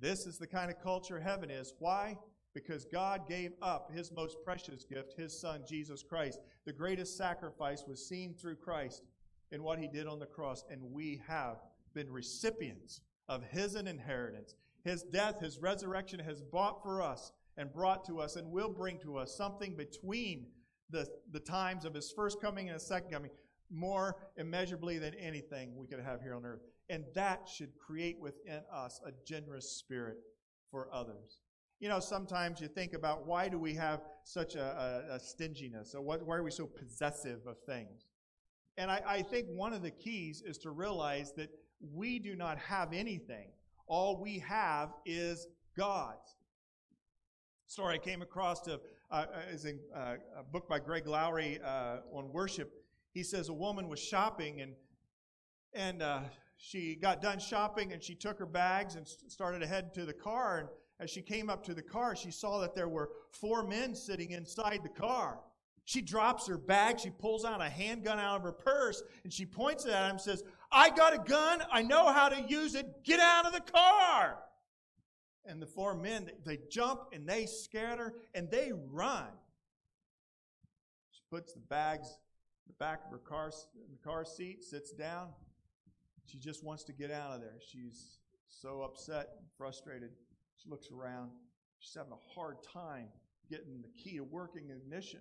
This 0.00 0.26
is 0.26 0.38
the 0.38 0.46
kind 0.46 0.70
of 0.70 0.80
culture 0.82 1.20
heaven 1.20 1.50
is. 1.50 1.74
Why? 1.78 2.16
Because 2.54 2.84
God 2.84 3.28
gave 3.28 3.52
up 3.62 3.92
his 3.94 4.10
most 4.10 4.36
precious 4.44 4.84
gift, 4.84 5.14
his 5.16 5.38
son, 5.38 5.62
Jesus 5.68 6.02
Christ. 6.02 6.40
The 6.66 6.72
greatest 6.72 7.16
sacrifice 7.16 7.84
was 7.86 8.06
seen 8.08 8.34
through 8.34 8.56
Christ 8.56 9.02
in 9.52 9.62
what 9.62 9.78
he 9.78 9.88
did 9.88 10.06
on 10.06 10.18
the 10.18 10.26
cross, 10.26 10.64
and 10.70 10.82
we 10.82 11.22
have 11.26 11.58
been 11.94 12.10
recipients 12.10 13.00
of 13.28 13.44
his 13.44 13.76
inheritance. 13.76 14.54
His 14.84 15.02
death, 15.02 15.40
his 15.40 15.58
resurrection 15.58 16.20
has 16.20 16.40
bought 16.40 16.82
for 16.82 17.02
us 17.02 17.32
and 17.56 17.72
brought 17.72 18.04
to 18.06 18.20
us 18.20 18.36
and 18.36 18.50
will 18.50 18.70
bring 18.70 18.98
to 19.00 19.16
us 19.16 19.36
something 19.36 19.76
between 19.76 20.46
the, 20.90 21.06
the 21.30 21.40
times 21.40 21.84
of 21.84 21.94
his 21.94 22.10
first 22.10 22.40
coming 22.40 22.68
and 22.68 22.74
his 22.74 22.86
second 22.86 23.10
coming 23.10 23.30
more 23.70 24.16
immeasurably 24.36 24.98
than 24.98 25.14
anything 25.14 25.76
we 25.76 25.86
could 25.86 26.00
have 26.00 26.20
here 26.20 26.34
on 26.34 26.44
earth. 26.44 26.62
And 26.88 27.04
that 27.14 27.48
should 27.48 27.70
create 27.78 28.18
within 28.18 28.62
us 28.72 29.00
a 29.06 29.12
generous 29.24 29.70
spirit 29.70 30.16
for 30.70 30.88
others. 30.92 31.38
You 31.80 31.88
know, 31.88 31.98
sometimes 31.98 32.60
you 32.60 32.68
think 32.68 32.92
about 32.92 33.26
why 33.26 33.48
do 33.48 33.58
we 33.58 33.74
have 33.74 34.02
such 34.24 34.54
a, 34.54 35.06
a, 35.10 35.14
a 35.14 35.20
stinginess? 35.20 35.94
Or 35.94 36.02
what, 36.02 36.24
why 36.26 36.36
are 36.36 36.42
we 36.42 36.50
so 36.50 36.66
possessive 36.66 37.40
of 37.46 37.56
things? 37.66 38.06
And 38.76 38.90
I, 38.90 39.02
I 39.06 39.22
think 39.22 39.46
one 39.48 39.72
of 39.72 39.82
the 39.82 39.90
keys 39.90 40.42
is 40.44 40.58
to 40.58 40.70
realize 40.70 41.32
that 41.36 41.48
we 41.94 42.18
do 42.18 42.36
not 42.36 42.58
have 42.58 42.92
anything. 42.92 43.48
All 43.86 44.20
we 44.20 44.38
have 44.40 44.90
is 45.06 45.46
God's. 45.76 46.36
Story 47.66 47.94
I 47.94 47.98
came 47.98 48.20
across 48.20 48.60
to, 48.62 48.80
uh, 49.10 49.26
is 49.50 49.64
in 49.64 49.80
uh, 49.94 50.16
a 50.38 50.42
book 50.42 50.68
by 50.68 50.78
Greg 50.78 51.06
Laurie 51.06 51.60
uh, 51.64 51.98
on 52.12 52.30
worship. 52.32 52.70
He 53.12 53.22
says 53.22 53.48
a 53.48 53.54
woman 53.54 53.88
was 53.88 53.98
shopping 53.98 54.60
and 54.60 54.74
and 55.72 56.02
uh, 56.02 56.20
she 56.56 56.96
got 56.96 57.22
done 57.22 57.38
shopping 57.38 57.92
and 57.92 58.02
she 58.02 58.14
took 58.14 58.38
her 58.38 58.46
bags 58.46 58.96
and 58.96 59.06
started 59.06 59.60
to 59.60 59.66
head 59.66 59.94
to 59.94 60.04
the 60.04 60.12
car. 60.12 60.58
And 60.58 60.68
as 61.00 61.10
she 61.10 61.22
came 61.22 61.48
up 61.48 61.64
to 61.64 61.74
the 61.74 61.82
car, 61.82 62.14
she 62.14 62.30
saw 62.30 62.60
that 62.60 62.74
there 62.74 62.88
were 62.88 63.10
four 63.30 63.62
men 63.62 63.94
sitting 63.94 64.32
inside 64.32 64.80
the 64.82 64.88
car. 64.88 65.40
She 65.86 66.02
drops 66.02 66.46
her 66.46 66.58
bag. 66.58 67.00
She 67.00 67.10
pulls 67.10 67.44
out 67.44 67.62
a 67.62 67.68
handgun 67.68 68.18
out 68.18 68.36
of 68.36 68.42
her 68.42 68.52
purse 68.52 69.02
and 69.24 69.32
she 69.32 69.46
points 69.46 69.86
it 69.86 69.92
at 69.92 70.04
him 70.04 70.10
and 70.12 70.20
says, 70.20 70.44
I 70.70 70.90
got 70.90 71.14
a 71.14 71.18
gun. 71.18 71.64
I 71.72 71.82
know 71.82 72.12
how 72.12 72.28
to 72.28 72.40
use 72.42 72.74
it. 72.74 73.02
Get 73.02 73.18
out 73.18 73.46
of 73.46 73.52
the 73.52 73.60
car. 73.72 74.38
And 75.46 75.60
the 75.60 75.66
four 75.66 75.94
men, 75.94 76.30
they 76.44 76.58
jump 76.70 77.00
and 77.12 77.26
they 77.26 77.46
scatter 77.46 78.14
and 78.34 78.50
they 78.50 78.70
run. 78.92 79.26
She 81.10 81.22
puts 81.30 81.54
the 81.54 81.60
bags 81.60 82.08
in 82.08 82.68
the 82.68 82.84
back 82.84 83.00
of 83.06 83.10
her 83.10 83.18
car, 83.18 83.50
the 83.50 84.08
car 84.08 84.24
seat, 84.24 84.62
sits 84.62 84.92
down. 84.92 85.28
She 86.26 86.38
just 86.38 86.62
wants 86.62 86.84
to 86.84 86.92
get 86.92 87.10
out 87.10 87.32
of 87.32 87.40
there. 87.40 87.56
She's 87.66 88.18
so 88.46 88.82
upset 88.82 89.30
and 89.38 89.46
frustrated. 89.56 90.10
She 90.62 90.68
looks 90.68 90.90
around. 90.90 91.30
She's 91.78 91.94
having 91.94 92.12
a 92.12 92.34
hard 92.34 92.56
time 92.62 93.08
getting 93.48 93.82
the 93.82 93.88
key 94.02 94.16
to 94.16 94.24
working 94.24 94.70
ignition. 94.70 95.20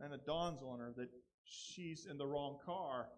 And 0.00 0.12
it 0.12 0.26
dawns 0.26 0.62
on 0.62 0.78
her 0.78 0.92
that 0.96 1.08
she's 1.44 2.06
in 2.08 2.18
the 2.18 2.26
wrong 2.26 2.58
car. 2.64 3.08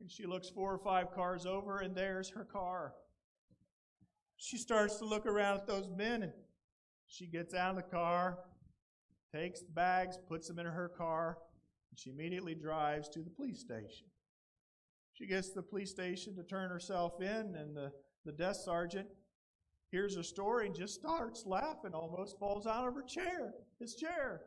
And 0.00 0.10
she 0.10 0.26
looks 0.26 0.50
four 0.50 0.72
or 0.72 0.78
five 0.78 1.12
cars 1.14 1.46
over, 1.46 1.78
and 1.78 1.94
there's 1.94 2.28
her 2.30 2.44
car. 2.44 2.94
She 4.36 4.58
starts 4.58 4.96
to 4.96 5.04
look 5.04 5.26
around 5.26 5.58
at 5.58 5.66
those 5.66 5.88
men, 5.88 6.24
and 6.24 6.32
she 7.06 7.26
gets 7.26 7.54
out 7.54 7.70
of 7.70 7.76
the 7.76 7.82
car, 7.82 8.38
takes 9.32 9.60
the 9.60 9.70
bags, 9.70 10.18
puts 10.28 10.48
them 10.48 10.58
in 10.58 10.66
her 10.66 10.88
car, 10.88 11.38
and 11.90 11.98
she 11.98 12.10
immediately 12.10 12.54
drives 12.54 13.08
to 13.10 13.20
the 13.20 13.30
police 13.30 13.60
station. 13.60 14.08
She 15.14 15.26
gets 15.26 15.50
to 15.50 15.54
the 15.56 15.62
police 15.62 15.90
station 15.90 16.34
to 16.36 16.42
turn 16.42 16.70
herself 16.70 17.20
in, 17.20 17.54
and 17.56 17.76
the, 17.76 17.92
the 18.26 18.32
desk 18.32 18.64
sergeant 18.64 19.06
hears 19.90 20.16
her 20.16 20.24
story 20.24 20.66
and 20.66 20.74
just 20.74 20.94
starts 20.94 21.44
laughing, 21.46 21.94
almost 21.94 22.38
falls 22.38 22.66
out 22.66 22.88
of 22.88 22.94
her 22.94 23.02
chair, 23.02 23.54
his 23.78 23.94
chair. 23.94 24.42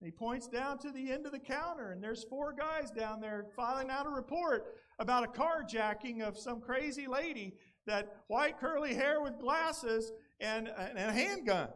And 0.00 0.06
he 0.06 0.10
points 0.10 0.48
down 0.48 0.78
to 0.80 0.90
the 0.90 1.12
end 1.12 1.24
of 1.24 1.32
the 1.32 1.38
counter, 1.38 1.92
and 1.92 2.02
there's 2.02 2.24
four 2.24 2.52
guys 2.52 2.90
down 2.90 3.20
there 3.20 3.46
filing 3.54 3.90
out 3.90 4.06
a 4.06 4.10
report 4.10 4.74
about 4.98 5.22
a 5.22 5.28
carjacking 5.28 6.20
of 6.20 6.36
some 6.36 6.60
crazy 6.60 7.06
lady 7.06 7.54
that 7.86 8.16
white 8.26 8.58
curly 8.58 8.94
hair 8.94 9.22
with 9.22 9.38
glasses 9.38 10.12
and, 10.40 10.68
and 10.68 10.98
a 10.98 11.12
handgun. 11.12 11.68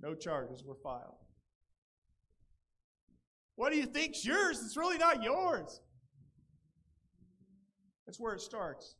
No 0.00 0.14
charges 0.14 0.62
were 0.64 0.76
filed. 0.76 1.23
What 3.56 3.72
do 3.72 3.78
you 3.78 3.86
think's 3.86 4.24
yours? 4.24 4.62
It's 4.64 4.76
really 4.76 4.98
not 4.98 5.22
yours. 5.22 5.80
That's 8.06 8.20
where 8.20 8.34
it 8.34 8.40
starts. 8.40 8.96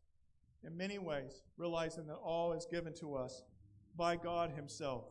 In 0.62 0.76
many 0.76 0.98
ways, 0.98 1.42
realizing 1.56 2.06
that 2.06 2.14
all 2.14 2.52
is 2.52 2.66
given 2.70 2.94
to 2.94 3.14
us 3.14 3.42
by 3.96 4.16
God 4.16 4.50
Himself. 4.50 5.04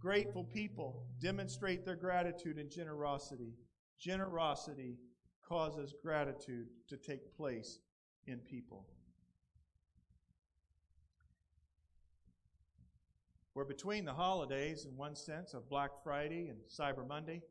Grateful 0.00 0.44
people 0.44 1.06
demonstrate 1.20 1.84
their 1.84 1.96
gratitude 1.96 2.58
and 2.58 2.70
generosity. 2.70 3.54
Generosity 3.98 4.98
causes 5.46 5.94
gratitude 6.02 6.68
to 6.88 6.96
take 6.96 7.36
place 7.36 7.78
in 8.26 8.38
people. 8.38 8.86
We're 13.54 13.64
between 13.64 14.04
the 14.04 14.12
holidays, 14.12 14.84
in 14.84 14.96
one 14.96 15.14
sense, 15.14 15.54
of 15.54 15.68
Black 15.68 15.90
Friday 16.02 16.48
and 16.48 16.58
Cyber 16.68 17.06
Monday. 17.06 17.42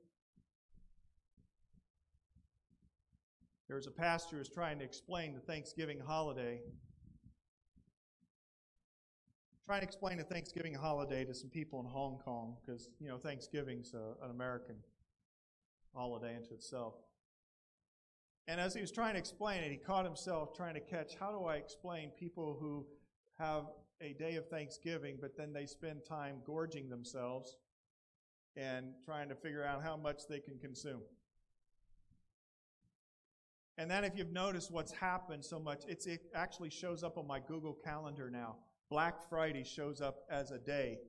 There 3.74 3.80
was 3.80 3.88
a 3.88 3.92
pastor 3.92 4.36
who 4.36 4.38
was 4.38 4.50
trying 4.50 4.78
to 4.78 4.86
explain 4.86 5.34
the 5.34 5.40
Thanksgiving 5.40 6.00
holiday. 6.00 6.62
Trying 9.66 9.80
to 9.80 9.88
explain 9.88 10.20
the 10.20 10.24
Thanksgiving 10.24 10.76
holiday 10.76 11.26
to 11.26 11.34
some 11.34 11.50
people 11.50 11.80
in 11.80 11.88
Hong 11.88 12.20
Kong 12.24 12.56
because, 12.62 12.92
you 13.00 13.08
know, 13.08 13.18
Thanksgiving's 13.18 13.96
a, 13.96 14.24
an 14.24 14.30
American 14.30 14.76
holiday 15.92 16.36
into 16.36 16.54
itself. 16.54 16.94
And 18.48 18.62
as 18.62 18.76
he 18.76 18.82
was 18.82 18.92
trying 18.92 19.14
to 19.14 19.20
explain 19.20 19.64
it, 19.64 19.72
he 19.72 19.78
caught 19.78 20.06
himself 20.06 20.56
trying 20.56 20.76
to 20.76 20.80
catch 20.80 21.16
how 21.20 21.32
do 21.32 21.46
I 21.46 21.56
explain 21.56 22.12
people 22.12 22.56
who 22.62 22.86
have 23.40 23.64
a 24.02 24.14
day 24.14 24.36
of 24.36 24.48
Thanksgiving, 24.50 25.18
but 25.20 25.36
then 25.36 25.52
they 25.52 25.66
spend 25.66 26.02
time 26.08 26.44
gorging 26.46 26.90
themselves 26.90 27.58
and 28.56 28.94
trying 29.04 29.30
to 29.30 29.36
figure 29.36 29.66
out 29.66 29.82
how 29.82 29.98
much 29.98 30.28
they 30.30 30.40
can 30.40 30.60
consume. 30.60 31.02
And 33.78 33.90
then, 33.90 34.04
if 34.04 34.16
you've 34.16 34.32
noticed 34.32 34.72
what's 34.72 34.92
happened 34.92 35.44
so 35.44 35.60
much, 35.60 35.84
it 35.88 36.06
actually 36.36 36.70
shows 36.70 37.04
up 37.04 37.18
on 37.18 37.26
my 37.26 37.40
Google 37.40 37.76
Calendar 37.84 38.30
now. 38.30 38.58
Black 38.90 39.28
Friday 39.28 39.64
shows 39.64 40.02
up 40.02 40.18
as 40.30 40.52
a 40.52 40.60
day 40.60 41.00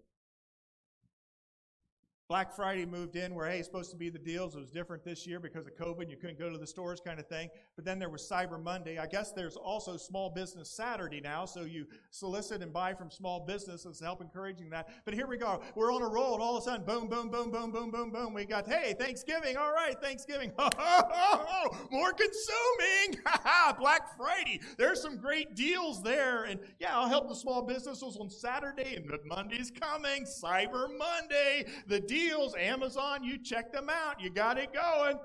Black 2.26 2.56
Friday 2.56 2.86
moved 2.86 3.16
in 3.16 3.34
where, 3.34 3.50
hey, 3.50 3.58
it's 3.58 3.68
supposed 3.68 3.90
to 3.90 3.98
be 3.98 4.08
the 4.08 4.18
deals. 4.18 4.56
It 4.56 4.60
was 4.60 4.70
different 4.70 5.04
this 5.04 5.26
year 5.26 5.38
because 5.38 5.66
of 5.66 5.76
COVID. 5.76 6.10
You 6.10 6.16
couldn't 6.16 6.38
go 6.38 6.48
to 6.48 6.56
the 6.56 6.66
stores 6.66 6.98
kind 7.04 7.20
of 7.20 7.26
thing. 7.26 7.50
But 7.76 7.84
then 7.84 7.98
there 7.98 8.08
was 8.08 8.26
Cyber 8.26 8.62
Monday. 8.62 8.98
I 8.98 9.06
guess 9.06 9.32
there's 9.32 9.56
also 9.56 9.98
Small 9.98 10.30
Business 10.30 10.70
Saturday 10.70 11.20
now. 11.20 11.44
So 11.44 11.64
you 11.64 11.86
solicit 12.10 12.62
and 12.62 12.72
buy 12.72 12.94
from 12.94 13.10
small 13.10 13.40
businesses 13.40 13.98
to 13.98 14.04
help 14.04 14.22
encouraging 14.22 14.70
that. 14.70 14.88
But 15.04 15.12
here 15.12 15.26
we 15.26 15.36
go. 15.36 15.60
We're 15.74 15.92
on 15.92 16.00
a 16.00 16.08
roll. 16.08 16.32
And 16.32 16.42
all 16.42 16.56
of 16.56 16.62
a 16.62 16.64
sudden, 16.64 16.86
boom, 16.86 17.08
boom, 17.08 17.28
boom, 17.28 17.50
boom, 17.50 17.70
boom, 17.70 17.90
boom, 17.90 18.10
boom. 18.10 18.32
We 18.32 18.46
got, 18.46 18.66
hey, 18.66 18.94
Thanksgiving. 18.98 19.58
All 19.58 19.74
right, 19.74 20.00
Thanksgiving. 20.00 20.50
More 21.90 22.12
consuming. 22.12 23.22
Black 23.78 24.16
Friday. 24.16 24.62
There's 24.78 25.02
some 25.02 25.18
great 25.18 25.54
deals 25.54 26.02
there. 26.02 26.44
And 26.44 26.58
yeah, 26.78 26.98
I'll 26.98 27.08
help 27.08 27.28
the 27.28 27.36
small 27.36 27.60
businesses 27.60 28.16
on 28.18 28.30
Saturday. 28.30 28.96
And 28.96 29.10
Monday's 29.26 29.70
coming. 29.70 30.24
Cyber 30.24 30.88
Monday. 30.96 31.66
The 31.86 32.00
deals, 32.14 32.54
Amazon, 32.54 33.24
you 33.24 33.38
check 33.38 33.72
them 33.72 33.90
out. 33.90 34.20
You 34.20 34.30
got 34.30 34.56
it 34.56 34.72
going. 34.72 35.18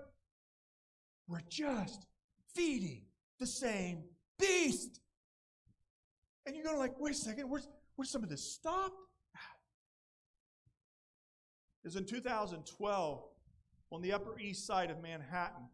We're 1.27 1.41
just 1.47 2.07
feeding 2.55 3.03
the 3.39 3.45
same 3.45 4.03
beast. 4.39 4.99
And 6.45 6.55
you're 6.55 6.65
going 6.65 6.75
to 6.75 6.79
like, 6.79 6.99
wait 6.99 7.13
a 7.13 7.17
second, 7.17 7.47
where's, 7.47 7.67
where's 7.95 8.09
some 8.09 8.23
of 8.23 8.29
this 8.29 8.43
stopped? 8.43 8.95
Is 11.85 11.95
in 11.95 12.05
2012 12.05 13.23
on 13.91 14.01
the 14.01 14.11
Upper 14.11 14.37
East 14.39 14.65
Side 14.65 14.89
of 14.91 15.01
Manhattan 15.01 15.67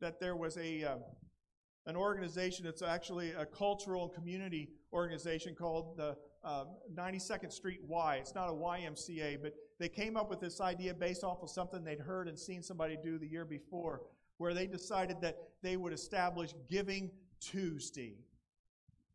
that 0.00 0.20
there 0.20 0.36
was 0.36 0.56
a 0.58 0.84
uh, 0.84 0.96
an 1.86 1.96
organization. 1.96 2.64
that's 2.64 2.82
actually 2.82 3.32
a 3.32 3.44
cultural 3.44 4.04
and 4.04 4.12
community 4.12 4.70
organization 4.92 5.54
called 5.54 5.96
the 5.96 6.16
uh, 6.44 6.64
92nd 6.94 7.52
Street 7.52 7.80
Y. 7.86 8.16
It's 8.16 8.34
not 8.34 8.48
a 8.48 8.52
YMCA, 8.52 9.42
but 9.42 9.54
they 9.82 9.88
came 9.88 10.16
up 10.16 10.30
with 10.30 10.38
this 10.38 10.60
idea 10.60 10.94
based 10.94 11.24
off 11.24 11.42
of 11.42 11.50
something 11.50 11.82
they'd 11.82 11.98
heard 11.98 12.28
and 12.28 12.38
seen 12.38 12.62
somebody 12.62 12.96
do 13.02 13.18
the 13.18 13.26
year 13.26 13.44
before, 13.44 14.02
where 14.36 14.54
they 14.54 14.66
decided 14.66 15.20
that 15.20 15.36
they 15.60 15.76
would 15.76 15.92
establish 15.92 16.54
Giving 16.70 17.10
Tuesday. 17.40 18.14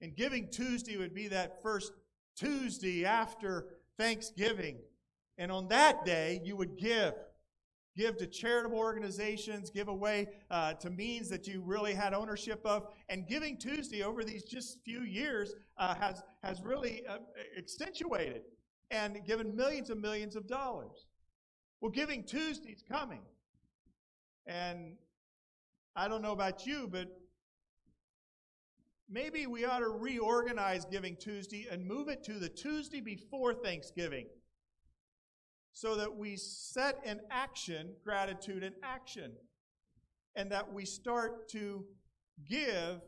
And 0.02 0.14
Giving 0.14 0.50
Tuesday 0.50 0.98
would 0.98 1.16
be 1.16 1.30
that 1.30 1.62
first 1.64 1.94
Tuesday 2.36 3.06
after 3.06 3.68
Thanksgiving. 3.98 4.80
And 5.38 5.54
on 5.54 5.70
that 5.70 6.04
day, 6.04 6.42
you 6.44 6.58
would 6.58 6.78
give. 6.78 7.14
Give 7.96 8.18
to 8.18 8.28
charitable 8.28 8.78
organizations, 8.78 9.70
give 9.70 9.88
away 9.88 10.28
uh, 10.52 10.74
to 10.74 10.90
means 10.90 11.30
that 11.30 11.48
you 11.48 11.62
really 11.62 11.94
had 11.94 12.14
ownership 12.14 12.60
of. 12.66 12.90
And 13.08 13.26
Giving 13.26 13.58
Tuesday 13.58 14.04
over 14.04 14.24
these 14.24 14.44
just 14.44 14.84
few 14.84 15.02
years 15.02 15.56
uh, 15.78 15.96
has, 15.96 16.22
has 16.44 16.62
really 16.62 17.04
uh, 17.08 17.20
accentuated 17.58 18.42
and 18.92 19.26
given 19.26 19.56
millions 19.56 19.90
and 19.90 20.02
millions 20.02 20.36
of 20.36 20.48
dollars. 20.48 21.08
Well, 21.82 21.92
Giving 21.92 22.24
Tuesday's 22.24 22.84
coming. 22.90 23.22
And 24.46 24.94
I 25.96 26.08
don't 26.08 26.22
know 26.22 26.32
about 26.32 26.66
you, 26.66 26.88
but 26.90 27.08
maybe 29.10 29.46
we 29.46 29.66
ought 29.66 29.80
to 29.80 29.90
reorganize 29.90 30.86
Giving 30.86 31.16
Tuesday 31.18 31.68
and 31.70 31.86
move 31.86 32.08
it 32.08 32.24
to 32.26 32.34
the 32.34 32.50
Tuesday 32.50 33.02
before 33.02 33.54
Thanksgiving 33.54 34.28
so 35.74 35.96
that 35.96 36.16
we 36.16 36.36
set 36.38 37.00
in 37.06 37.20
action 37.30 37.94
gratitude 38.04 38.64
in 38.64 38.74
action 38.82 39.34
and 40.36 40.52
that 40.52 40.72
we 40.74 40.86
start 40.86 41.50
to 41.50 41.86
give 42.50 43.02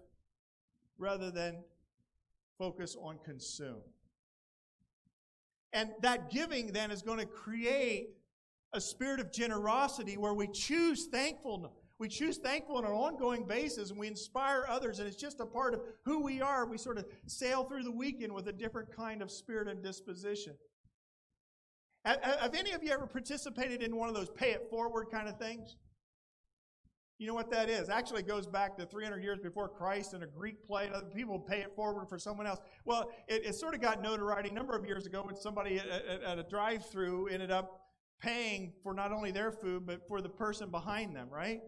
rather 0.98 1.32
than 1.32 1.64
focus 2.58 2.96
on 3.02 3.18
consume. 3.24 3.82
And 5.74 5.92
that 6.02 6.30
giving 6.30 6.74
then 6.74 6.92
is 6.92 7.02
going 7.02 7.20
to 7.20 7.26
create 7.26 8.10
a 8.74 8.82
spirit 8.82 9.20
of 9.20 9.32
generosity 9.32 10.18
where 10.18 10.34
we 10.34 10.48
choose 10.48 11.08
thankfulness 11.12 11.72
we 12.00 12.08
choose 12.08 12.38
thankful 12.38 12.78
on 12.78 12.86
an 12.86 12.92
ongoing 12.92 13.46
basis 13.46 13.90
and 13.90 14.00
we 14.00 14.08
inspire 14.08 14.66
others, 14.70 15.00
and 15.00 15.08
it's 15.08 15.18
just 15.18 15.42
a 15.42 15.46
part 15.46 15.74
of 15.74 15.82
who 16.06 16.24
we 16.24 16.42
are. 16.42 16.66
We 16.66 16.78
sort 16.78 16.98
of 16.98 17.06
sail 17.28 17.66
through 17.66 17.84
the 17.84 17.92
weekend 17.92 18.34
with 18.34 18.48
a 18.48 18.54
different 18.54 18.96
kind 18.96 19.22
of 19.22 19.30
spirit 19.30 19.68
and 19.68 19.84
disposition. 19.84 20.54
Have 22.06 22.56
any 22.56 22.72
of 22.72 22.82
you 22.82 22.92
ever 22.92 23.06
participated 23.06 23.84
in 23.84 23.98
one 23.98 24.08
of 24.08 24.16
those 24.16 24.30
pay 24.30 24.52
it 24.52 24.68
forward 24.70 25.08
kind 25.12 25.28
of 25.28 25.38
things? 25.38 25.76
You 27.20 27.28
know 27.28 27.34
what 27.34 27.52
that 27.52 27.70
is? 27.70 27.90
Actually, 27.90 28.24
goes 28.24 28.48
back 28.48 28.78
to 28.78 28.86
300 28.86 29.22
years 29.22 29.40
before 29.40 29.68
Christ 29.68 30.14
in 30.14 30.24
a 30.24 30.28
Greek 30.28 30.66
play. 30.66 30.90
Other 30.94 31.06
people 31.14 31.38
pay 31.38 31.60
it 31.60 31.76
forward 31.76 32.08
for 32.08 32.18
someone 32.18 32.48
else. 32.48 32.60
Well, 32.86 33.12
it, 33.28 33.46
it 33.46 33.56
sort 33.56 33.76
of 33.76 33.82
got 33.82 34.02
notoriety 34.02 34.50
a 34.50 34.54
number 34.54 34.76
of 34.76 34.86
years 34.86 35.06
ago 35.06 35.24
when 35.26 35.36
somebody 35.36 35.78
at, 35.78 35.88
at, 35.88 36.24
at 36.24 36.40
a 36.40 36.44
drive 36.44 36.86
through 36.90 37.28
ended 37.28 37.52
up 37.52 37.82
paying 38.22 38.72
for 38.82 38.94
not 38.94 39.12
only 39.12 39.32
their 39.32 39.52
food, 39.52 39.86
but 39.86 40.08
for 40.08 40.22
the 40.22 40.30
person 40.30 40.72
behind 40.72 41.16
them, 41.16 41.28
right? 41.30 41.60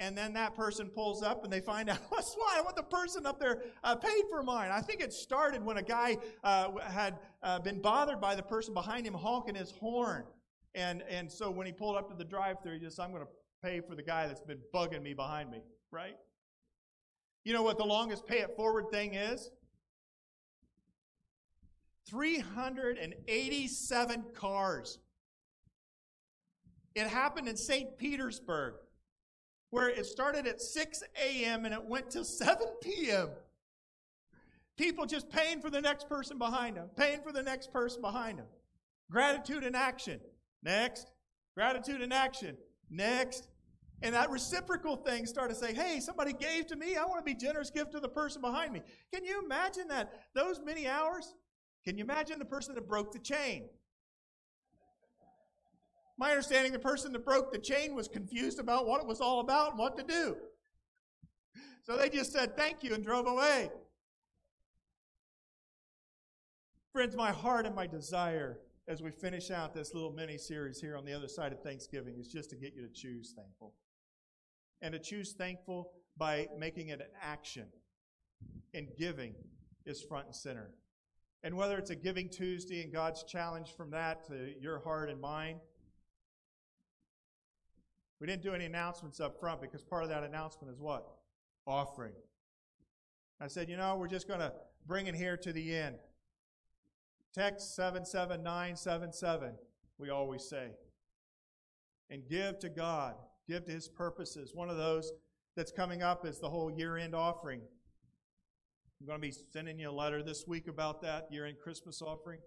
and 0.00 0.16
then 0.16 0.32
that 0.32 0.56
person 0.56 0.88
pulls 0.88 1.22
up 1.22 1.44
and 1.44 1.52
they 1.52 1.60
find 1.60 1.88
out, 1.90 1.98
what's 2.08 2.34
what? 2.34 2.58
I 2.58 2.62
want 2.62 2.74
the 2.74 2.82
person 2.82 3.26
up 3.26 3.38
there 3.38 3.62
uh, 3.84 3.94
paid 3.94 4.22
for 4.28 4.42
mine. 4.42 4.70
I 4.72 4.80
think 4.80 5.02
it 5.02 5.12
started 5.12 5.62
when 5.62 5.76
a 5.76 5.82
guy 5.82 6.16
uh, 6.42 6.70
had 6.80 7.18
uh, 7.42 7.60
been 7.60 7.80
bothered 7.80 8.20
by 8.20 8.34
the 8.34 8.42
person 8.42 8.74
behind 8.74 9.06
him 9.06 9.14
honking 9.14 9.54
his 9.54 9.70
horn. 9.70 10.24
And, 10.74 11.02
and 11.08 11.30
so 11.30 11.50
when 11.50 11.66
he 11.66 11.72
pulled 11.72 11.96
up 11.96 12.08
to 12.10 12.16
the 12.16 12.24
drive 12.24 12.56
through 12.62 12.74
he 12.74 12.80
just, 12.80 12.98
I'm 12.98 13.10
going 13.10 13.22
to 13.22 13.28
pay 13.62 13.80
for 13.80 13.94
the 13.94 14.02
guy 14.02 14.26
that's 14.26 14.40
been 14.40 14.58
bugging 14.74 15.02
me 15.02 15.14
behind 15.14 15.50
me, 15.50 15.62
right? 15.90 16.16
You 17.44 17.52
know 17.52 17.62
what 17.62 17.78
the 17.78 17.84
longest 17.84 18.26
pay 18.26 18.40
it 18.40 18.56
forward 18.56 18.86
thing 18.90 19.14
is? 19.14 19.50
387 22.08 24.24
cars. 24.34 24.98
It 26.94 27.06
happened 27.06 27.48
in 27.48 27.56
St. 27.56 27.96
Petersburg 27.98 28.74
where 29.70 29.88
it 29.88 30.04
started 30.04 30.46
at 30.46 30.60
6 30.60 31.02
a.m. 31.24 31.64
and 31.64 31.72
it 31.72 31.84
went 31.84 32.10
till 32.10 32.24
7 32.24 32.66
p.m. 32.82 33.28
People 34.76 35.06
just 35.06 35.30
paying 35.30 35.60
for 35.60 35.70
the 35.70 35.80
next 35.80 36.08
person 36.08 36.38
behind 36.38 36.76
them, 36.76 36.88
paying 36.96 37.20
for 37.22 37.32
the 37.32 37.42
next 37.42 37.72
person 37.72 38.00
behind 38.00 38.38
them. 38.38 38.46
Gratitude 39.10 39.62
in 39.62 39.74
action. 39.74 40.20
Next. 40.62 41.10
Gratitude 41.56 42.00
in 42.00 42.12
action. 42.12 42.56
Next. 42.90 43.48
And 44.02 44.14
that 44.14 44.30
reciprocal 44.30 44.96
thing 44.96 45.26
started 45.26 45.54
to 45.54 45.60
say, 45.60 45.74
hey, 45.74 46.00
somebody 46.00 46.32
gave 46.32 46.66
to 46.68 46.76
me. 46.76 46.96
I 46.96 47.04
want 47.04 47.18
to 47.18 47.24
be 47.24 47.38
generous, 47.38 47.70
give 47.70 47.90
to 47.90 48.00
the 48.00 48.08
person 48.08 48.40
behind 48.40 48.72
me. 48.72 48.82
Can 49.12 49.24
you 49.24 49.42
imagine 49.44 49.88
that? 49.88 50.22
Those 50.34 50.60
many 50.64 50.88
hours? 50.88 51.34
Can 51.84 51.98
you 51.98 52.04
imagine 52.04 52.38
the 52.38 52.44
person 52.44 52.74
that 52.74 52.88
broke 52.88 53.12
the 53.12 53.18
chain? 53.18 53.68
My 56.16 56.30
understanding, 56.30 56.72
the 56.72 56.78
person 56.78 57.12
that 57.12 57.24
broke 57.24 57.52
the 57.52 57.58
chain 57.58 57.94
was 57.94 58.08
confused 58.08 58.58
about 58.58 58.86
what 58.86 59.00
it 59.00 59.06
was 59.06 59.20
all 59.20 59.40
about 59.40 59.70
and 59.70 59.78
what 59.78 59.96
to 59.96 60.02
do. 60.02 60.36
So 61.82 61.96
they 61.96 62.08
just 62.08 62.32
said 62.32 62.56
thank 62.56 62.82
you 62.82 62.94
and 62.94 63.04
drove 63.04 63.26
away. 63.26 63.70
Friends, 66.92 67.16
my 67.16 67.32
heart 67.32 67.66
and 67.66 67.74
my 67.74 67.86
desire 67.86 68.58
as 68.88 69.00
we 69.02 69.10
finish 69.10 69.50
out 69.50 69.72
this 69.72 69.94
little 69.94 70.12
mini 70.12 70.36
series 70.36 70.80
here 70.80 70.96
on 70.96 71.04
the 71.04 71.12
other 71.12 71.28
side 71.28 71.52
of 71.52 71.62
Thanksgiving 71.62 72.16
is 72.18 72.28
just 72.28 72.50
to 72.50 72.56
get 72.56 72.74
you 72.74 72.82
to 72.82 72.92
choose 72.92 73.32
thankful. 73.36 73.72
And 74.82 74.92
to 74.92 74.98
choose 74.98 75.32
thankful 75.32 75.92
by 76.16 76.48
making 76.58 76.88
it 76.88 77.00
an 77.00 77.06
action. 77.20 77.66
And 78.72 78.88
giving 78.96 79.34
is 79.84 80.02
front 80.02 80.26
and 80.26 80.34
center. 80.34 80.70
And 81.42 81.56
whether 81.56 81.78
it's 81.78 81.90
a 81.90 81.96
Giving 81.96 82.28
Tuesday 82.28 82.82
and 82.82 82.92
God's 82.92 83.24
challenge 83.24 83.74
from 83.76 83.90
that 83.90 84.26
to 84.28 84.52
your 84.60 84.78
heart 84.80 85.08
and 85.08 85.20
mind, 85.20 85.60
we 88.20 88.26
didn't 88.26 88.42
do 88.42 88.54
any 88.54 88.66
announcements 88.66 89.20
up 89.20 89.40
front 89.40 89.62
because 89.62 89.82
part 89.82 90.02
of 90.02 90.10
that 90.10 90.22
announcement 90.22 90.72
is 90.72 90.78
what? 90.78 91.06
Offering. 91.66 92.12
I 93.40 93.46
said, 93.46 93.70
you 93.70 93.78
know, 93.78 93.96
we're 93.96 94.08
just 94.08 94.28
going 94.28 94.40
to 94.40 94.52
bring 94.86 95.06
it 95.06 95.14
here 95.14 95.38
to 95.38 95.52
the 95.52 95.74
end. 95.74 95.96
Text 97.32 97.74
77977, 97.74 99.54
we 99.98 100.10
always 100.10 100.46
say. 100.46 100.72
And 102.10 102.28
give 102.28 102.58
to 102.58 102.68
God, 102.68 103.14
give 103.50 103.64
to 103.64 103.72
His 103.72 103.88
purposes. 103.88 104.52
One 104.54 104.70
of 104.70 104.76
those 104.76 105.12
that's 105.56 105.72
coming 105.72 106.02
up 106.02 106.24
is 106.24 106.38
the 106.38 106.48
whole 106.48 106.70
year 106.70 106.96
end 106.96 107.14
offering. 107.14 107.60
I'm 109.00 109.06
going 109.06 109.20
to 109.20 109.26
be 109.26 109.34
sending 109.52 109.78
you 109.78 109.90
a 109.90 109.92
letter 109.92 110.22
this 110.22 110.44
week 110.46 110.68
about 110.68 111.02
that 111.02 111.26
year 111.30 111.46
end 111.46 111.56
Christmas 111.62 112.00
offering. 112.00 112.38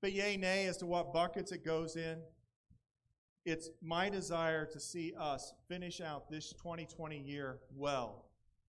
But 0.00 0.12
yay, 0.12 0.36
nay, 0.36 0.66
as 0.66 0.78
to 0.78 0.86
what 0.86 1.12
buckets 1.12 1.52
it 1.52 1.64
goes 1.64 1.96
in. 1.96 2.18
It's 3.44 3.70
my 3.82 4.08
desire 4.08 4.64
to 4.66 4.80
see 4.80 5.12
us 5.18 5.52
finish 5.68 6.00
out 6.00 6.30
this 6.30 6.52
2020 6.52 7.18
year 7.18 7.58
well 7.76 8.26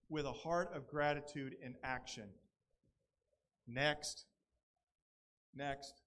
with 0.09 0.25
a 0.25 0.31
heart 0.31 0.71
of 0.75 0.87
gratitude 0.87 1.55
and 1.63 1.75
action. 1.83 2.25
Next. 3.67 4.25
Next. 5.55 6.01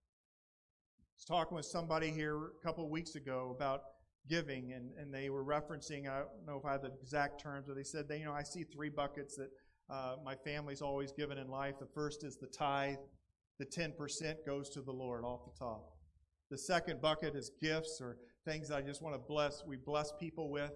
I 1.01 1.17
was 1.17 1.25
talking 1.25 1.57
with 1.57 1.65
somebody 1.65 2.11
here 2.11 2.37
a 2.37 2.65
couple 2.65 2.85
of 2.85 2.91
weeks 2.91 3.15
ago 3.15 3.55
about 3.57 3.83
giving, 4.29 4.73
and, 4.73 4.91
and 4.99 5.13
they 5.13 5.31
were 5.31 5.45
referencing, 5.45 6.09
I 6.09 6.21
don't 6.21 6.47
know 6.47 6.59
if 6.59 6.65
I 6.65 6.73
have 6.73 6.83
the 6.83 6.93
exact 7.01 7.41
terms, 7.41 7.67
but 7.69 7.77
they 7.77 7.83
said, 7.83 8.09
they, 8.09 8.19
you 8.19 8.25
know, 8.25 8.33
I 8.33 8.43
see 8.43 8.65
three 8.65 8.89
buckets 8.89 9.37
that 9.37 9.51
uh, 9.89 10.17
my 10.25 10.35
family's 10.35 10.83
always 10.83 11.13
given 11.13 11.39
in 11.39 11.49
life. 11.49 11.75
The 11.79 11.89
first 11.95 12.25
is 12.25 12.37
the 12.37 12.47
tithe, 12.47 12.97
the 13.59 13.67
10% 13.67 14.35
goes 14.47 14.69
to 14.71 14.83
the 14.83 14.93
Lord 14.93 15.25
off 15.25 15.45
the 15.45 15.59
top. 15.59 15.97
The 16.51 16.59
second 16.59 17.01
bucket 17.01 17.35
is 17.35 17.51
gifts 17.61 18.01
or 18.01 18.19
things 18.45 18.69
that 18.69 18.77
I 18.77 18.83
just 18.83 19.03
want 19.03 19.15
to 19.15 19.19
bless, 19.19 19.63
we 19.67 19.77
bless 19.77 20.13
people 20.19 20.51
with. 20.51 20.73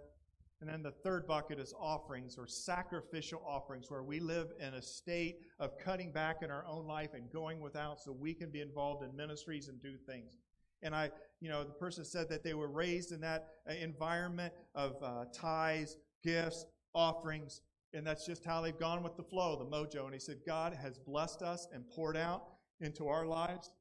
And 0.61 0.68
then 0.68 0.82
the 0.82 0.90
third 0.90 1.26
bucket 1.26 1.59
is 1.59 1.72
offerings 1.80 2.36
or 2.36 2.46
sacrificial 2.46 3.42
offerings, 3.48 3.90
where 3.90 4.03
we 4.03 4.20
live 4.20 4.48
in 4.59 4.74
a 4.74 4.82
state 4.82 5.36
of 5.59 5.78
cutting 5.78 6.12
back 6.12 6.42
in 6.42 6.51
our 6.51 6.66
own 6.66 6.86
life 6.86 7.11
and 7.14 7.32
going 7.32 7.61
without 7.61 7.98
so 7.98 8.12
we 8.12 8.34
can 8.34 8.51
be 8.51 8.61
involved 8.61 9.03
in 9.03 9.16
ministries 9.16 9.68
and 9.68 9.80
do 9.80 9.96
things. 10.07 10.36
And 10.83 10.95
I, 10.95 11.11
you 11.41 11.49
know, 11.49 11.64
the 11.64 11.72
person 11.72 12.05
said 12.05 12.28
that 12.31 12.43
they 12.43 12.55
were 12.55 12.68
raised 12.68 13.12
in 13.12 13.20
that 13.20 13.49
uh, 13.68 13.74
environment 13.74 14.53
of 14.74 14.97
uh, 15.03 15.24
tithes, 15.33 15.97
gifts, 16.22 16.64
offerings, 16.95 17.62
and 17.93 18.07
that's 18.07 18.24
just 18.24 18.45
how 18.45 18.61
they've 18.61 18.78
gone 18.78 19.03
with 19.03 19.16
the 19.16 19.22
flow, 19.22 19.57
the 19.57 19.64
mojo. 19.64 20.05
And 20.05 20.14
he 20.14 20.20
said, 20.20 20.39
God 20.47 20.72
has 20.74 20.99
blessed 20.99 21.43
us 21.43 21.66
and 21.72 21.89
poured 21.91 22.16
out 22.16 22.45
into 22.81 23.09
our 23.09 23.26
lives 23.26 23.72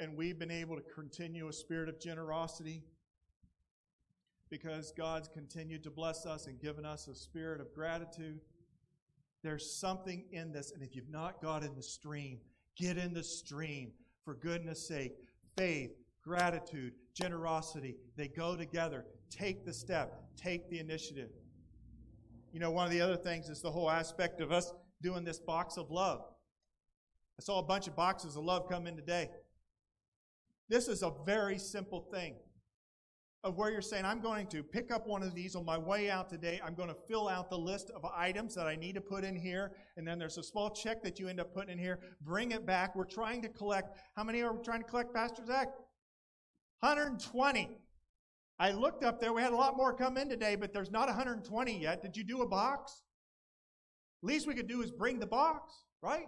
and 0.00 0.16
we've 0.16 0.38
been 0.38 0.50
able 0.50 0.76
to 0.76 0.82
continue 0.94 1.46
a 1.48 1.52
spirit 1.52 1.86
of 1.86 2.00
generosity 2.00 2.82
because 4.48 4.92
God's 4.96 5.28
continued 5.28 5.84
to 5.84 5.90
bless 5.90 6.24
us 6.24 6.46
and 6.46 6.58
given 6.58 6.86
us 6.86 7.06
a 7.06 7.14
spirit 7.14 7.60
of 7.60 7.74
gratitude. 7.74 8.40
There's 9.42 9.70
something 9.70 10.24
in 10.32 10.52
this, 10.52 10.72
and 10.72 10.82
if 10.82 10.96
you've 10.96 11.10
not 11.10 11.42
got 11.42 11.62
in 11.62 11.74
the 11.76 11.82
stream, 11.82 12.38
get 12.76 12.96
in 12.96 13.12
the 13.12 13.22
stream 13.22 13.92
for 14.24 14.34
goodness 14.34 14.88
sake. 14.88 15.12
Faith, 15.60 15.90
gratitude, 16.24 16.94
generosity, 17.14 17.94
they 18.16 18.28
go 18.28 18.56
together. 18.56 19.04
Take 19.28 19.66
the 19.66 19.74
step, 19.74 20.22
take 20.34 20.70
the 20.70 20.78
initiative. 20.78 21.28
You 22.50 22.60
know, 22.60 22.70
one 22.70 22.86
of 22.86 22.90
the 22.90 23.02
other 23.02 23.18
things 23.18 23.50
is 23.50 23.60
the 23.60 23.70
whole 23.70 23.90
aspect 23.90 24.40
of 24.40 24.52
us 24.52 24.72
doing 25.02 25.22
this 25.22 25.38
box 25.38 25.76
of 25.76 25.90
love. 25.90 26.22
I 27.38 27.42
saw 27.42 27.58
a 27.58 27.62
bunch 27.62 27.88
of 27.88 27.94
boxes 27.94 28.36
of 28.36 28.44
love 28.44 28.70
come 28.70 28.86
in 28.86 28.96
today. 28.96 29.28
This 30.70 30.88
is 30.88 31.02
a 31.02 31.12
very 31.26 31.58
simple 31.58 32.08
thing 32.10 32.36
of 33.42 33.56
where 33.56 33.70
you're 33.70 33.80
saying, 33.80 34.04
I'm 34.04 34.20
going 34.20 34.46
to 34.48 34.62
pick 34.62 34.92
up 34.92 35.06
one 35.06 35.22
of 35.22 35.34
these 35.34 35.54
on 35.56 35.64
my 35.64 35.78
way 35.78 36.10
out 36.10 36.28
today. 36.28 36.60
I'm 36.64 36.74
going 36.74 36.90
to 36.90 36.96
fill 37.08 37.26
out 37.26 37.48
the 37.48 37.58
list 37.58 37.90
of 37.94 38.04
items 38.04 38.54
that 38.54 38.66
I 38.66 38.76
need 38.76 38.94
to 38.96 39.00
put 39.00 39.24
in 39.24 39.34
here. 39.34 39.72
And 39.96 40.06
then 40.06 40.18
there's 40.18 40.36
a 40.36 40.42
small 40.42 40.70
check 40.70 41.02
that 41.02 41.18
you 41.18 41.28
end 41.28 41.40
up 41.40 41.54
putting 41.54 41.70
in 41.70 41.78
here. 41.78 42.00
Bring 42.20 42.52
it 42.52 42.66
back. 42.66 42.94
We're 42.94 43.04
trying 43.04 43.40
to 43.42 43.48
collect. 43.48 43.98
How 44.14 44.24
many 44.24 44.42
are 44.42 44.52
we 44.52 44.62
trying 44.62 44.82
to 44.82 44.88
collect, 44.88 45.14
Pastor 45.14 45.44
Zach? 45.46 45.68
120. 46.80 47.78
I 48.58 48.72
looked 48.72 49.04
up 49.04 49.20
there. 49.20 49.32
We 49.32 49.40
had 49.40 49.52
a 49.52 49.56
lot 49.56 49.74
more 49.74 49.94
come 49.94 50.18
in 50.18 50.28
today, 50.28 50.54
but 50.54 50.74
there's 50.74 50.90
not 50.90 51.06
120 51.08 51.80
yet. 51.80 52.02
Did 52.02 52.16
you 52.16 52.24
do 52.24 52.42
a 52.42 52.48
box? 52.48 53.02
Least 54.22 54.46
we 54.46 54.54
could 54.54 54.68
do 54.68 54.82
is 54.82 54.90
bring 54.90 55.18
the 55.18 55.26
box, 55.26 55.72
right? 56.02 56.26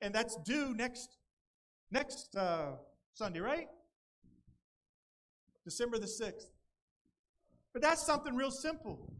And 0.00 0.14
that's 0.14 0.36
due 0.44 0.74
next 0.74 1.18
next 1.90 2.34
uh, 2.36 2.72
Sunday, 3.12 3.40
right? 3.40 3.68
December 5.64 5.98
the 5.98 6.06
6th. 6.06 6.46
But 7.72 7.82
that's 7.82 8.04
something 8.04 8.34
real 8.34 8.50
simple. 8.50 9.12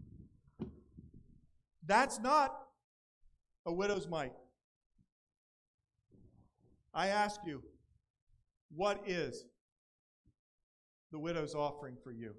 That's 1.86 2.20
not 2.20 2.52
a 3.66 3.72
widow's 3.72 4.08
mite. 4.08 4.32
I 6.94 7.08
ask 7.08 7.40
you, 7.46 7.62
what 8.74 9.02
is 9.06 9.46
the 11.10 11.18
widow's 11.18 11.54
offering 11.54 11.96
for 12.02 12.12
you? 12.12 12.34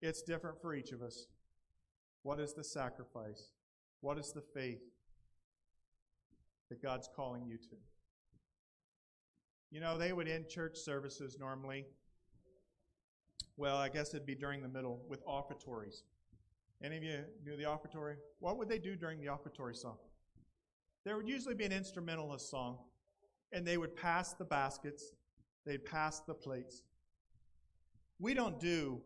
It's 0.00 0.22
different 0.22 0.60
for 0.60 0.74
each 0.74 0.92
of 0.92 1.02
us. 1.02 1.26
What 2.22 2.40
is 2.40 2.54
the 2.54 2.64
sacrifice? 2.64 3.52
What 4.00 4.18
is 4.18 4.32
the 4.32 4.42
faith 4.54 4.82
that 6.68 6.82
God's 6.82 7.08
calling 7.14 7.46
you 7.46 7.56
to? 7.56 7.76
You 9.70 9.80
know, 9.80 9.98
they 9.98 10.12
would 10.12 10.28
end 10.28 10.48
church 10.48 10.76
services 10.76 11.36
normally 11.38 11.86
well, 13.56 13.76
I 13.76 13.88
guess 13.88 14.14
it'd 14.14 14.26
be 14.26 14.34
during 14.34 14.62
the 14.62 14.68
middle 14.68 15.00
with 15.08 15.22
offertories. 15.26 16.02
Any 16.82 16.96
of 16.96 17.02
you 17.02 17.20
knew 17.44 17.56
the 17.56 17.64
offertory? 17.64 18.16
What 18.40 18.58
would 18.58 18.68
they 18.68 18.78
do 18.78 18.96
during 18.96 19.20
the 19.20 19.28
offertory 19.28 19.76
song? 19.76 19.96
There 21.04 21.16
would 21.16 21.28
usually 21.28 21.54
be 21.54 21.64
an 21.64 21.72
instrumentalist 21.72 22.50
song, 22.50 22.78
and 23.52 23.66
they 23.66 23.76
would 23.76 23.94
pass 23.94 24.32
the 24.32 24.44
baskets, 24.44 25.12
they'd 25.64 25.84
pass 25.84 26.20
the 26.20 26.34
plates. 26.34 26.82
We 28.18 28.34
don't 28.34 28.58
do 28.58 29.00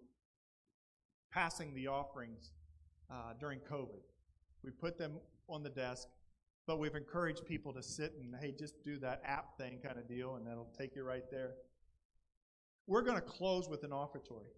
passing 1.32 1.74
the 1.74 1.88
offerings 1.88 2.52
uh, 3.10 3.34
during 3.38 3.60
COVID. 3.60 4.00
We 4.62 4.70
put 4.70 4.96
them 4.98 5.18
on 5.48 5.62
the 5.62 5.70
desk, 5.70 6.08
but 6.66 6.78
we've 6.78 6.94
encouraged 6.94 7.44
people 7.46 7.72
to 7.72 7.82
sit 7.82 8.14
and, 8.20 8.34
hey, 8.40 8.54
just 8.58 8.82
do 8.82 8.98
that 8.98 9.22
app 9.24 9.56
thing 9.58 9.78
kind 9.84 9.98
of 9.98 10.08
deal, 10.08 10.36
and 10.36 10.46
that'll 10.46 10.72
take 10.78 10.94
you 10.96 11.02
right 11.02 11.30
there. 11.30 11.52
We're 12.88 13.02
going 13.02 13.16
to 13.16 13.22
close 13.22 13.68
with 13.68 13.84
an 13.84 13.90
offertory. 13.90 14.50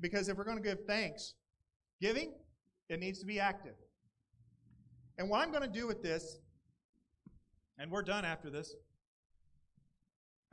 Because 0.00 0.28
if 0.28 0.36
we're 0.36 0.44
going 0.44 0.56
to 0.56 0.62
give 0.62 0.86
thanks, 0.86 1.34
giving, 2.00 2.32
it 2.88 3.00
needs 3.00 3.18
to 3.18 3.26
be 3.26 3.40
active. 3.40 3.74
And 5.18 5.28
what 5.28 5.40
I'm 5.40 5.50
going 5.50 5.64
to 5.64 5.68
do 5.68 5.86
with 5.86 6.00
this, 6.00 6.38
and 7.76 7.90
we're 7.90 8.02
done 8.02 8.24
after 8.24 8.50
this, 8.50 8.74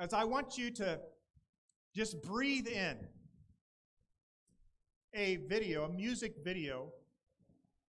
is 0.02 0.12
I 0.12 0.24
want 0.24 0.58
you 0.58 0.72
to 0.72 1.00
just 1.96 2.22
breathe 2.24 2.68
in 2.68 2.98
a 5.14 5.36
video, 5.48 5.84
a 5.84 5.90
music 5.90 6.34
video 6.44 6.92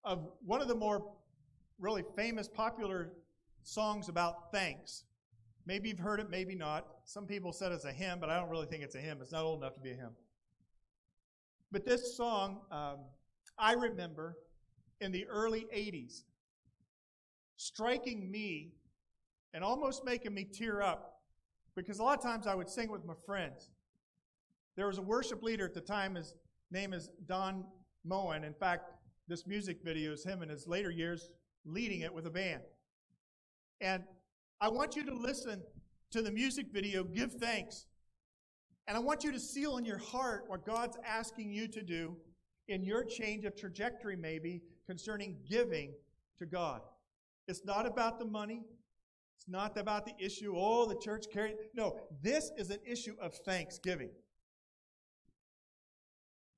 of 0.04 0.28
one 0.44 0.60
of 0.60 0.68
the 0.68 0.74
more 0.74 1.14
really 1.78 2.04
famous, 2.14 2.46
popular 2.46 3.12
songs 3.62 4.10
about 4.10 4.52
thanks. 4.52 5.04
Maybe 5.64 5.88
you've 5.88 5.98
heard 5.98 6.20
it, 6.20 6.28
maybe 6.28 6.54
not. 6.54 6.86
Some 7.04 7.26
people 7.26 7.52
said 7.52 7.72
it's 7.72 7.84
a 7.84 7.92
hymn, 7.92 8.18
but 8.20 8.30
I 8.30 8.38
don't 8.38 8.48
really 8.48 8.66
think 8.66 8.82
it's 8.82 8.94
a 8.94 9.00
hymn. 9.00 9.18
It's 9.20 9.32
not 9.32 9.42
old 9.42 9.60
enough 9.60 9.74
to 9.74 9.80
be 9.80 9.90
a 9.90 9.94
hymn. 9.94 10.14
But 11.70 11.84
this 11.84 12.16
song, 12.16 12.60
um, 12.70 12.98
I 13.58 13.72
remember 13.72 14.36
in 15.00 15.10
the 15.12 15.26
early 15.26 15.66
80s, 15.74 16.22
striking 17.56 18.30
me 18.30 18.74
and 19.54 19.64
almost 19.64 20.04
making 20.04 20.34
me 20.34 20.44
tear 20.44 20.82
up 20.82 21.20
because 21.74 21.98
a 21.98 22.02
lot 22.02 22.18
of 22.18 22.24
times 22.24 22.46
I 22.46 22.54
would 22.54 22.68
sing 22.68 22.90
with 22.90 23.04
my 23.04 23.14
friends. 23.26 23.70
There 24.76 24.86
was 24.86 24.98
a 24.98 25.02
worship 25.02 25.42
leader 25.42 25.64
at 25.64 25.74
the 25.74 25.80
time, 25.80 26.14
his 26.14 26.34
name 26.70 26.92
is 26.92 27.10
Don 27.26 27.64
Moen. 28.04 28.44
In 28.44 28.54
fact, 28.54 28.90
this 29.28 29.46
music 29.46 29.78
video 29.84 30.12
is 30.12 30.24
him 30.24 30.42
in 30.42 30.48
his 30.48 30.66
later 30.66 30.90
years 30.90 31.30
leading 31.64 32.00
it 32.00 32.12
with 32.12 32.26
a 32.26 32.30
band. 32.30 32.62
And 33.80 34.02
I 34.60 34.68
want 34.68 34.96
you 34.96 35.04
to 35.04 35.14
listen 35.14 35.62
to 36.12 36.22
the 36.22 36.30
music 36.30 36.66
video, 36.72 37.04
give 37.04 37.32
thanks. 37.32 37.86
And 38.86 38.96
I 38.96 39.00
want 39.00 39.24
you 39.24 39.32
to 39.32 39.40
seal 39.40 39.76
in 39.76 39.84
your 39.84 39.98
heart 39.98 40.44
what 40.46 40.66
God's 40.66 40.96
asking 41.06 41.52
you 41.52 41.68
to 41.68 41.82
do 41.82 42.16
in 42.68 42.82
your 42.82 43.04
change 43.04 43.44
of 43.44 43.56
trajectory, 43.56 44.16
maybe, 44.16 44.62
concerning 44.86 45.36
giving 45.48 45.92
to 46.38 46.46
God. 46.46 46.80
It's 47.48 47.64
not 47.64 47.86
about 47.86 48.18
the 48.18 48.24
money. 48.24 48.62
It's 49.36 49.48
not 49.48 49.76
about 49.76 50.06
the 50.06 50.14
issue, 50.24 50.54
oh, 50.56 50.86
the 50.86 50.98
church 51.02 51.24
carried. 51.32 51.56
No, 51.74 51.98
this 52.22 52.52
is 52.56 52.70
an 52.70 52.78
issue 52.86 53.16
of 53.20 53.34
thanksgiving. 53.34 54.10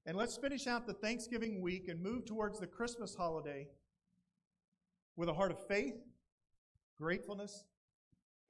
And 0.04 0.18
let's 0.18 0.36
finish 0.36 0.66
out 0.66 0.86
the 0.86 0.92
Thanksgiving 0.92 1.62
week 1.62 1.88
and 1.88 2.02
move 2.02 2.26
towards 2.26 2.60
the 2.60 2.66
Christmas 2.66 3.14
holiday 3.14 3.68
with 5.16 5.30
a 5.30 5.32
heart 5.32 5.50
of 5.50 5.66
faith, 5.66 5.94
gratefulness, 6.98 7.64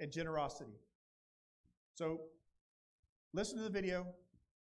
and 0.01 0.11
generosity. 0.11 0.81
So, 1.95 2.22
listen 3.32 3.59
to 3.59 3.62
the 3.64 3.70
video, 3.70 4.07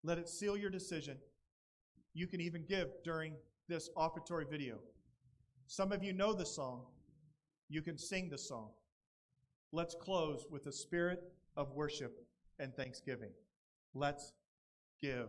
let 0.02 0.18
it 0.18 0.28
seal 0.28 0.56
your 0.56 0.70
decision. 0.70 1.16
You 2.12 2.26
can 2.26 2.40
even 2.40 2.64
give 2.68 2.88
during 3.02 3.32
this 3.66 3.88
offertory 3.96 4.44
video. 4.48 4.78
Some 5.66 5.90
of 5.90 6.04
you 6.04 6.12
know 6.12 6.34
the 6.34 6.44
song, 6.44 6.82
you 7.70 7.80
can 7.80 7.96
sing 7.96 8.28
the 8.28 8.36
song. 8.36 8.68
Let's 9.72 9.94
close 9.94 10.44
with 10.50 10.66
a 10.66 10.72
spirit 10.72 11.32
of 11.56 11.72
worship 11.72 12.26
and 12.58 12.76
thanksgiving. 12.76 13.30
Let's 13.94 14.32
give. 15.00 15.28